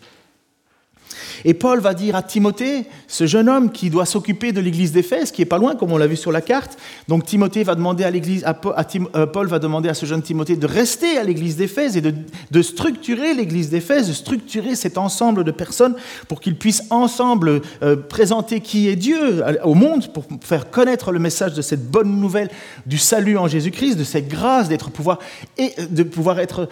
Et 1.44 1.54
Paul 1.54 1.80
va 1.80 1.94
dire 1.94 2.16
à 2.16 2.22
Timothée, 2.22 2.86
ce 3.08 3.26
jeune 3.26 3.48
homme 3.48 3.72
qui 3.72 3.90
doit 3.90 4.06
s'occuper 4.06 4.52
de 4.52 4.60
l'église 4.60 4.92
d'Éphèse, 4.92 5.30
qui 5.30 5.42
est 5.42 5.46
pas 5.46 5.58
loin, 5.58 5.74
comme 5.74 5.92
on 5.92 5.98
l'a 5.98 6.06
vu 6.06 6.16
sur 6.16 6.32
la 6.32 6.40
carte. 6.40 6.76
Donc 7.08 7.24
Timothée 7.24 7.62
va 7.62 7.74
demander 7.74 8.04
à 8.04 8.10
l'église, 8.10 8.44
euh, 8.44 9.26
Paul 9.26 9.48
va 9.48 9.58
demander 9.58 9.88
à 9.88 9.94
ce 9.94 10.06
jeune 10.06 10.22
Timothée 10.22 10.56
de 10.56 10.66
rester 10.66 11.18
à 11.18 11.24
l'église 11.24 11.56
d'Éphèse 11.56 11.96
et 11.96 12.00
de, 12.00 12.62
structurer 12.62 13.34
l'église 13.34 13.70
d'Éphèse, 13.70 14.08
de 14.08 14.12
structurer 14.12 14.74
cet 14.74 14.98
ensemble 14.98 15.44
de 15.44 15.50
personnes 15.50 15.94
pour 16.28 16.40
qu'ils 16.40 16.56
puissent 16.56 16.84
ensemble 16.90 17.62
euh, 17.82 17.96
présenter 17.96 18.60
qui 18.60 18.88
est 18.88 18.96
Dieu 18.96 19.42
au 19.64 19.74
monde, 19.74 20.12
pour 20.12 20.24
faire 20.42 20.70
connaître 20.70 21.10
le 21.10 21.18
message 21.18 21.54
de 21.54 21.62
cette 21.62 21.90
bonne 21.90 22.20
nouvelle 22.20 22.50
du 22.86 22.98
salut 22.98 23.38
en 23.38 23.48
Jésus-Christ, 23.48 23.96
de 23.96 24.04
cette 24.04 24.28
grâce 24.28 24.68
d'être 24.68 24.90
pouvoir 24.90 25.18
et 25.56 25.72
de 25.90 26.02
pouvoir 26.02 26.38
être 26.38 26.68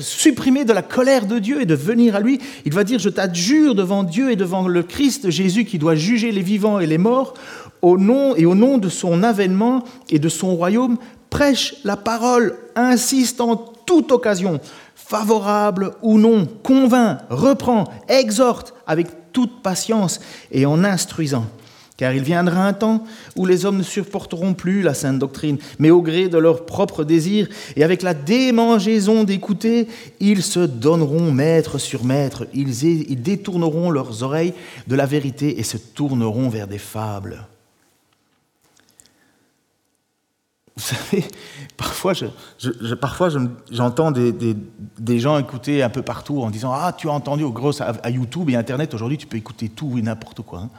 supprimer 0.00 0.64
de 0.64 0.72
la 0.72 0.82
colère 0.82 1.26
de 1.26 1.38
Dieu 1.38 1.60
et 1.60 1.66
de 1.66 1.74
venir 1.74 2.16
à 2.16 2.20
lui. 2.20 2.40
Il 2.64 2.72
va 2.72 2.84
dire, 2.84 2.98
je 2.98 3.08
t'adjure 3.08 3.74
devant 3.74 4.02
Dieu 4.02 4.30
et 4.30 4.36
devant 4.36 4.66
le 4.68 4.82
Christ 4.82 5.30
Jésus 5.30 5.64
qui 5.64 5.78
doit 5.78 5.94
juger 5.94 6.32
les 6.32 6.42
vivants 6.42 6.80
et 6.80 6.86
les 6.86 6.98
morts, 6.98 7.34
au 7.82 7.98
nom 7.98 8.34
et 8.36 8.46
au 8.46 8.54
nom 8.54 8.78
de 8.78 8.88
son 8.88 9.22
avènement 9.22 9.84
et 10.10 10.18
de 10.18 10.28
son 10.28 10.54
royaume, 10.54 10.98
prêche 11.30 11.76
la 11.84 11.96
parole, 11.96 12.56
insiste 12.74 13.40
en 13.40 13.56
toute 13.56 14.12
occasion, 14.12 14.60
favorable 14.94 15.92
ou 16.02 16.18
non, 16.18 16.46
convainc, 16.62 17.20
reprend, 17.30 17.84
exhorte 18.08 18.74
avec 18.86 19.06
toute 19.32 19.62
patience 19.62 20.20
et 20.50 20.66
en 20.66 20.84
instruisant. 20.84 21.46
Car 21.98 22.12
il 22.12 22.22
viendra 22.22 22.64
un 22.64 22.72
temps 22.74 23.02
où 23.34 23.44
les 23.44 23.66
hommes 23.66 23.78
ne 23.78 23.82
supporteront 23.82 24.54
plus 24.54 24.82
la 24.82 24.94
sainte 24.94 25.18
doctrine, 25.18 25.58
mais 25.80 25.90
au 25.90 26.00
gré 26.00 26.28
de 26.28 26.38
leurs 26.38 26.64
propres 26.64 27.02
désirs, 27.02 27.48
et 27.74 27.82
avec 27.82 28.02
la 28.02 28.14
démangeaison 28.14 29.24
d'écouter, 29.24 29.88
ils 30.20 30.44
se 30.44 30.60
donneront 30.60 31.32
maître 31.32 31.78
sur 31.78 32.04
maître, 32.04 32.46
ils, 32.54 33.20
détourneront 33.20 33.90
leurs 33.90 34.22
oreilles 34.22 34.54
de 34.86 34.94
la 34.94 35.06
vérité 35.06 35.58
et 35.58 35.64
se 35.64 35.76
tourneront 35.76 36.48
vers 36.48 36.68
des 36.68 36.78
fables. 36.78 37.44
Vous 40.76 40.84
savez, 40.84 41.24
parfois, 41.76 42.12
parfois 43.00 43.28
j'entends 43.72 44.12
des, 44.12 44.32
des, 44.32 45.18
gens 45.18 45.36
écouter 45.36 45.82
un 45.82 45.90
peu 45.90 46.02
partout 46.02 46.42
en 46.42 46.50
disant 46.50 46.72
Ah, 46.72 46.94
tu 46.96 47.08
as 47.08 47.12
entendu, 47.12 47.42
au 47.42 47.50
gros, 47.50 47.72
à, 47.82 48.08
YouTube 48.10 48.50
et 48.50 48.54
Internet, 48.54 48.94
aujourd'hui, 48.94 49.18
tu 49.18 49.26
peux 49.26 49.36
écouter 49.36 49.68
tout 49.68 49.98
et 49.98 50.02
n'importe 50.02 50.42
quoi. 50.42 50.60
Hein. 50.60 50.70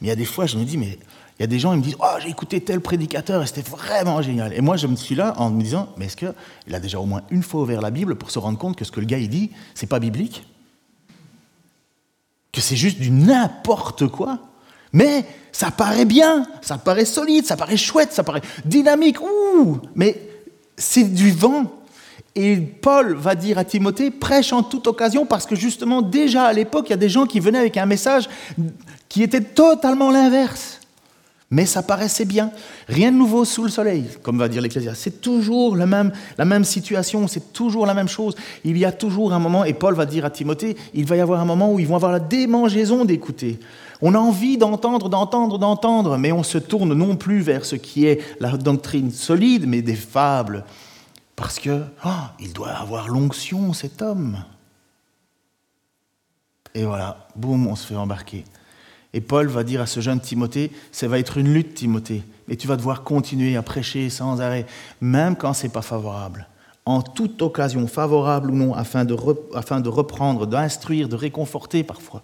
Mais 0.00 0.06
il 0.06 0.10
y 0.10 0.12
a 0.12 0.16
des 0.16 0.24
fois, 0.24 0.46
je 0.46 0.56
me 0.56 0.64
dis 0.64 0.76
Mais 0.76 0.98
il 1.38 1.42
y 1.42 1.44
a 1.44 1.46
des 1.46 1.58
gens, 1.58 1.72
ils 1.72 1.78
me 1.78 1.82
disent 1.82 1.96
Oh, 2.00 2.16
j'ai 2.20 2.28
écouté 2.28 2.60
tel 2.60 2.80
prédicateur 2.80 3.42
et 3.42 3.46
c'était 3.46 3.68
vraiment 3.68 4.22
génial. 4.22 4.52
Et 4.54 4.60
moi, 4.60 4.76
je 4.76 4.86
me 4.86 4.96
suis 4.96 5.14
là 5.14 5.34
en 5.36 5.50
me 5.50 5.62
disant 5.62 5.88
Mais 5.96 6.06
est-ce 6.06 6.16
qu'il 6.16 6.74
a 6.74 6.80
déjà 6.80 6.98
au 7.00 7.06
moins 7.06 7.22
une 7.30 7.42
fois 7.42 7.62
ouvert 7.62 7.80
la 7.80 7.90
Bible 7.90 8.16
pour 8.16 8.30
se 8.30 8.38
rendre 8.38 8.58
compte 8.58 8.76
que 8.76 8.84
ce 8.84 8.92
que 8.92 9.00
le 9.00 9.06
gars, 9.06 9.18
il 9.18 9.28
dit, 9.28 9.50
c'est 9.74 9.86
pas 9.86 9.98
biblique? 9.98 10.46
Que 12.52 12.60
c'est 12.60 12.76
juste 12.76 12.98
du 12.98 13.10
n'importe 13.10 14.08
quoi? 14.08 14.38
Mais 14.92 15.24
ça 15.52 15.70
paraît 15.70 16.04
bien, 16.04 16.46
ça 16.62 16.78
paraît 16.78 17.04
solide, 17.04 17.44
ça 17.44 17.56
paraît 17.56 17.76
chouette, 17.76 18.12
ça 18.12 18.22
paraît 18.22 18.42
dynamique. 18.64 19.20
Ouh, 19.20 19.78
mais 19.94 20.28
c'est 20.76 21.04
du 21.04 21.30
vent. 21.30 21.72
Et 22.34 22.56
Paul 22.56 23.14
va 23.14 23.34
dire 23.34 23.58
à 23.58 23.64
Timothée, 23.64 24.10
prêche 24.10 24.52
en 24.52 24.62
toute 24.62 24.86
occasion, 24.86 25.26
parce 25.26 25.44
que 25.44 25.56
justement, 25.56 26.02
déjà 26.02 26.44
à 26.44 26.52
l'époque, 26.52 26.86
il 26.88 26.90
y 26.90 26.94
a 26.94 26.98
des 26.98 27.08
gens 27.08 27.26
qui 27.26 27.40
venaient 27.40 27.58
avec 27.58 27.76
un 27.76 27.86
message 27.86 28.28
qui 29.08 29.22
était 29.22 29.40
totalement 29.40 30.10
l'inverse. 30.10 30.80
Mais 31.50 31.64
ça 31.64 31.82
paraissait 31.82 32.26
bien. 32.26 32.50
Rien 32.88 33.10
de 33.10 33.16
nouveau 33.16 33.46
sous 33.46 33.62
le 33.62 33.70
soleil, 33.70 34.04
comme 34.22 34.38
va 34.38 34.48
dire 34.48 34.60
l'Ecclésiaste. 34.60 35.00
C'est 35.00 35.22
toujours 35.22 35.76
la 35.76 35.86
même, 35.86 36.12
la 36.36 36.44
même 36.44 36.64
situation, 36.64 37.26
c'est 37.26 37.54
toujours 37.54 37.86
la 37.86 37.94
même 37.94 38.08
chose. 38.08 38.36
Il 38.64 38.76
y 38.76 38.84
a 38.84 38.92
toujours 38.92 39.32
un 39.32 39.38
moment, 39.38 39.64
et 39.64 39.72
Paul 39.72 39.94
va 39.94 40.04
dire 40.04 40.26
à 40.26 40.30
Timothée, 40.30 40.76
il 40.92 41.06
va 41.06 41.16
y 41.16 41.20
avoir 41.20 41.40
un 41.40 41.46
moment 41.46 41.72
où 41.72 41.78
ils 41.78 41.86
vont 41.86 41.96
avoir 41.96 42.12
la 42.12 42.20
démangeaison 42.20 43.06
d'écouter. 43.06 43.58
On 44.02 44.14
a 44.14 44.18
envie 44.18 44.58
d'entendre, 44.58 45.08
d'entendre, 45.08 45.58
d'entendre, 45.58 46.18
mais 46.18 46.32
on 46.32 46.42
se 46.42 46.58
tourne 46.58 46.92
non 46.92 47.16
plus 47.16 47.40
vers 47.40 47.64
ce 47.64 47.76
qui 47.76 48.06
est 48.06 48.20
la 48.40 48.56
doctrine 48.58 49.10
solide, 49.10 49.66
mais 49.66 49.80
des 49.80 49.96
fables. 49.96 50.64
Parce 51.34 51.58
que, 51.58 51.82
oh, 52.04 52.10
il 52.40 52.52
doit 52.52 52.72
avoir 52.72 53.08
l'onction, 53.08 53.72
cet 53.72 54.02
homme. 54.02 54.44
Et 56.74 56.84
voilà, 56.84 57.26
boum, 57.34 57.66
on 57.66 57.74
se 57.74 57.86
fait 57.86 57.96
embarquer. 57.96 58.44
Et 59.14 59.20
Paul 59.20 59.48
va 59.48 59.64
dire 59.64 59.80
à 59.80 59.86
ce 59.86 60.00
jeune 60.00 60.20
Timothée, 60.20 60.70
ça 60.92 61.08
va 61.08 61.18
être 61.18 61.38
une 61.38 61.52
lutte, 61.52 61.74
Timothée, 61.74 62.22
mais 62.46 62.56
tu 62.56 62.66
vas 62.66 62.76
devoir 62.76 63.02
continuer 63.02 63.56
à 63.56 63.62
prêcher 63.62 64.10
sans 64.10 64.40
arrêt, 64.40 64.66
même 65.00 65.36
quand 65.36 65.54
ce 65.54 65.64
n'est 65.64 65.72
pas 65.72 65.82
favorable. 65.82 66.46
En 66.84 67.02
toute 67.02 67.40
occasion, 67.42 67.86
favorable 67.86 68.50
ou 68.50 68.54
non, 68.54 68.74
afin 68.74 69.04
de, 69.04 69.16
afin 69.54 69.80
de 69.80 69.88
reprendre, 69.88 70.46
d'instruire, 70.46 71.08
de 71.08 71.16
réconforter 71.16 71.84
parfois. 71.84 72.22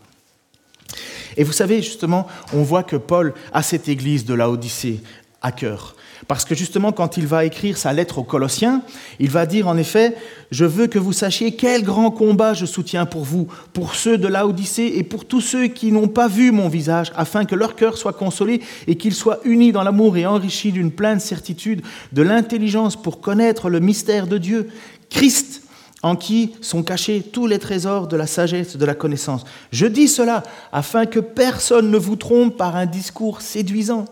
Et 1.37 1.45
vous 1.45 1.53
savez, 1.53 1.83
justement, 1.83 2.27
on 2.53 2.63
voit 2.63 2.83
que 2.83 2.97
Paul 2.97 3.35
a 3.53 3.63
cette 3.63 3.89
église 3.89 4.25
de 4.25 4.35
la 4.35 4.49
Odyssée 4.49 5.03
à 5.45 5.53
cœur. 5.53 5.95
Parce 6.27 6.47
que 6.47 6.55
justement, 6.55 6.91
quand 6.91 7.19
il 7.19 7.27
va 7.27 7.45
écrire 7.45 7.77
sa 7.77 7.93
lettre 7.93 8.19
aux 8.19 8.25
Colossiens, 8.25 8.81
il 9.21 9.29
va 9.29 9.45
dire 9.45 9.69
en 9.69 9.77
effet, 9.77 10.17
je 10.51 10.65
veux 10.65 10.87
que 10.87 10.99
vous 10.99 11.13
sachiez 11.13 11.55
quel 11.55 11.83
grand 11.83 12.11
combat 12.11 12.55
je 12.55 12.65
soutiens 12.65 13.05
pour 13.05 13.25
vous, 13.25 13.47
pour 13.75 13.95
ceux 13.95 14.17
de 14.17 14.27
la 14.27 14.47
Odyssée 14.47 14.95
et 14.97 15.03
pour 15.03 15.27
tous 15.27 15.43
ceux 15.43 15.67
qui 15.67 15.93
n'ont 15.93 16.09
pas 16.09 16.29
vu 16.29 16.51
mon 16.51 16.69
visage, 16.69 17.13
afin 17.15 17.45
que 17.45 17.55
leur 17.55 17.77
cœur 17.77 17.99
soit 17.99 18.15
consolé 18.15 18.63
et 18.87 18.97
qu'ils 18.97 19.15
soient 19.15 19.41
unis 19.45 19.71
dans 19.71 19.83
l'amour 19.83 20.17
et 20.17 20.25
enrichis 20.25 20.73
d'une 20.73 20.91
pleine 20.91 21.21
certitude 21.21 21.83
de 22.13 22.23
l'intelligence 22.23 22.97
pour 22.97 23.21
connaître 23.21 23.69
le 23.69 23.81
mystère 23.81 24.27
de 24.27 24.39
Dieu, 24.39 24.71
Christ 25.11 25.61
en 26.03 26.17
qui 26.17 26.55
sont 26.63 26.83
cachés 26.83 27.23
tous 27.23 27.47
les 27.47 27.59
trésors 27.59 28.09
de 28.09 28.17
la 28.17 28.27
sagesse, 28.27 28.77
de 28.77 28.85
la 28.85 28.95
connaissance. 28.95 29.45
Je 29.73 29.87
dis 29.87 30.09
cela 30.09 30.43
afin 30.73 31.05
que 31.05 31.19
personne 31.19 31.91
ne 31.91 31.99
vous 31.99 32.17
trompe 32.17 32.57
par 32.57 32.77
un 32.77 32.87
discours 32.87 33.41
séduisant. 33.41 34.07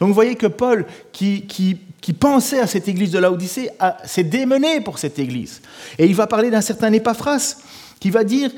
Donc 0.00 0.08
vous 0.08 0.14
voyez 0.14 0.34
que 0.34 0.46
Paul, 0.46 0.86
qui, 1.12 1.42
qui, 1.42 1.78
pensait 2.14 2.58
à 2.58 2.66
cette 2.66 2.88
église 2.88 3.12
de 3.12 3.18
l'Odyssée, 3.18 3.70
s'est 4.04 4.24
démené 4.24 4.80
pour 4.80 4.98
cette 4.98 5.18
église. 5.18 5.60
Et 5.98 6.06
il 6.06 6.14
va 6.14 6.26
parler 6.26 6.50
d'un 6.50 6.62
certain 6.62 6.92
Épaphras, 6.92 7.56
qui 8.00 8.10
va 8.10 8.24
dire, 8.24 8.50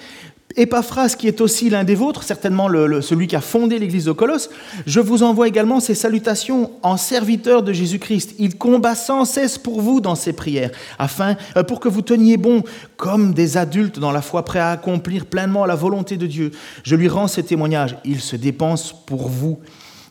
Épaphras, 0.56 1.14
qui 1.18 1.28
est 1.28 1.40
aussi 1.40 1.70
l'un 1.70 1.84
des 1.84 1.94
vôtres, 1.94 2.22
certainement 2.22 2.68
celui 3.00 3.26
qui 3.26 3.36
a 3.36 3.40
fondé 3.40 3.78
l'église 3.78 4.04
de 4.04 4.12
Colosse, 4.12 4.50
je 4.86 5.00
vous 5.00 5.22
envoie 5.22 5.48
également 5.48 5.80
ces 5.80 5.94
salutations 5.94 6.72
en 6.82 6.96
serviteur 6.96 7.62
de 7.62 7.72
Jésus-Christ. 7.72 8.34
Il 8.38 8.56
combat 8.58 8.94
sans 8.94 9.24
cesse 9.24 9.58
pour 9.58 9.80
vous 9.80 10.00
dans 10.00 10.14
ses 10.14 10.32
prières, 10.32 10.70
afin 10.98 11.36
euh, 11.56 11.62
pour 11.62 11.80
que 11.80 11.88
vous 11.88 12.02
teniez 12.02 12.36
bon 12.36 12.62
comme 12.96 13.34
des 13.34 13.56
adultes 13.56 13.98
dans 13.98 14.12
la 14.12 14.22
foi, 14.22 14.44
prêts 14.44 14.58
à 14.58 14.70
accomplir 14.70 15.26
pleinement 15.26 15.64
la 15.64 15.74
volonté 15.74 16.16
de 16.16 16.26
Dieu. 16.26 16.50
Je 16.84 16.96
lui 16.96 17.08
rends 17.08 17.28
ce 17.28 17.40
témoignage. 17.40 17.96
Il 18.04 18.20
se 18.20 18.36
dépense 18.36 18.94
pour 19.06 19.28
vous. 19.28 19.58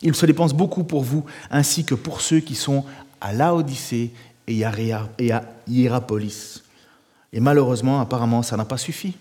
Il 0.02 0.14
se 0.14 0.26
dépense 0.26 0.52
beaucoup 0.52 0.84
pour 0.84 1.02
vous, 1.02 1.24
ainsi 1.50 1.84
que 1.84 1.94
pour 1.94 2.20
ceux 2.20 2.40
qui 2.40 2.54
sont 2.54 2.84
à 3.20 3.32
Laodicée 3.32 4.10
et 4.48 4.64
à 4.64 4.72
Hierapolis. 5.68 6.62
Et 7.32 7.40
malheureusement, 7.40 8.00
apparemment, 8.00 8.42
ça 8.42 8.56
n'a 8.56 8.64
pas 8.64 8.78
suffi. 8.78 9.14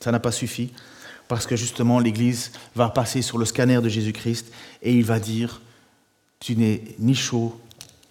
Ça 0.00 0.12
n'a 0.12 0.20
pas 0.20 0.32
suffi 0.32 0.70
parce 1.28 1.46
que 1.46 1.56
justement 1.56 1.98
l'Église 1.98 2.52
va 2.74 2.88
passer 2.88 3.22
sur 3.22 3.38
le 3.38 3.44
scanner 3.44 3.80
de 3.80 3.88
Jésus-Christ 3.88 4.52
et 4.82 4.94
il 4.94 5.04
va 5.04 5.18
dire, 5.18 5.62
tu 6.40 6.56
n'es 6.56 6.82
ni 6.98 7.14
chaud 7.14 7.58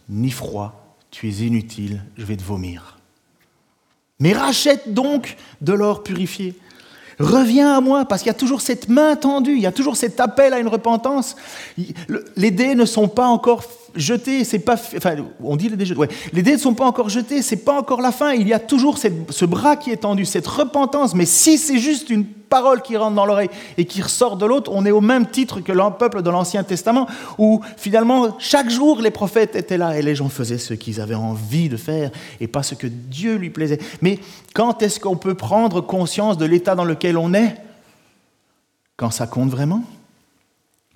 ni 0.10 0.32
froid, 0.32 0.98
tu 1.12 1.30
es 1.30 1.46
inutile, 1.46 2.04
je 2.18 2.26
vais 2.26 2.36
te 2.36 2.44
vomir. 2.44 2.98
Mais 4.20 4.34
rachète 4.34 4.94
donc 4.94 5.38
de 5.62 5.74
l'or 5.74 6.04
purifié. 6.04 6.56
Reviens 7.24 7.78
à 7.78 7.82
moi, 7.82 8.06
parce 8.06 8.22
qu'il 8.22 8.30
y 8.30 8.36
a 8.36 8.38
toujours 8.38 8.62
cette 8.62 8.90
main 8.90 9.16
tendue, 9.16 9.54
il 9.54 9.62
y 9.62 9.66
a 9.66 9.72
toujours 9.72 9.96
cet 9.96 10.20
appel 10.20 10.54
à 10.54 10.60
une 10.60 10.68
repentance. 10.68 11.36
Les 12.36 12.52
dés 12.52 12.76
ne 12.76 12.86
sont 12.86 13.08
pas 13.08 13.28
encore 13.28 13.64
jetés, 13.96 14.44
c'est 14.44 14.60
pas, 14.60 14.76
enfin, 14.76 15.16
on 15.42 15.56
dit 15.56 15.70
les 15.70 15.76
dés, 15.76 15.94
ouais. 15.94 16.10
les 16.32 16.42
dés 16.42 16.54
ne 16.54 16.58
sont 16.58 16.74
pas 16.74 16.86
encore 16.86 17.10
jetés, 17.10 17.42
c'est 17.42 17.58
pas 17.58 17.78
encore 17.78 18.02
la 18.02 18.12
fin. 18.12 18.32
Il 18.34 18.48
y 18.48 18.54
a 18.54 18.60
toujours 18.60 18.98
ce 18.98 19.46
bras 19.46 19.76
qui 19.76 19.92
est 19.92 19.98
tendu, 19.98 20.26
cette 20.26 20.48
repentance. 20.48 21.14
Mais 21.16 21.26
si 21.26 21.58
c'est 21.58 21.78
juste 21.78 22.10
une 22.10 22.26
parole 22.26 22.82
qui 22.84 22.96
rentre 22.98 23.16
dans 23.16 23.26
l'oreille 23.26 23.50
et 23.78 23.86
qui 23.86 24.02
ressort 24.02 24.38
de 24.38 24.46
l'autre, 24.46 24.72
on 24.74 24.86
est 24.86 24.92
au 24.92 25.02
même 25.02 25.26
titre 25.26 25.60
que 25.62 25.72
le 25.72 25.84
peuple 25.98 26.22
de 26.22 26.30
l'Ancien 26.30 26.64
Testament, 26.64 27.08
où 27.40 27.62
finalement 27.78 28.36
chaque 28.40 28.70
jour 28.70 29.02
les 29.02 29.10
prophètes 29.10 29.56
étaient 29.56 29.78
là 29.78 29.98
et 29.98 30.02
les 30.04 30.16
gens 30.16 30.30
faisaient 30.30 30.60
ce 30.60 30.76
qu'ils 30.76 31.02
avaient 31.02 31.16
envie 31.16 31.68
de 31.68 31.78
faire 31.78 32.12
et 32.40 32.48
pas 32.48 32.62
ce 32.62 32.76
que 32.76 32.86
Dieu 32.88 33.36
lui 33.38 33.50
plaisait. 33.50 33.80
Mais 34.02 34.20
quand 34.54 34.84
est-ce 34.84 35.00
qu'on 35.00 35.16
peut 35.16 35.34
prendre 35.34 35.82
conscience 35.82 36.38
de 36.38 36.46
l'état 36.46 36.76
dans 36.76 36.86
lequel 36.86 37.18
on 37.18 37.34
est? 37.34 37.56
Quand 38.98 39.10
ça 39.10 39.26
compte 39.26 39.50
vraiment? 39.50 39.84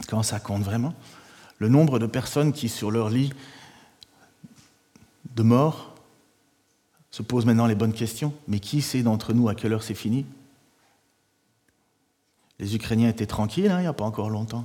Quand 0.08 0.22
ça 0.22 0.40
compte 0.40 0.62
vraiment? 0.62 0.94
Le 1.58 1.70
nombre 1.70 2.00
de 2.00 2.06
personnes 2.06 2.54
qui, 2.54 2.70
sur 2.70 2.92
leur 2.92 3.10
lit 3.10 3.34
de 5.36 5.44
mort, 5.44 5.96
se 7.12 7.22
posent 7.24 7.46
maintenant 7.46 7.68
les 7.68 7.76
bonnes 7.76 7.94
questions. 7.94 8.34
Mais 8.48 8.60
qui 8.60 8.82
sait 8.82 9.02
d'entre 9.02 9.34
nous? 9.34 9.50
À 9.50 9.56
quelle 9.56 9.74
heure 9.74 9.84
c'est 9.84 9.94
fini? 9.94 10.26
Les 12.60 12.76
Ukrainiens 12.76 13.10
étaient 13.10 13.28
tranquilles 13.28 13.70
hein, 13.70 13.80
il 13.80 13.84
n'y 13.84 13.88
a 13.88 13.94
pas 13.94 14.06
encore 14.06 14.30
longtemps. 14.30 14.64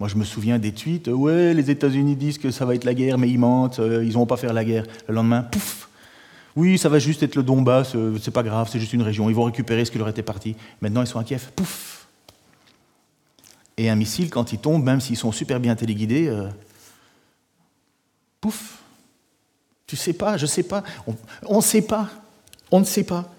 Moi, 0.00 0.08
je 0.08 0.16
me 0.16 0.24
souviens 0.24 0.58
des 0.58 0.72
tweets 0.72 1.08
Ouais, 1.08 1.54
les 1.54 1.70
États-Unis 1.70 2.16
disent 2.16 2.38
que 2.38 2.50
ça 2.50 2.64
va 2.64 2.74
être 2.74 2.84
la 2.84 2.94
guerre, 2.94 3.16
mais 3.16 3.28
ils 3.28 3.38
mentent, 3.38 3.78
euh, 3.78 4.02
ils 4.02 4.08
ne 4.08 4.14
vont 4.14 4.26
pas 4.26 4.36
faire 4.36 4.52
la 4.52 4.64
guerre. 4.64 4.84
Le 5.08 5.14
lendemain, 5.14 5.42
pouf 5.42 5.88
Oui, 6.56 6.78
ça 6.78 6.88
va 6.88 6.98
juste 6.98 7.22
être 7.22 7.36
le 7.36 7.44
Donbass, 7.44 7.94
euh, 7.94 8.18
c'est 8.20 8.32
pas 8.32 8.42
grave, 8.42 8.68
c'est 8.70 8.80
juste 8.80 8.92
une 8.92 9.02
région. 9.02 9.28
Ils 9.30 9.36
vont 9.36 9.44
récupérer 9.44 9.84
ce 9.84 9.92
qui 9.92 9.98
leur 9.98 10.08
était 10.08 10.22
parti. 10.22 10.56
Maintenant, 10.80 11.02
ils 11.02 11.06
sont 11.06 11.20
à 11.20 11.24
Kiev. 11.24 11.50
Pouf 11.54 12.03
et 13.76 13.90
un 13.90 13.96
missile, 13.96 14.30
quand 14.30 14.52
il 14.52 14.58
tombe, 14.58 14.84
même 14.84 15.00
s'ils 15.00 15.16
sont 15.16 15.32
super 15.32 15.60
bien 15.60 15.74
téléguidés, 15.74 16.28
euh, 16.28 16.48
pouf, 18.40 18.78
tu 19.86 19.96
sais 19.96 20.12
pas, 20.12 20.36
je 20.36 20.46
sais 20.46 20.62
pas, 20.62 20.82
on 21.46 21.56
ne 21.56 21.62
sait 21.62 21.82
pas, 21.82 22.08
on 22.70 22.80
ne 22.80 22.84
sait 22.84 23.04
pas. 23.04 23.30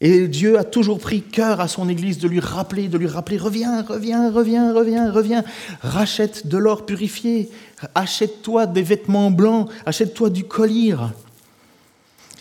Et 0.00 0.26
Dieu 0.26 0.58
a 0.58 0.64
toujours 0.64 0.98
pris 0.98 1.22
cœur 1.22 1.60
à 1.60 1.68
son 1.68 1.88
Église 1.88 2.18
de 2.18 2.26
lui 2.26 2.40
rappeler, 2.40 2.88
de 2.88 2.98
lui 2.98 3.06
rappeler, 3.06 3.36
reviens, 3.38 3.82
reviens, 3.82 4.32
reviens, 4.32 4.72
reviens, 4.72 5.12
reviens, 5.12 5.44
rachète 5.80 6.48
de 6.48 6.58
l'or 6.58 6.84
purifié, 6.84 7.50
achète-toi 7.94 8.66
des 8.66 8.82
vêtements 8.82 9.30
blancs, 9.30 9.70
achète-toi 9.86 10.30
du 10.30 10.42
collier. 10.42 10.96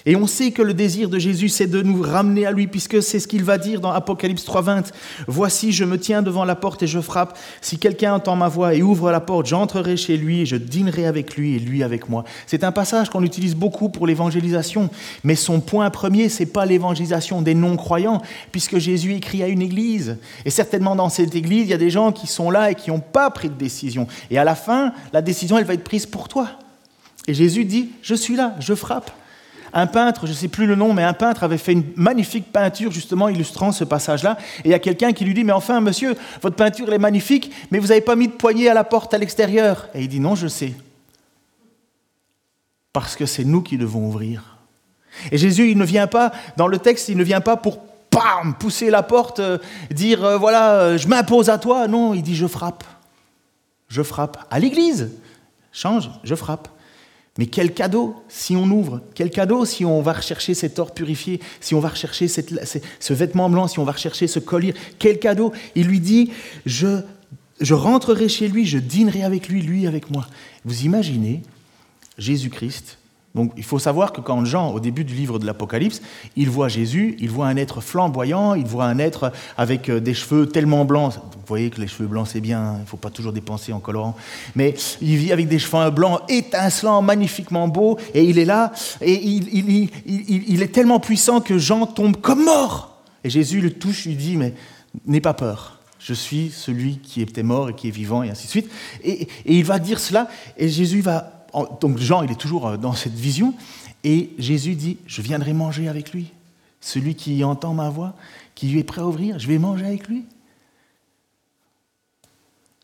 Et 0.06 0.16
on 0.16 0.28
sait 0.28 0.52
que 0.52 0.62
le 0.62 0.74
désir 0.74 1.10
de 1.10 1.20
Jésus, 1.20 1.50
c'est 1.50 1.68
de 1.68 1.82
nous 1.82 2.02
ramener 2.02 2.46
à 2.46 2.52
lui, 2.52 2.68
puisque 2.68 3.04
c'est 3.04 3.20
ce 3.20 3.28
qu'il 3.28 3.44
va 3.44 3.58
dire 3.58 3.82
dans 3.82 3.92
Apocalypse 3.92 4.46
3.20. 4.46 4.92
Voici, 5.28 5.72
je 5.72 5.86
me 5.86 6.00
tiens 6.00 6.22
devant 6.22 6.46
la 6.46 6.56
porte 6.56 6.84
et 6.84 6.88
je 6.88 7.00
frappe. 7.00 7.38
Si 7.62 7.78
quelqu'un 7.78 8.16
entend 8.16 8.36
ma 8.36 8.48
voix 8.48 8.74
et 8.74 8.82
ouvre 8.82 9.12
la 9.12 9.20
porte, 9.20 9.46
j'entrerai 9.46 9.98
chez 9.98 10.18
lui 10.18 10.42
et 10.42 10.46
je 10.46 10.56
dînerai 10.56 11.06
avec 11.06 11.36
lui 11.36 11.56
et 11.56 11.60
lui 11.60 11.84
avec 11.84 12.10
moi. 12.10 12.24
C'est 12.48 12.64
un 12.64 12.72
passage 12.72 13.10
qu'on 13.10 13.24
utilise 13.24 13.56
beaucoup 13.56 13.90
pour 13.90 14.08
l'évangélisation. 14.08 14.90
Mais 15.24 15.36
son 15.36 15.60
point 15.60 15.90
premier, 15.90 16.30
c'est 16.30 16.46
pas 16.46 16.66
l'évangélisation 16.66 17.42
des 17.42 17.54
non-croyants, 17.54 18.22
puisque 18.52 18.78
Jésus 18.80 19.14
écrit 19.14 19.44
à 19.44 19.48
une 19.48 19.62
église. 19.62 20.18
Et 20.46 20.50
certainement 20.50 20.96
dans 20.96 21.10
cette 21.10 21.36
église, 21.36 21.64
il 21.64 21.70
y 21.70 21.74
a 21.74 21.78
des 21.78 21.92
gens 21.92 22.12
qui 22.12 22.28
sont 22.28 22.50
là 22.50 22.72
et 22.72 22.76
qui 22.76 22.90
n'ont 22.90 23.00
pas 23.00 23.30
pris 23.30 23.50
de 23.50 23.56
décision. 23.56 24.08
Et 24.30 24.38
à 24.38 24.44
la 24.44 24.56
fin, 24.56 24.94
la 25.14 25.22
décision, 25.22 25.58
elle 25.58 25.66
va 25.66 25.74
être 25.74 25.84
prise 25.84 26.06
pour 26.06 26.28
toi. 26.28 26.50
Et 27.28 27.34
Jésus 27.34 27.66
dit, 27.66 27.90
je 28.02 28.16
suis 28.16 28.36
là, 28.36 28.56
je 28.60 28.74
frappe. 28.74 29.12
Un 29.74 29.88
peintre, 29.88 30.26
je 30.26 30.32
ne 30.32 30.36
sais 30.36 30.48
plus 30.48 30.66
le 30.66 30.76
nom, 30.76 30.94
mais 30.94 31.04
un 31.04 31.14
peintre 31.14 31.44
avait 31.44 31.58
fait 31.58 31.72
une 31.72 31.86
magnifique 31.96 32.52
peinture 32.52 32.92
justement 32.92 33.30
illustrant 33.30 33.72
ce 33.72 33.84
passage-là. 33.84 34.38
Et 34.60 34.70
il 34.70 34.72
y 34.72 34.74
a 34.74 34.80
quelqu'un 34.80 35.14
qui 35.14 35.24
lui 35.24 35.34
dit, 35.34 35.44
mais 35.44 35.54
enfin 35.54 35.80
monsieur, 35.80 36.16
votre 36.42 36.56
peinture 36.56 36.88
elle 36.88 36.96
est 36.96 37.00
magnifique, 37.00 37.52
mais 37.72 37.80
vous 37.80 37.88
n'avez 37.88 38.02
pas 38.02 38.16
mis 38.16 38.28
de 38.28 38.34
poignée 38.34 38.70
à 38.70 38.74
la 38.74 38.84
porte 38.84 39.14
à 39.14 39.18
l'extérieur. 39.18 39.88
Et 39.94 40.02
il 40.02 40.08
dit, 40.08 40.20
non, 40.20 40.36
je 40.36 40.48
sais. 40.48 40.74
Parce 42.94 43.16
que 43.16 43.26
c'est 43.26 43.46
nous 43.46 43.62
qui 43.62 43.78
devons 43.78 44.08
ouvrir. 44.08 44.58
Et 45.32 45.38
Jésus, 45.38 45.72
il 45.72 45.78
ne 45.78 45.86
vient 45.86 46.08
pas, 46.08 46.32
dans 46.58 46.68
le 46.68 46.80
texte, 46.80 47.10
il 47.10 47.18
ne 47.18 47.24
vient 47.24 47.42
pas 47.42 47.58
pour 47.58 47.80
pam, 48.10 48.56
pousser 48.60 48.90
la 48.90 49.04
porte, 49.04 49.40
euh, 49.40 49.58
dire, 49.90 50.24
euh, 50.24 50.38
voilà, 50.38 50.74
euh, 50.74 50.98
je 50.98 51.08
m'impose 51.08 51.50
à 51.50 51.58
toi. 51.58 51.88
Non, 51.88 52.14
il 52.14 52.22
dit, 52.22 52.36
je 52.36 52.48
frappe. 52.48 52.84
Je 53.88 54.02
frappe. 54.02 54.38
À 54.50 54.60
l'église. 54.60 55.12
Change, 55.72 56.10
je 56.24 56.36
frappe. 56.36 56.68
Mais 57.38 57.46
quel 57.46 57.74
cadeau 57.74 58.16
si 58.28 58.56
on 58.56 58.70
ouvre, 58.70 59.02
quel 59.16 59.30
cadeau 59.30 59.64
si 59.66 59.86
on 59.86 60.02
va 60.02 60.14
rechercher 60.14 60.54
cet 60.54 60.80
or 60.80 60.94
purifié, 60.94 61.40
si 61.62 61.74
on 61.74 61.80
va 61.80 61.90
rechercher 61.90 62.28
ce 62.28 63.14
vêtement 63.14 63.50
blanc, 63.50 63.68
si 63.68 63.80
on 63.80 63.86
va 63.86 63.94
rechercher 63.94 64.28
ce 64.28 64.40
collier, 64.40 64.74
quel 65.00 65.18
cadeau? 65.18 65.54
Il 65.76 65.88
lui 65.88 66.02
dit, 66.02 66.32
je, 66.66 67.02
je 67.62 67.74
rentrerai 67.74 68.28
chez 68.28 68.48
lui, 68.48 68.66
je 68.66 68.78
dînerai 68.78 69.24
avec 69.24 69.48
lui, 69.48 69.62
lui 69.62 69.88
avec 69.88 70.12
moi. 70.12 70.28
Vous 70.66 70.84
imaginez 70.84 71.42
Jésus-Christ 72.18 72.98
donc 73.34 73.54
il 73.56 73.64
faut 73.64 73.80
savoir 73.80 74.12
que 74.12 74.20
quand 74.20 74.44
Jean, 74.44 74.72
au 74.72 74.80
début 74.80 75.06
du 75.06 75.14
livre 75.14 75.40
de 75.40 75.46
l'Apocalypse, 75.46 76.02
il 76.36 76.50
voit 76.50 76.68
Jésus, 76.68 77.16
il 77.20 77.30
voit 77.30 77.48
un 77.48 77.56
être 77.56 77.80
flamboyant, 77.80 78.56
il 78.56 78.66
voit 78.66 78.86
un 78.86 79.00
être 79.00 79.32
avec 79.58 79.90
euh, 79.90 80.02
des 80.02 80.14
cheveux 80.14 80.48
tellement 80.48 80.84
blancs. 80.84 81.14
Vous 81.14 81.42
voyez 81.48 81.70
que 81.70 81.80
les 81.80 81.88
cheveux 81.88 82.08
blancs 82.08 82.28
c'est 82.28 82.42
bien, 82.42 82.76
il 82.78 82.82
ne 82.82 82.86
faut 82.86 82.98
pas 82.98 83.10
toujours 83.10 83.32
dépenser 83.32 83.72
en 83.72 83.80
colorant. 83.80 84.18
Mais 84.56 84.76
il 85.02 85.16
vit 85.16 85.32
avec 85.32 85.48
des 85.48 85.60
cheveux 85.60 85.90
blancs 85.92 86.22
étincelants, 86.28 87.02
magnifiquement 87.02 87.68
beaux, 87.68 87.98
et 88.14 88.24
il 88.24 88.38
est 88.38 88.46
là, 88.46 88.74
et 89.00 89.14
il, 89.14 89.90
il 90.06 90.62
est 90.62 90.74
tellement 90.74 91.00
puissant 91.00 91.40
que 91.40 91.58
Jean 91.58 91.86
tombe 91.86 92.18
comme 92.18 92.44
mort. 92.44 93.02
Et 93.24 93.30
Jésus 93.30 93.62
le 93.62 93.72
touche, 93.72 94.06
lui 94.06 94.16
dit, 94.16 94.36
mais 94.36 94.54
n'aie 95.06 95.22
pas 95.22 95.34
peur. 95.34 95.80
Je 96.00 96.14
suis 96.14 96.50
celui 96.50 96.98
qui 96.98 97.22
était 97.22 97.44
mort 97.44 97.70
et 97.70 97.76
qui 97.76 97.88
est 97.88 97.92
vivant, 97.92 98.24
et 98.24 98.30
ainsi 98.30 98.48
de 98.48 98.52
suite. 98.52 98.72
Et, 99.04 99.22
et 99.22 99.28
il 99.46 99.64
va 99.64 99.80
dire 99.80 100.00
cela, 100.00 100.28
et 100.58 100.68
Jésus 100.68 101.02
va 101.02 101.41
donc 101.80 101.98
Jean, 101.98 102.24
il 102.24 102.32
est 102.32 102.40
toujours 102.40 102.68
euh, 102.68 102.78
dans 102.78 102.94
cette 102.94 103.14
vision, 103.14 103.54
et 104.04 104.32
Jésus 104.38 104.76
dit, 104.76 104.98
je 105.08 105.22
viendrai 105.22 105.54
manger 105.54 105.88
avec 105.88 106.12
lui. 106.12 106.32
Celui 106.80 107.16
qui 107.16 107.44
entend 107.44 107.74
ma 107.74 107.90
voix, 107.90 108.16
qui 108.56 108.78
est 108.78 108.84
prêt 108.84 109.02
à 109.02 109.08
ouvrir, 109.08 109.38
je 109.38 109.48
vais 109.48 109.60
manger 109.60 109.86
avec 109.86 110.08
lui. 110.08 110.26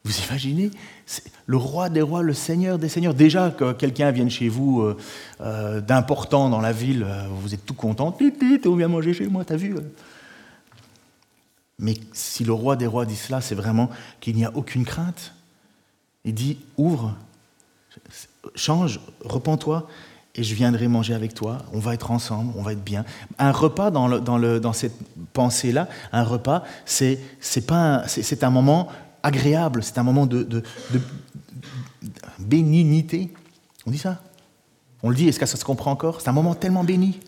Vous 0.03 0.13
imaginez 0.25 0.71
Le 1.47 1.57
roi 1.57 1.89
des 1.89 2.01
rois, 2.01 2.21
le 2.21 2.33
seigneur 2.33 2.77
des 2.77 2.87
seigneurs. 2.87 3.13
Déjà 3.13 3.49
que 3.49 3.73
quelqu'un 3.73 4.11
vienne 4.11 4.29
chez 4.29 4.47
vous 4.47 4.81
euh, 4.81 4.97
euh, 5.41 5.81
d'important 5.81 6.49
dans 6.49 6.61
la 6.61 6.71
ville, 6.71 7.05
vous 7.41 7.53
êtes 7.53 7.65
tout 7.65 7.73
content. 7.73 8.15
On 8.65 8.75
vient 8.75 8.87
manger 8.87 9.13
chez 9.13 9.27
moi, 9.27 9.43
t'as 9.43 9.57
vu 9.57 9.75
Mais 11.79 11.95
si 12.13 12.45
le 12.45 12.53
roi 12.53 12.75
des 12.75 12.87
rois 12.87 13.05
dit 13.05 13.15
cela, 13.15 13.41
c'est 13.41 13.55
vraiment 13.55 13.89
qu'il 14.21 14.35
n'y 14.35 14.45
a 14.45 14.55
aucune 14.55 14.85
crainte. 14.85 15.33
Il 16.23 16.33
dit, 16.33 16.57
ouvre, 16.77 17.15
change, 18.55 18.99
repens-toi, 19.23 19.87
et 20.37 20.43
je 20.43 20.53
viendrai 20.53 20.87
manger 20.87 21.15
avec 21.15 21.33
toi, 21.33 21.57
on 21.73 21.79
va 21.79 21.95
être 21.95 22.11
ensemble, 22.11 22.53
on 22.55 22.61
va 22.61 22.73
être 22.73 22.83
bien. 22.83 23.03
Un 23.39 23.51
repas 23.51 23.89
dans, 23.89 24.19
dans, 24.19 24.73
cette 24.73 24.95
pensée-là, 25.33 25.89
un 26.11 26.23
repas, 26.23 26.63
c'est 26.85 27.19
un, 27.71 28.03
un 28.41 28.49
moment 28.51 28.87
agréable, 29.23 29.83
c'est 29.83 29.97
un 29.97 30.03
moment 30.03 30.27
de, 30.27 30.43
de, 30.43 30.63
bénignité. 32.37 33.33
On 33.87 33.91
dit 33.91 33.97
ça? 33.97 34.21
On 35.01 35.09
le 35.09 35.15
dit, 35.15 35.27
est-ce 35.27 35.39
que 35.39 35.45
ça 35.45 35.57
se 35.57 35.65
comprend 35.65 35.91
encore? 35.91 36.21
C'est 36.21 36.29
un 36.29 36.33
moment 36.33 36.53
tellement 36.53 36.83
béni. 36.83 37.19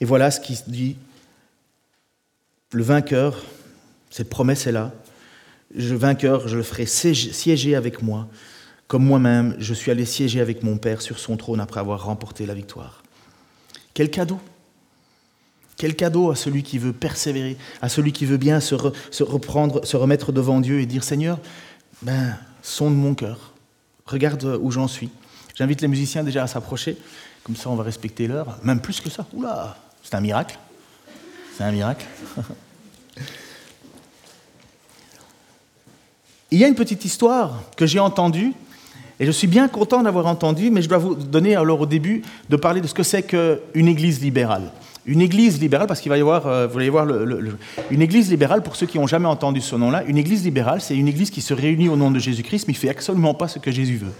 Et 0.00 0.04
voilà 0.04 0.32
ce 0.32 0.40
qui 0.40 0.58
dit, 0.66 0.96
le 2.72 2.82
vainqueur, 2.82 3.40
cette 4.10 4.28
promesse 4.28 4.66
est 4.66 4.72
là, 4.72 4.90
je 5.76 5.94
vainqueur, 5.94 6.48
je 6.48 6.56
le 6.56 6.62
ferai 6.62 6.86
siéger 6.86 7.74
avec 7.74 8.02
moi, 8.02 8.28
comme 8.92 9.04
moi-même, 9.04 9.56
je 9.58 9.72
suis 9.72 9.90
allé 9.90 10.04
siéger 10.04 10.40
avec 10.40 10.62
mon 10.62 10.76
Père 10.76 11.00
sur 11.00 11.18
son 11.18 11.38
trône 11.38 11.60
après 11.60 11.80
avoir 11.80 12.04
remporté 12.04 12.44
la 12.44 12.52
victoire. 12.52 13.02
Quel 13.94 14.10
cadeau 14.10 14.38
Quel 15.78 15.96
cadeau 15.96 16.30
à 16.30 16.36
celui 16.36 16.62
qui 16.62 16.76
veut 16.76 16.92
persévérer, 16.92 17.56
à 17.80 17.88
celui 17.88 18.12
qui 18.12 18.26
veut 18.26 18.36
bien 18.36 18.60
se, 18.60 18.74
reprendre, 19.22 19.84
se 19.86 19.96
remettre 19.96 20.30
devant 20.30 20.60
Dieu 20.60 20.80
et 20.80 20.86
dire 20.86 21.04
Seigneur, 21.04 21.38
ben, 22.02 22.36
sonde 22.60 22.94
mon 22.94 23.14
cœur, 23.14 23.54
regarde 24.04 24.58
où 24.60 24.70
j'en 24.70 24.88
suis. 24.88 25.08
J'invite 25.54 25.80
les 25.80 25.88
musiciens 25.88 26.22
déjà 26.22 26.42
à 26.42 26.46
s'approcher, 26.46 26.98
comme 27.44 27.56
ça 27.56 27.70
on 27.70 27.76
va 27.76 27.84
respecter 27.84 28.26
l'heure, 28.26 28.58
même 28.62 28.80
plus 28.80 29.00
que 29.00 29.08
ça. 29.08 29.26
Oula, 29.32 29.78
c'est 30.02 30.14
un 30.14 30.20
miracle. 30.20 30.58
C'est 31.56 31.64
un 31.64 31.72
miracle. 31.72 32.06
Il 36.52 36.58
y 36.58 36.64
a 36.64 36.68
une 36.68 36.74
petite 36.74 37.06
histoire 37.06 37.62
que 37.78 37.86
j'ai 37.86 37.98
entendue, 37.98 38.52
et 39.18 39.24
je 39.24 39.30
suis 39.30 39.46
bien 39.46 39.68
content 39.68 40.02
d'avoir 40.02 40.26
entendu, 40.26 40.70
mais 40.70 40.82
je 40.82 40.88
dois 40.88 40.98
vous 40.98 41.14
donner 41.14 41.56
alors 41.56 41.80
au 41.80 41.86
début 41.86 42.20
de 42.50 42.56
parler 42.56 42.82
de 42.82 42.86
ce 42.86 42.92
que 42.92 43.02
c'est 43.02 43.22
qu'une 43.22 43.88
église 43.88 44.20
libérale. 44.20 44.70
Une 45.06 45.22
église 45.22 45.58
libérale, 45.58 45.86
parce 45.86 46.02
qu'il 46.02 46.10
va 46.10 46.18
y 46.18 46.20
avoir, 46.20 46.46
euh, 46.46 46.66
vous 46.66 46.78
allez 46.78 46.90
voir, 46.90 47.08
une 47.90 48.02
église 48.02 48.30
libérale, 48.30 48.62
pour 48.62 48.76
ceux 48.76 48.84
qui 48.84 48.98
n'ont 48.98 49.06
jamais 49.06 49.28
entendu 49.28 49.62
ce 49.62 49.76
nom-là, 49.76 50.04
une 50.06 50.18
église 50.18 50.44
libérale, 50.44 50.82
c'est 50.82 50.94
une 50.94 51.08
église 51.08 51.30
qui 51.30 51.40
se 51.40 51.54
réunit 51.54 51.88
au 51.88 51.96
nom 51.96 52.10
de 52.10 52.18
Jésus-Christ, 52.18 52.68
mais 52.68 52.74
qui 52.74 52.80
ne 52.80 52.82
fait 52.82 52.90
absolument 52.90 53.32
pas 53.32 53.48
ce 53.48 53.58
que 53.58 53.70
Jésus 53.70 53.96
veut. 53.96 54.12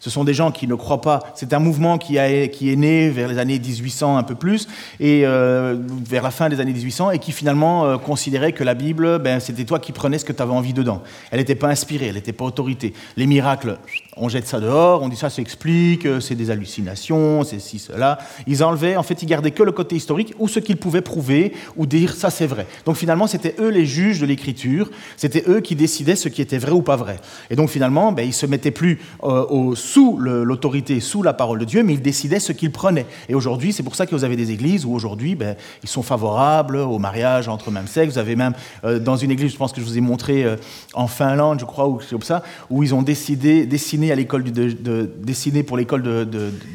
Ce 0.00 0.10
sont 0.10 0.24
des 0.24 0.34
gens 0.34 0.50
qui 0.50 0.66
ne 0.66 0.74
croient 0.74 1.00
pas. 1.00 1.20
C'est 1.34 1.52
un 1.52 1.58
mouvement 1.58 1.98
qui, 1.98 2.16
est 2.16 2.76
né 2.76 3.10
vers 3.10 3.28
les 3.28 3.38
années 3.38 3.58
1800 3.58 4.16
un 4.16 4.22
peu 4.22 4.34
plus, 4.34 4.68
et 5.00 5.22
euh, 5.24 5.76
vers 6.06 6.22
la 6.22 6.30
fin 6.30 6.48
des 6.48 6.60
années 6.60 6.72
1800, 6.72 7.12
et 7.12 7.18
qui 7.18 7.32
finalement 7.32 7.84
euh, 7.84 7.98
considérait 7.98 8.52
que 8.52 8.64
la 8.64 8.74
Bible, 8.74 9.18
ben, 9.18 9.40
c'était 9.40 9.64
toi 9.64 9.78
qui 9.78 9.92
prenais 9.92 10.18
ce 10.18 10.24
que 10.24 10.32
tu 10.32 10.42
avais 10.42 10.52
envie 10.52 10.72
dedans. 10.72 11.02
Elle 11.30 11.38
n'était 11.38 11.54
pas 11.54 11.68
inspirée, 11.68 12.06
elle 12.06 12.14
n'était 12.14 12.32
pas 12.32 12.44
autorité. 12.44 12.92
Les 13.16 13.26
miracles, 13.26 13.78
on 14.16 14.28
jette 14.28 14.46
ça 14.46 14.60
dehors, 14.60 15.02
on 15.02 15.08
dit 15.08 15.16
ça 15.16 15.30
s'explique, 15.30 16.06
euh, 16.06 16.20
c'est 16.20 16.34
des 16.34 16.50
hallucinations, 16.50 17.44
c'est 17.44 17.60
ci, 17.60 17.78
cela. 17.78 18.18
Ils 18.46 18.62
enlevaient, 18.64 18.96
en 18.96 19.02
fait, 19.02 19.22
ils 19.22 19.26
gardaient 19.26 19.50
que 19.50 19.62
le 19.62 19.72
côté 19.72 19.96
historique 19.96 20.34
ou 20.38 20.48
ce 20.48 20.60
qu'ils 20.60 20.76
pouvaient 20.76 21.00
prouver 21.00 21.52
ou 21.76 21.86
dire 21.86 22.14
ça 22.14 22.30
c'est 22.30 22.46
vrai. 22.46 22.66
Donc 22.84 22.96
finalement, 22.96 23.26
c'était 23.26 23.54
eux 23.58 23.68
les 23.68 23.86
juges 23.86 24.20
de 24.20 24.26
l'écriture, 24.26 24.90
c'était 25.16 25.44
eux 25.48 25.60
qui 25.60 25.74
décidaient 25.74 26.16
ce 26.16 26.28
qui 26.28 26.42
était 26.42 26.58
vrai 26.58 26.72
ou 26.72 26.82
pas 26.82 26.96
vrai. 26.96 27.16
Et 27.50 27.56
donc 27.56 27.70
finalement, 27.70 28.12
ben, 28.12 28.22
ils 28.22 28.34
se 28.34 28.46
mettaient 28.46 28.70
plus 28.70 29.00
au 29.22 29.74
sous 29.88 30.18
l'autorité, 30.18 31.00
sous 31.00 31.22
la 31.22 31.32
parole 31.32 31.58
de 31.58 31.64
Dieu, 31.64 31.82
mais 31.82 31.94
ils 31.94 32.02
décidaient 32.02 32.40
ce 32.40 32.52
qu'ils 32.52 32.70
prenaient. 32.70 33.06
Et 33.28 33.34
aujourd'hui, 33.34 33.72
c'est 33.72 33.82
pour 33.82 33.94
ça 33.94 34.06
que 34.06 34.14
vous 34.14 34.24
avez 34.24 34.36
des 34.36 34.50
églises 34.50 34.84
où 34.84 34.92
aujourd'hui, 34.92 35.34
ben, 35.34 35.56
ils 35.82 35.88
sont 35.88 36.02
favorables 36.02 36.76
au 36.76 36.98
mariage 36.98 37.48
entre 37.48 37.70
même 37.70 37.86
sexe. 37.86 38.14
Vous 38.14 38.18
avez 38.18 38.36
même 38.36 38.52
euh, 38.84 38.98
dans 38.98 39.16
une 39.16 39.30
église, 39.30 39.52
je 39.52 39.56
pense 39.56 39.72
que 39.72 39.80
je 39.80 39.86
vous 39.86 39.96
ai 39.96 40.02
montré 40.02 40.44
euh, 40.44 40.56
en 40.92 41.06
Finlande, 41.06 41.60
je 41.60 41.64
crois, 41.64 41.88
ou 41.88 42.00
comme 42.10 42.22
ça, 42.22 42.42
où 42.68 42.82
ils 42.82 42.94
ont 42.94 43.02
décidé, 43.02 43.64
dessiné 43.64 44.12
à 44.12 44.14
l'école 44.14 44.44
de, 44.44 44.72
de, 44.72 45.62
pour 45.62 45.76
l'école 45.76 46.28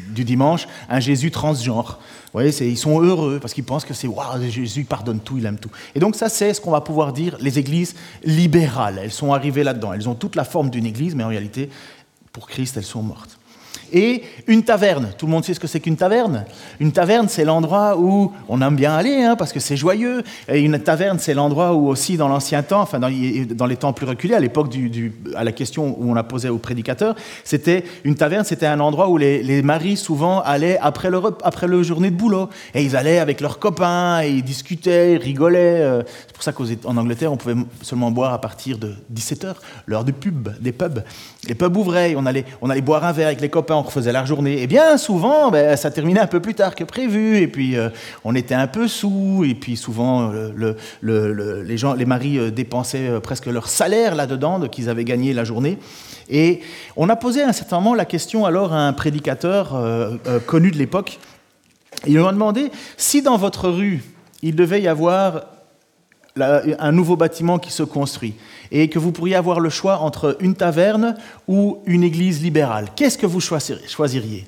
du 0.09 0.23
dimanche 0.23 0.67
un 0.89 0.99
Jésus 0.99 1.29
transgenre. 1.29 1.99
Vous 2.33 2.39
voyez, 2.39 2.51
ils 2.63 2.77
sont 2.77 2.99
heureux 2.99 3.37
parce 3.39 3.53
qu'ils 3.53 3.63
pensent 3.63 3.85
que 3.85 3.93
c'est 3.93 4.07
waouh, 4.07 4.41
Jésus 4.49 4.85
pardonne 4.85 5.19
tout, 5.19 5.37
il 5.37 5.45
aime 5.45 5.59
tout. 5.59 5.69
Et 5.93 5.99
donc 5.99 6.15
ça, 6.15 6.29
c'est 6.29 6.51
ce 6.55 6.61
qu'on 6.61 6.71
va 6.71 6.81
pouvoir 6.81 7.13
dire 7.13 7.37
les 7.39 7.59
églises 7.59 7.93
libérales. 8.23 8.99
Elles 9.03 9.11
sont 9.11 9.33
arrivées 9.33 9.63
là-dedans. 9.63 9.93
Elles 9.93 10.09
ont 10.09 10.15
toute 10.15 10.35
la 10.35 10.43
forme 10.43 10.71
d'une 10.71 10.87
église, 10.87 11.13
mais 11.13 11.23
en 11.23 11.27
réalité, 11.27 11.69
pour 12.33 12.47
Christ, 12.47 12.75
elles 12.75 12.83
sont 12.83 13.03
mortes. 13.03 13.39
Et 13.93 14.23
une 14.47 14.63
taverne. 14.63 15.09
Tout 15.17 15.27
le 15.27 15.31
monde 15.31 15.45
sait 15.45 15.53
ce 15.53 15.59
que 15.59 15.67
c'est 15.67 15.79
qu'une 15.79 15.95
taverne. 15.95 16.45
Une 16.79 16.91
taverne, 16.91 17.27
c'est 17.29 17.45
l'endroit 17.45 17.95
où 17.97 18.31
on 18.49 18.61
aime 18.61 18.75
bien 18.75 18.93
aller, 18.93 19.23
hein, 19.23 19.35
parce 19.35 19.53
que 19.53 19.59
c'est 19.59 19.77
joyeux. 19.77 20.23
Et 20.47 20.59
une 20.61 20.79
taverne, 20.79 21.19
c'est 21.19 21.35
l'endroit 21.35 21.73
où 21.73 21.87
aussi, 21.87 22.17
dans 22.17 22.27
l'ancien 22.27 22.63
temps, 22.63 22.81
enfin 22.81 22.99
dans, 22.99 23.65
les 23.67 23.75
temps 23.75 23.93
plus 23.93 24.07
reculés, 24.07 24.33
à 24.33 24.39
l'époque 24.39 24.73
à 25.35 25.43
la 25.43 25.51
question 25.51 25.95
où 25.99 26.11
on 26.11 26.15
a 26.15 26.23
posé 26.23 26.49
au 26.49 26.57
prédicateur, 26.57 27.15
c'était 27.43 27.83
une 28.03 28.15
taverne, 28.15 28.43
c'était 28.43 28.65
un 28.65 28.79
endroit 28.79 29.09
où 29.09 29.17
les, 29.17 29.61
maris 29.61 29.97
souvent 29.97 30.41
allaient 30.41 30.79
après 30.81 31.09
le 31.09 31.21
après 31.43 31.67
le 31.67 31.83
journée 31.83 32.09
de 32.09 32.15
boulot, 32.15 32.49
et 32.73 32.83
ils 32.83 32.95
allaient 32.95 33.19
avec 33.19 33.39
leurs 33.39 33.59
copains, 33.59 34.23
ils 34.23 34.43
discutaient, 34.43 35.13
ils 35.13 35.21
rigolaient. 35.21 35.81
Euh. 35.81 36.03
C'est 36.27 36.33
pour 36.33 36.43
ça 36.43 36.51
qu'en 36.51 36.97
Angleterre, 36.97 37.31
on 37.31 37.37
pouvait 37.37 37.55
seulement 37.81 38.11
boire 38.11 38.33
à 38.33 38.41
partir 38.41 38.77
de 38.77 38.95
17 39.09 39.45
h 39.45 39.53
l'heure 39.85 40.03
du 40.03 40.13
pub, 40.13 40.49
des 40.59 40.71
pubs. 40.71 41.03
Les 41.47 41.55
pubs 41.55 41.77
ouvraient, 41.77 42.15
on 42.17 42.25
allait, 42.25 42.45
on 42.61 42.69
allait 42.69 42.81
boire 42.81 43.05
un 43.05 43.11
verre 43.11 43.27
avec 43.27 43.41
les 43.41 43.49
copains 43.49 43.82
refaisait 43.83 44.11
la 44.11 44.25
journée. 44.25 44.61
Et 44.61 44.67
bien 44.67 44.97
souvent, 44.97 45.51
ben, 45.51 45.77
ça 45.77 45.91
terminait 45.91 46.19
un 46.19 46.27
peu 46.27 46.39
plus 46.39 46.55
tard 46.55 46.75
que 46.75 46.83
prévu, 46.83 47.37
et 47.37 47.47
puis 47.47 47.77
euh, 47.77 47.89
on 48.23 48.35
était 48.35 48.55
un 48.55 48.67
peu 48.67 48.87
sous, 48.87 49.43
et 49.45 49.53
puis 49.53 49.77
souvent 49.77 50.31
le, 50.31 50.75
les, 51.63 51.77
gens, 51.77 51.93
les 51.93 52.05
maris 52.05 52.51
dépensaient 52.51 53.19
presque 53.21 53.45
leur 53.45 53.67
salaire 53.67 54.15
là-dedans, 54.15 54.59
qu'ils 54.67 54.89
avaient 54.89 55.05
gagné 55.05 55.33
la 55.33 55.43
journée. 55.43 55.77
Et 56.29 56.61
on 56.95 57.09
a 57.09 57.15
posé 57.15 57.43
à 57.43 57.49
un 57.49 57.53
certain 57.53 57.77
moment 57.77 57.95
la 57.95 58.05
question 58.05 58.45
alors 58.45 58.73
à 58.73 58.87
un 58.87 58.93
prédicateur 58.93 59.77
connu 60.47 60.71
de 60.71 60.77
l'époque. 60.77 61.19
Il 62.07 62.15
lui 62.15 62.25
a 62.25 62.31
demandé 62.31 62.71
si 62.97 63.21
dans 63.21 63.37
votre 63.37 63.69
rue, 63.69 64.03
il 64.41 64.55
devait 64.55 64.81
y 64.81 64.87
avoir 64.87 65.45
un 66.39 66.91
nouveau 66.91 67.15
bâtiment 67.15 67.59
qui 67.59 67.71
se 67.71 67.83
construit 67.83 68.35
et 68.71 68.89
que 68.89 68.99
vous 68.99 69.11
pourriez 69.11 69.35
avoir 69.35 69.59
le 69.59 69.69
choix 69.69 69.99
entre 69.99 70.35
une 70.39 70.55
taverne 70.55 71.15
ou 71.47 71.79
une 71.85 72.03
église 72.03 72.41
libérale, 72.41 72.89
qu'est-ce 72.95 73.17
que 73.17 73.27
vous 73.27 73.39
choisiriez 73.39 74.47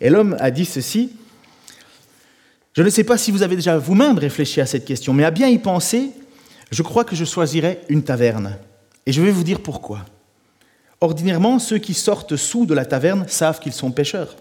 Et 0.00 0.08
l'homme 0.08 0.36
a 0.40 0.50
dit 0.50 0.64
ceci, 0.64 1.12
je 2.74 2.82
ne 2.82 2.90
sais 2.90 3.04
pas 3.04 3.18
si 3.18 3.30
vous 3.30 3.42
avez 3.42 3.56
déjà 3.56 3.76
vous-même 3.76 4.18
réfléchi 4.18 4.60
à 4.60 4.66
cette 4.66 4.84
question, 4.84 5.12
mais 5.12 5.24
à 5.24 5.30
bien 5.30 5.48
y 5.48 5.58
penser, 5.58 6.10
je 6.70 6.82
crois 6.82 7.04
que 7.04 7.14
je 7.14 7.24
choisirais 7.24 7.80
une 7.88 8.02
taverne. 8.02 8.56
Et 9.06 9.12
je 9.12 9.22
vais 9.22 9.30
vous 9.30 9.44
dire 9.44 9.60
pourquoi. 9.60 10.00
Ordinairement, 11.00 11.58
ceux 11.58 11.78
qui 11.78 11.94
sortent 11.94 12.36
sous 12.36 12.66
de 12.66 12.74
la 12.74 12.84
taverne 12.84 13.26
savent 13.28 13.60
qu'ils 13.60 13.74
sont 13.74 13.90
pécheurs. 13.90 14.34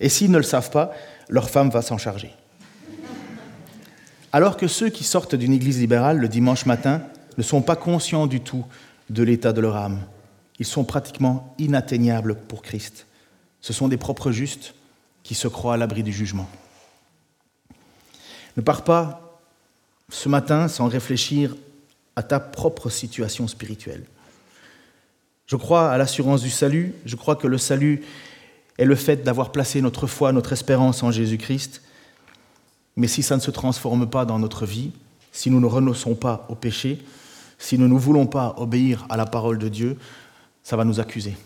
Et 0.00 0.08
s'ils 0.08 0.30
ne 0.30 0.38
le 0.38 0.42
savent 0.42 0.70
pas, 0.70 0.92
leur 1.28 1.50
femme 1.50 1.70
va 1.70 1.82
s'en 1.82 1.98
charger. 1.98 2.32
Alors 4.32 4.56
que 4.56 4.66
ceux 4.66 4.88
qui 4.88 5.04
sortent 5.04 5.34
d'une 5.34 5.52
église 5.52 5.78
libérale 5.78 6.18
le 6.18 6.28
dimanche 6.28 6.64
matin 6.64 7.02
ne 7.36 7.42
sont 7.42 7.60
pas 7.60 7.76
conscients 7.76 8.26
du 8.26 8.40
tout 8.40 8.64
de 9.10 9.22
l'état 9.22 9.52
de 9.52 9.60
leur 9.60 9.76
âme. 9.76 10.00
Ils 10.58 10.66
sont 10.66 10.84
pratiquement 10.84 11.54
inatteignables 11.58 12.36
pour 12.36 12.62
Christ. 12.62 13.06
Ce 13.60 13.72
sont 13.72 13.88
des 13.88 13.98
propres 13.98 14.32
justes 14.32 14.74
qui 15.22 15.34
se 15.34 15.48
croient 15.48 15.74
à 15.74 15.76
l'abri 15.76 16.02
du 16.02 16.12
jugement. 16.12 16.48
Ne 18.56 18.62
pars 18.62 18.84
pas 18.84 19.38
ce 20.08 20.28
matin 20.28 20.68
sans 20.68 20.88
réfléchir 20.88 21.54
à 22.16 22.22
ta 22.22 22.40
propre 22.40 22.90
situation 22.90 23.48
spirituelle. 23.48 24.04
Je 25.46 25.56
crois 25.56 25.90
à 25.90 25.98
l'assurance 25.98 26.42
du 26.42 26.50
salut, 26.50 26.94
je 27.04 27.16
crois 27.16 27.36
que 27.36 27.46
le 27.46 27.58
salut 27.58 28.02
est 28.78 28.84
le 28.84 28.94
fait 28.94 29.22
d'avoir 29.22 29.52
placé 29.52 29.80
notre 29.80 30.06
foi, 30.06 30.32
notre 30.32 30.52
espérance 30.52 31.02
en 31.02 31.10
Jésus-Christ, 31.10 31.82
mais 32.96 33.08
si 33.08 33.22
ça 33.22 33.36
ne 33.36 33.40
se 33.40 33.50
transforme 33.50 34.08
pas 34.08 34.24
dans 34.24 34.38
notre 34.38 34.66
vie, 34.66 34.92
si 35.32 35.50
nous 35.50 35.60
ne 35.60 35.66
renonçons 35.66 36.14
pas 36.14 36.46
au 36.48 36.54
péché, 36.54 37.02
si 37.58 37.78
nous 37.78 37.88
ne 37.88 37.98
voulons 37.98 38.26
pas 38.26 38.54
obéir 38.58 39.06
à 39.08 39.16
la 39.16 39.24
parole 39.24 39.58
de 39.58 39.68
Dieu, 39.68 39.96
ça 40.62 40.76
va 40.76 40.84
nous 40.84 41.00
accuser. 41.00 41.36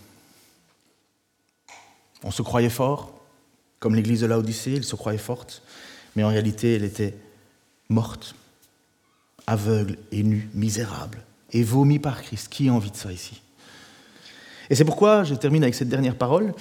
On 2.24 2.30
se 2.30 2.42
croyait 2.42 2.70
fort, 2.70 3.12
comme 3.78 3.94
l'église 3.94 4.22
de 4.22 4.26
Laodicée, 4.26 4.74
elle 4.76 4.84
se 4.84 4.96
croyait 4.96 5.18
forte, 5.18 5.62
mais 6.16 6.24
en 6.24 6.28
réalité, 6.28 6.74
elle 6.74 6.84
était 6.84 7.14
morte, 7.88 8.34
aveugle 9.46 9.98
et 10.10 10.22
nue, 10.22 10.48
misérable, 10.54 11.22
et 11.52 11.62
vomi 11.62 11.98
par 11.98 12.22
Christ. 12.22 12.48
Qui 12.48 12.68
a 12.68 12.72
envie 12.72 12.90
de 12.90 12.96
ça 12.96 13.12
ici? 13.12 13.40
Et 14.68 14.74
c'est 14.74 14.84
pourquoi 14.84 15.22
je 15.22 15.34
termine 15.34 15.62
avec 15.62 15.74
cette 15.76 15.88
dernière 15.88 16.16
parole. 16.16 16.54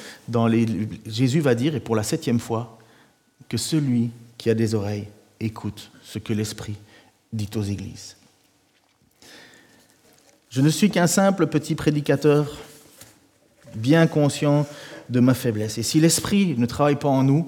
Jésus 1.07 1.39
va 1.39 1.55
dire, 1.55 1.73
et 1.73 1.79
pour 1.79 1.95
la 1.95 2.03
septième 2.03 2.39
fois, 2.39 2.77
que 3.49 3.57
celui 3.57 4.11
qui 4.45 4.51
a 4.51 4.53
des 4.53 4.75
oreilles, 4.75 5.07
écoute 5.39 5.89
ce 6.03 6.19
que 6.19 6.31
l'Esprit 6.31 6.75
dit 7.33 7.49
aux 7.55 7.63
églises. 7.63 8.15
Je 10.51 10.61
ne 10.61 10.69
suis 10.69 10.91
qu'un 10.91 11.07
simple 11.07 11.47
petit 11.47 11.73
prédicateur, 11.73 12.55
bien 13.73 14.05
conscient 14.05 14.67
de 15.09 15.19
ma 15.19 15.33
faiblesse. 15.33 15.79
Et 15.79 15.81
si 15.81 15.99
l'Esprit 15.99 16.53
ne 16.59 16.67
travaille 16.67 16.97
pas 16.97 17.09
en 17.09 17.23
nous, 17.23 17.47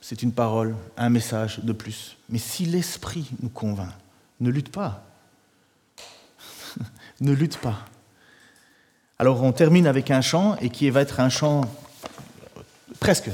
c'est 0.00 0.22
une 0.22 0.30
parole, 0.30 0.76
un 0.96 1.08
message 1.08 1.58
de 1.64 1.72
plus. 1.72 2.16
Mais 2.28 2.38
si 2.38 2.66
l'Esprit 2.66 3.28
nous 3.42 3.48
convainc, 3.48 3.90
ne 4.38 4.48
lutte 4.48 4.70
pas. 4.70 5.04
ne 7.20 7.32
lutte 7.32 7.56
pas. 7.56 7.84
Alors 9.18 9.42
on 9.42 9.50
termine 9.50 9.88
avec 9.88 10.12
un 10.12 10.20
chant, 10.20 10.56
et 10.60 10.70
qui 10.70 10.88
va 10.88 11.00
être 11.00 11.18
un 11.18 11.30
chant 11.30 11.62
presque, 13.00 13.30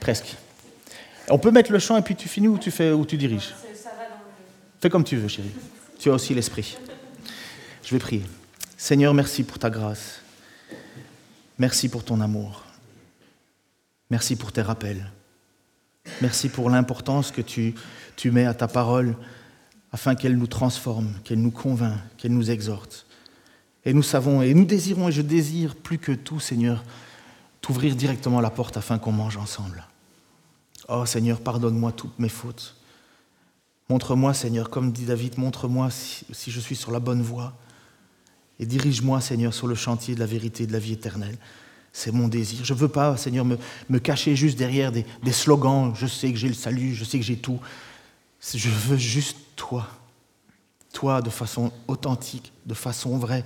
presque. 0.00 0.36
On 1.30 1.38
peut 1.38 1.50
mettre 1.50 1.72
le 1.72 1.78
chant 1.78 1.96
et 1.96 2.02
puis 2.02 2.14
tu 2.14 2.28
finis 2.28 2.48
ou 2.48 2.58
tu, 2.58 2.70
fais, 2.70 2.92
ou 2.92 3.04
tu 3.04 3.16
diriges 3.16 3.54
Fais 4.80 4.90
comme 4.90 5.04
tu 5.04 5.16
veux, 5.16 5.28
chérie. 5.28 5.50
Tu 5.98 6.10
as 6.10 6.12
aussi 6.12 6.34
l'esprit. 6.34 6.78
Je 7.82 7.94
vais 7.94 7.98
prier. 7.98 8.24
Seigneur, 8.76 9.12
merci 9.12 9.42
pour 9.42 9.58
ta 9.58 9.70
grâce. 9.70 10.20
Merci 11.58 11.88
pour 11.88 12.04
ton 12.04 12.20
amour. 12.20 12.62
Merci 14.10 14.36
pour 14.36 14.52
tes 14.52 14.62
rappels. 14.62 15.10
Merci 16.22 16.48
pour 16.48 16.70
l'importance 16.70 17.32
que 17.32 17.42
tu, 17.42 17.74
tu 18.16 18.30
mets 18.30 18.46
à 18.46 18.54
ta 18.54 18.68
parole 18.68 19.16
afin 19.92 20.14
qu'elle 20.14 20.36
nous 20.36 20.46
transforme, 20.46 21.12
qu'elle 21.24 21.40
nous 21.40 21.50
convainc, 21.50 21.98
qu'elle 22.16 22.32
nous 22.32 22.50
exhorte. 22.50 23.06
Et 23.84 23.92
nous 23.92 24.02
savons, 24.02 24.42
et 24.42 24.54
nous 24.54 24.64
désirons, 24.64 25.08
et 25.08 25.12
je 25.12 25.22
désire 25.22 25.74
plus 25.74 25.98
que 25.98 26.12
tout, 26.12 26.40
Seigneur, 26.40 26.84
t'ouvrir 27.60 27.96
directement 27.96 28.40
la 28.40 28.50
porte 28.50 28.76
afin 28.76 28.98
qu'on 28.98 29.12
mange 29.12 29.36
ensemble. 29.36 29.84
Oh 30.88 31.04
Seigneur, 31.04 31.40
pardonne-moi 31.40 31.92
toutes 31.92 32.18
mes 32.18 32.30
fautes. 32.30 32.74
Montre-moi, 33.90 34.34
Seigneur, 34.34 34.70
comme 34.70 34.90
dit 34.92 35.04
David, 35.04 35.38
montre-moi 35.38 35.90
si, 35.90 36.50
je 36.50 36.60
suis 36.60 36.76
sur 36.76 36.90
la 36.90 37.00
bonne 37.00 37.22
voie. 37.22 37.54
Et 38.58 38.66
dirige-moi, 38.66 39.20
Seigneur, 39.20 39.52
sur 39.52 39.66
le 39.66 39.74
chantier 39.74 40.14
de 40.14 40.20
la 40.20 40.26
vérité 40.26 40.64
et 40.64 40.66
de 40.66 40.72
la 40.72 40.78
vie 40.78 40.92
éternelle. 40.92 41.36
C'est 41.92 42.10
mon 42.10 42.28
désir. 42.28 42.64
Je 42.64 42.74
ne 42.74 42.78
veux 42.78 42.88
pas, 42.88 43.16
Seigneur, 43.16 43.44
me, 43.44 43.98
cacher 43.98 44.34
juste 44.34 44.58
derrière 44.58 44.92
des, 44.92 45.06
des, 45.22 45.32
slogans. 45.32 45.94
Je 45.94 46.06
sais 46.06 46.30
que 46.32 46.38
j'ai 46.38 46.48
le 46.48 46.54
salut, 46.54 46.94
je 46.94 47.04
sais 47.04 47.18
que 47.18 47.24
j'ai 47.24 47.36
tout. 47.36 47.60
Je 48.42 48.68
veux 48.68 48.96
juste 48.96 49.36
toi. 49.56 49.88
Toi 50.92 51.22
de 51.22 51.30
façon 51.30 51.70
authentique, 51.86 52.52
de 52.66 52.74
façon 52.74 53.18
vraie. 53.18 53.44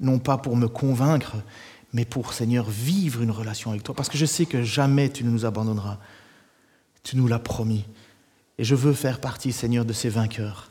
Non 0.00 0.18
pas 0.18 0.38
pour 0.38 0.56
me 0.56 0.68
convaincre, 0.68 1.36
mais 1.92 2.04
pour, 2.04 2.32
Seigneur, 2.32 2.68
vivre 2.68 3.22
une 3.22 3.30
relation 3.30 3.70
avec 3.70 3.82
toi. 3.82 3.94
Parce 3.94 4.08
que 4.08 4.18
je 4.18 4.26
sais 4.26 4.46
que 4.46 4.62
jamais 4.62 5.08
tu 5.08 5.24
ne 5.24 5.30
nous 5.30 5.44
abandonneras. 5.44 5.98
Tu 7.04 7.16
nous 7.16 7.28
l'as 7.28 7.38
promis. 7.38 7.84
Et 8.58 8.64
je 8.64 8.74
veux 8.74 8.92
faire 8.92 9.20
partie, 9.20 9.52
Seigneur, 9.52 9.84
de 9.84 9.92
ces 9.92 10.08
vainqueurs. 10.08 10.70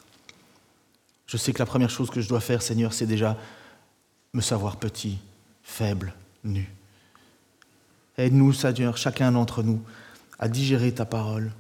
Je 1.26 1.38
sais 1.38 1.54
que 1.54 1.60
la 1.60 1.66
première 1.66 1.90
chose 1.90 2.10
que 2.10 2.20
je 2.20 2.28
dois 2.28 2.42
faire, 2.42 2.62
Seigneur, 2.62 2.94
c'est 2.94 3.06
déjà 3.06 3.38
me 4.34 4.42
savoir 4.42 4.78
petit, 4.78 5.20
faible, 5.64 6.14
nu. 6.44 6.70
Aide-nous, 8.18 8.54
Seigneur, 8.54 8.98
chacun 8.98 9.32
d'entre 9.32 9.64
nous, 9.64 9.82
à 10.40 10.48
digérer 10.48 10.94
ta 10.94 11.06
parole 11.06 11.52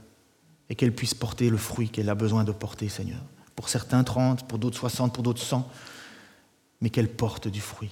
et 0.69 0.75
qu'elle 0.75 0.93
puisse 0.93 1.13
porter 1.13 1.49
le 1.49 1.57
fruit 1.57 1.89
qu'elle 1.89 2.09
a 2.09 2.15
besoin 2.15 2.43
de 2.43 2.51
porter, 2.51 2.89
Seigneur. 2.89 3.21
Pour 3.55 3.69
certains 3.69 4.03
30, 4.03 4.47
pour 4.47 4.59
d'autres 4.59 4.77
60, 4.77 5.13
pour 5.13 5.23
d'autres 5.23 5.41
100, 5.41 5.69
mais 6.81 6.89
qu'elle 6.89 7.09
porte 7.09 7.47
du 7.47 7.61
fruit. 7.61 7.91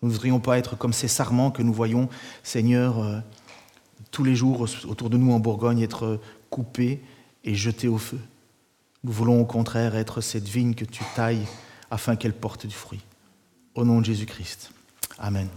Nous 0.00 0.08
ne 0.08 0.12
voudrions 0.12 0.40
pas 0.40 0.58
être 0.58 0.76
comme 0.76 0.92
ces 0.92 1.08
sarments 1.08 1.50
que 1.50 1.62
nous 1.62 1.72
voyons, 1.72 2.08
Seigneur, 2.42 2.98
euh, 2.98 3.20
tous 4.10 4.24
les 4.24 4.34
jours 4.34 4.66
autour 4.88 5.10
de 5.10 5.16
nous 5.16 5.32
en 5.32 5.40
Bourgogne 5.40 5.80
être 5.80 6.20
coupés 6.50 7.00
et 7.44 7.54
jetés 7.54 7.88
au 7.88 7.98
feu. 7.98 8.18
Nous 9.04 9.12
voulons 9.12 9.40
au 9.40 9.44
contraire 9.44 9.94
être 9.94 10.20
cette 10.20 10.48
vigne 10.48 10.74
que 10.74 10.84
tu 10.84 11.04
tailles 11.14 11.46
afin 11.90 12.16
qu'elle 12.16 12.34
porte 12.34 12.66
du 12.66 12.74
fruit. 12.74 13.00
Au 13.74 13.84
nom 13.84 14.00
de 14.00 14.06
Jésus-Christ. 14.06 14.72
Amen. 15.18 15.48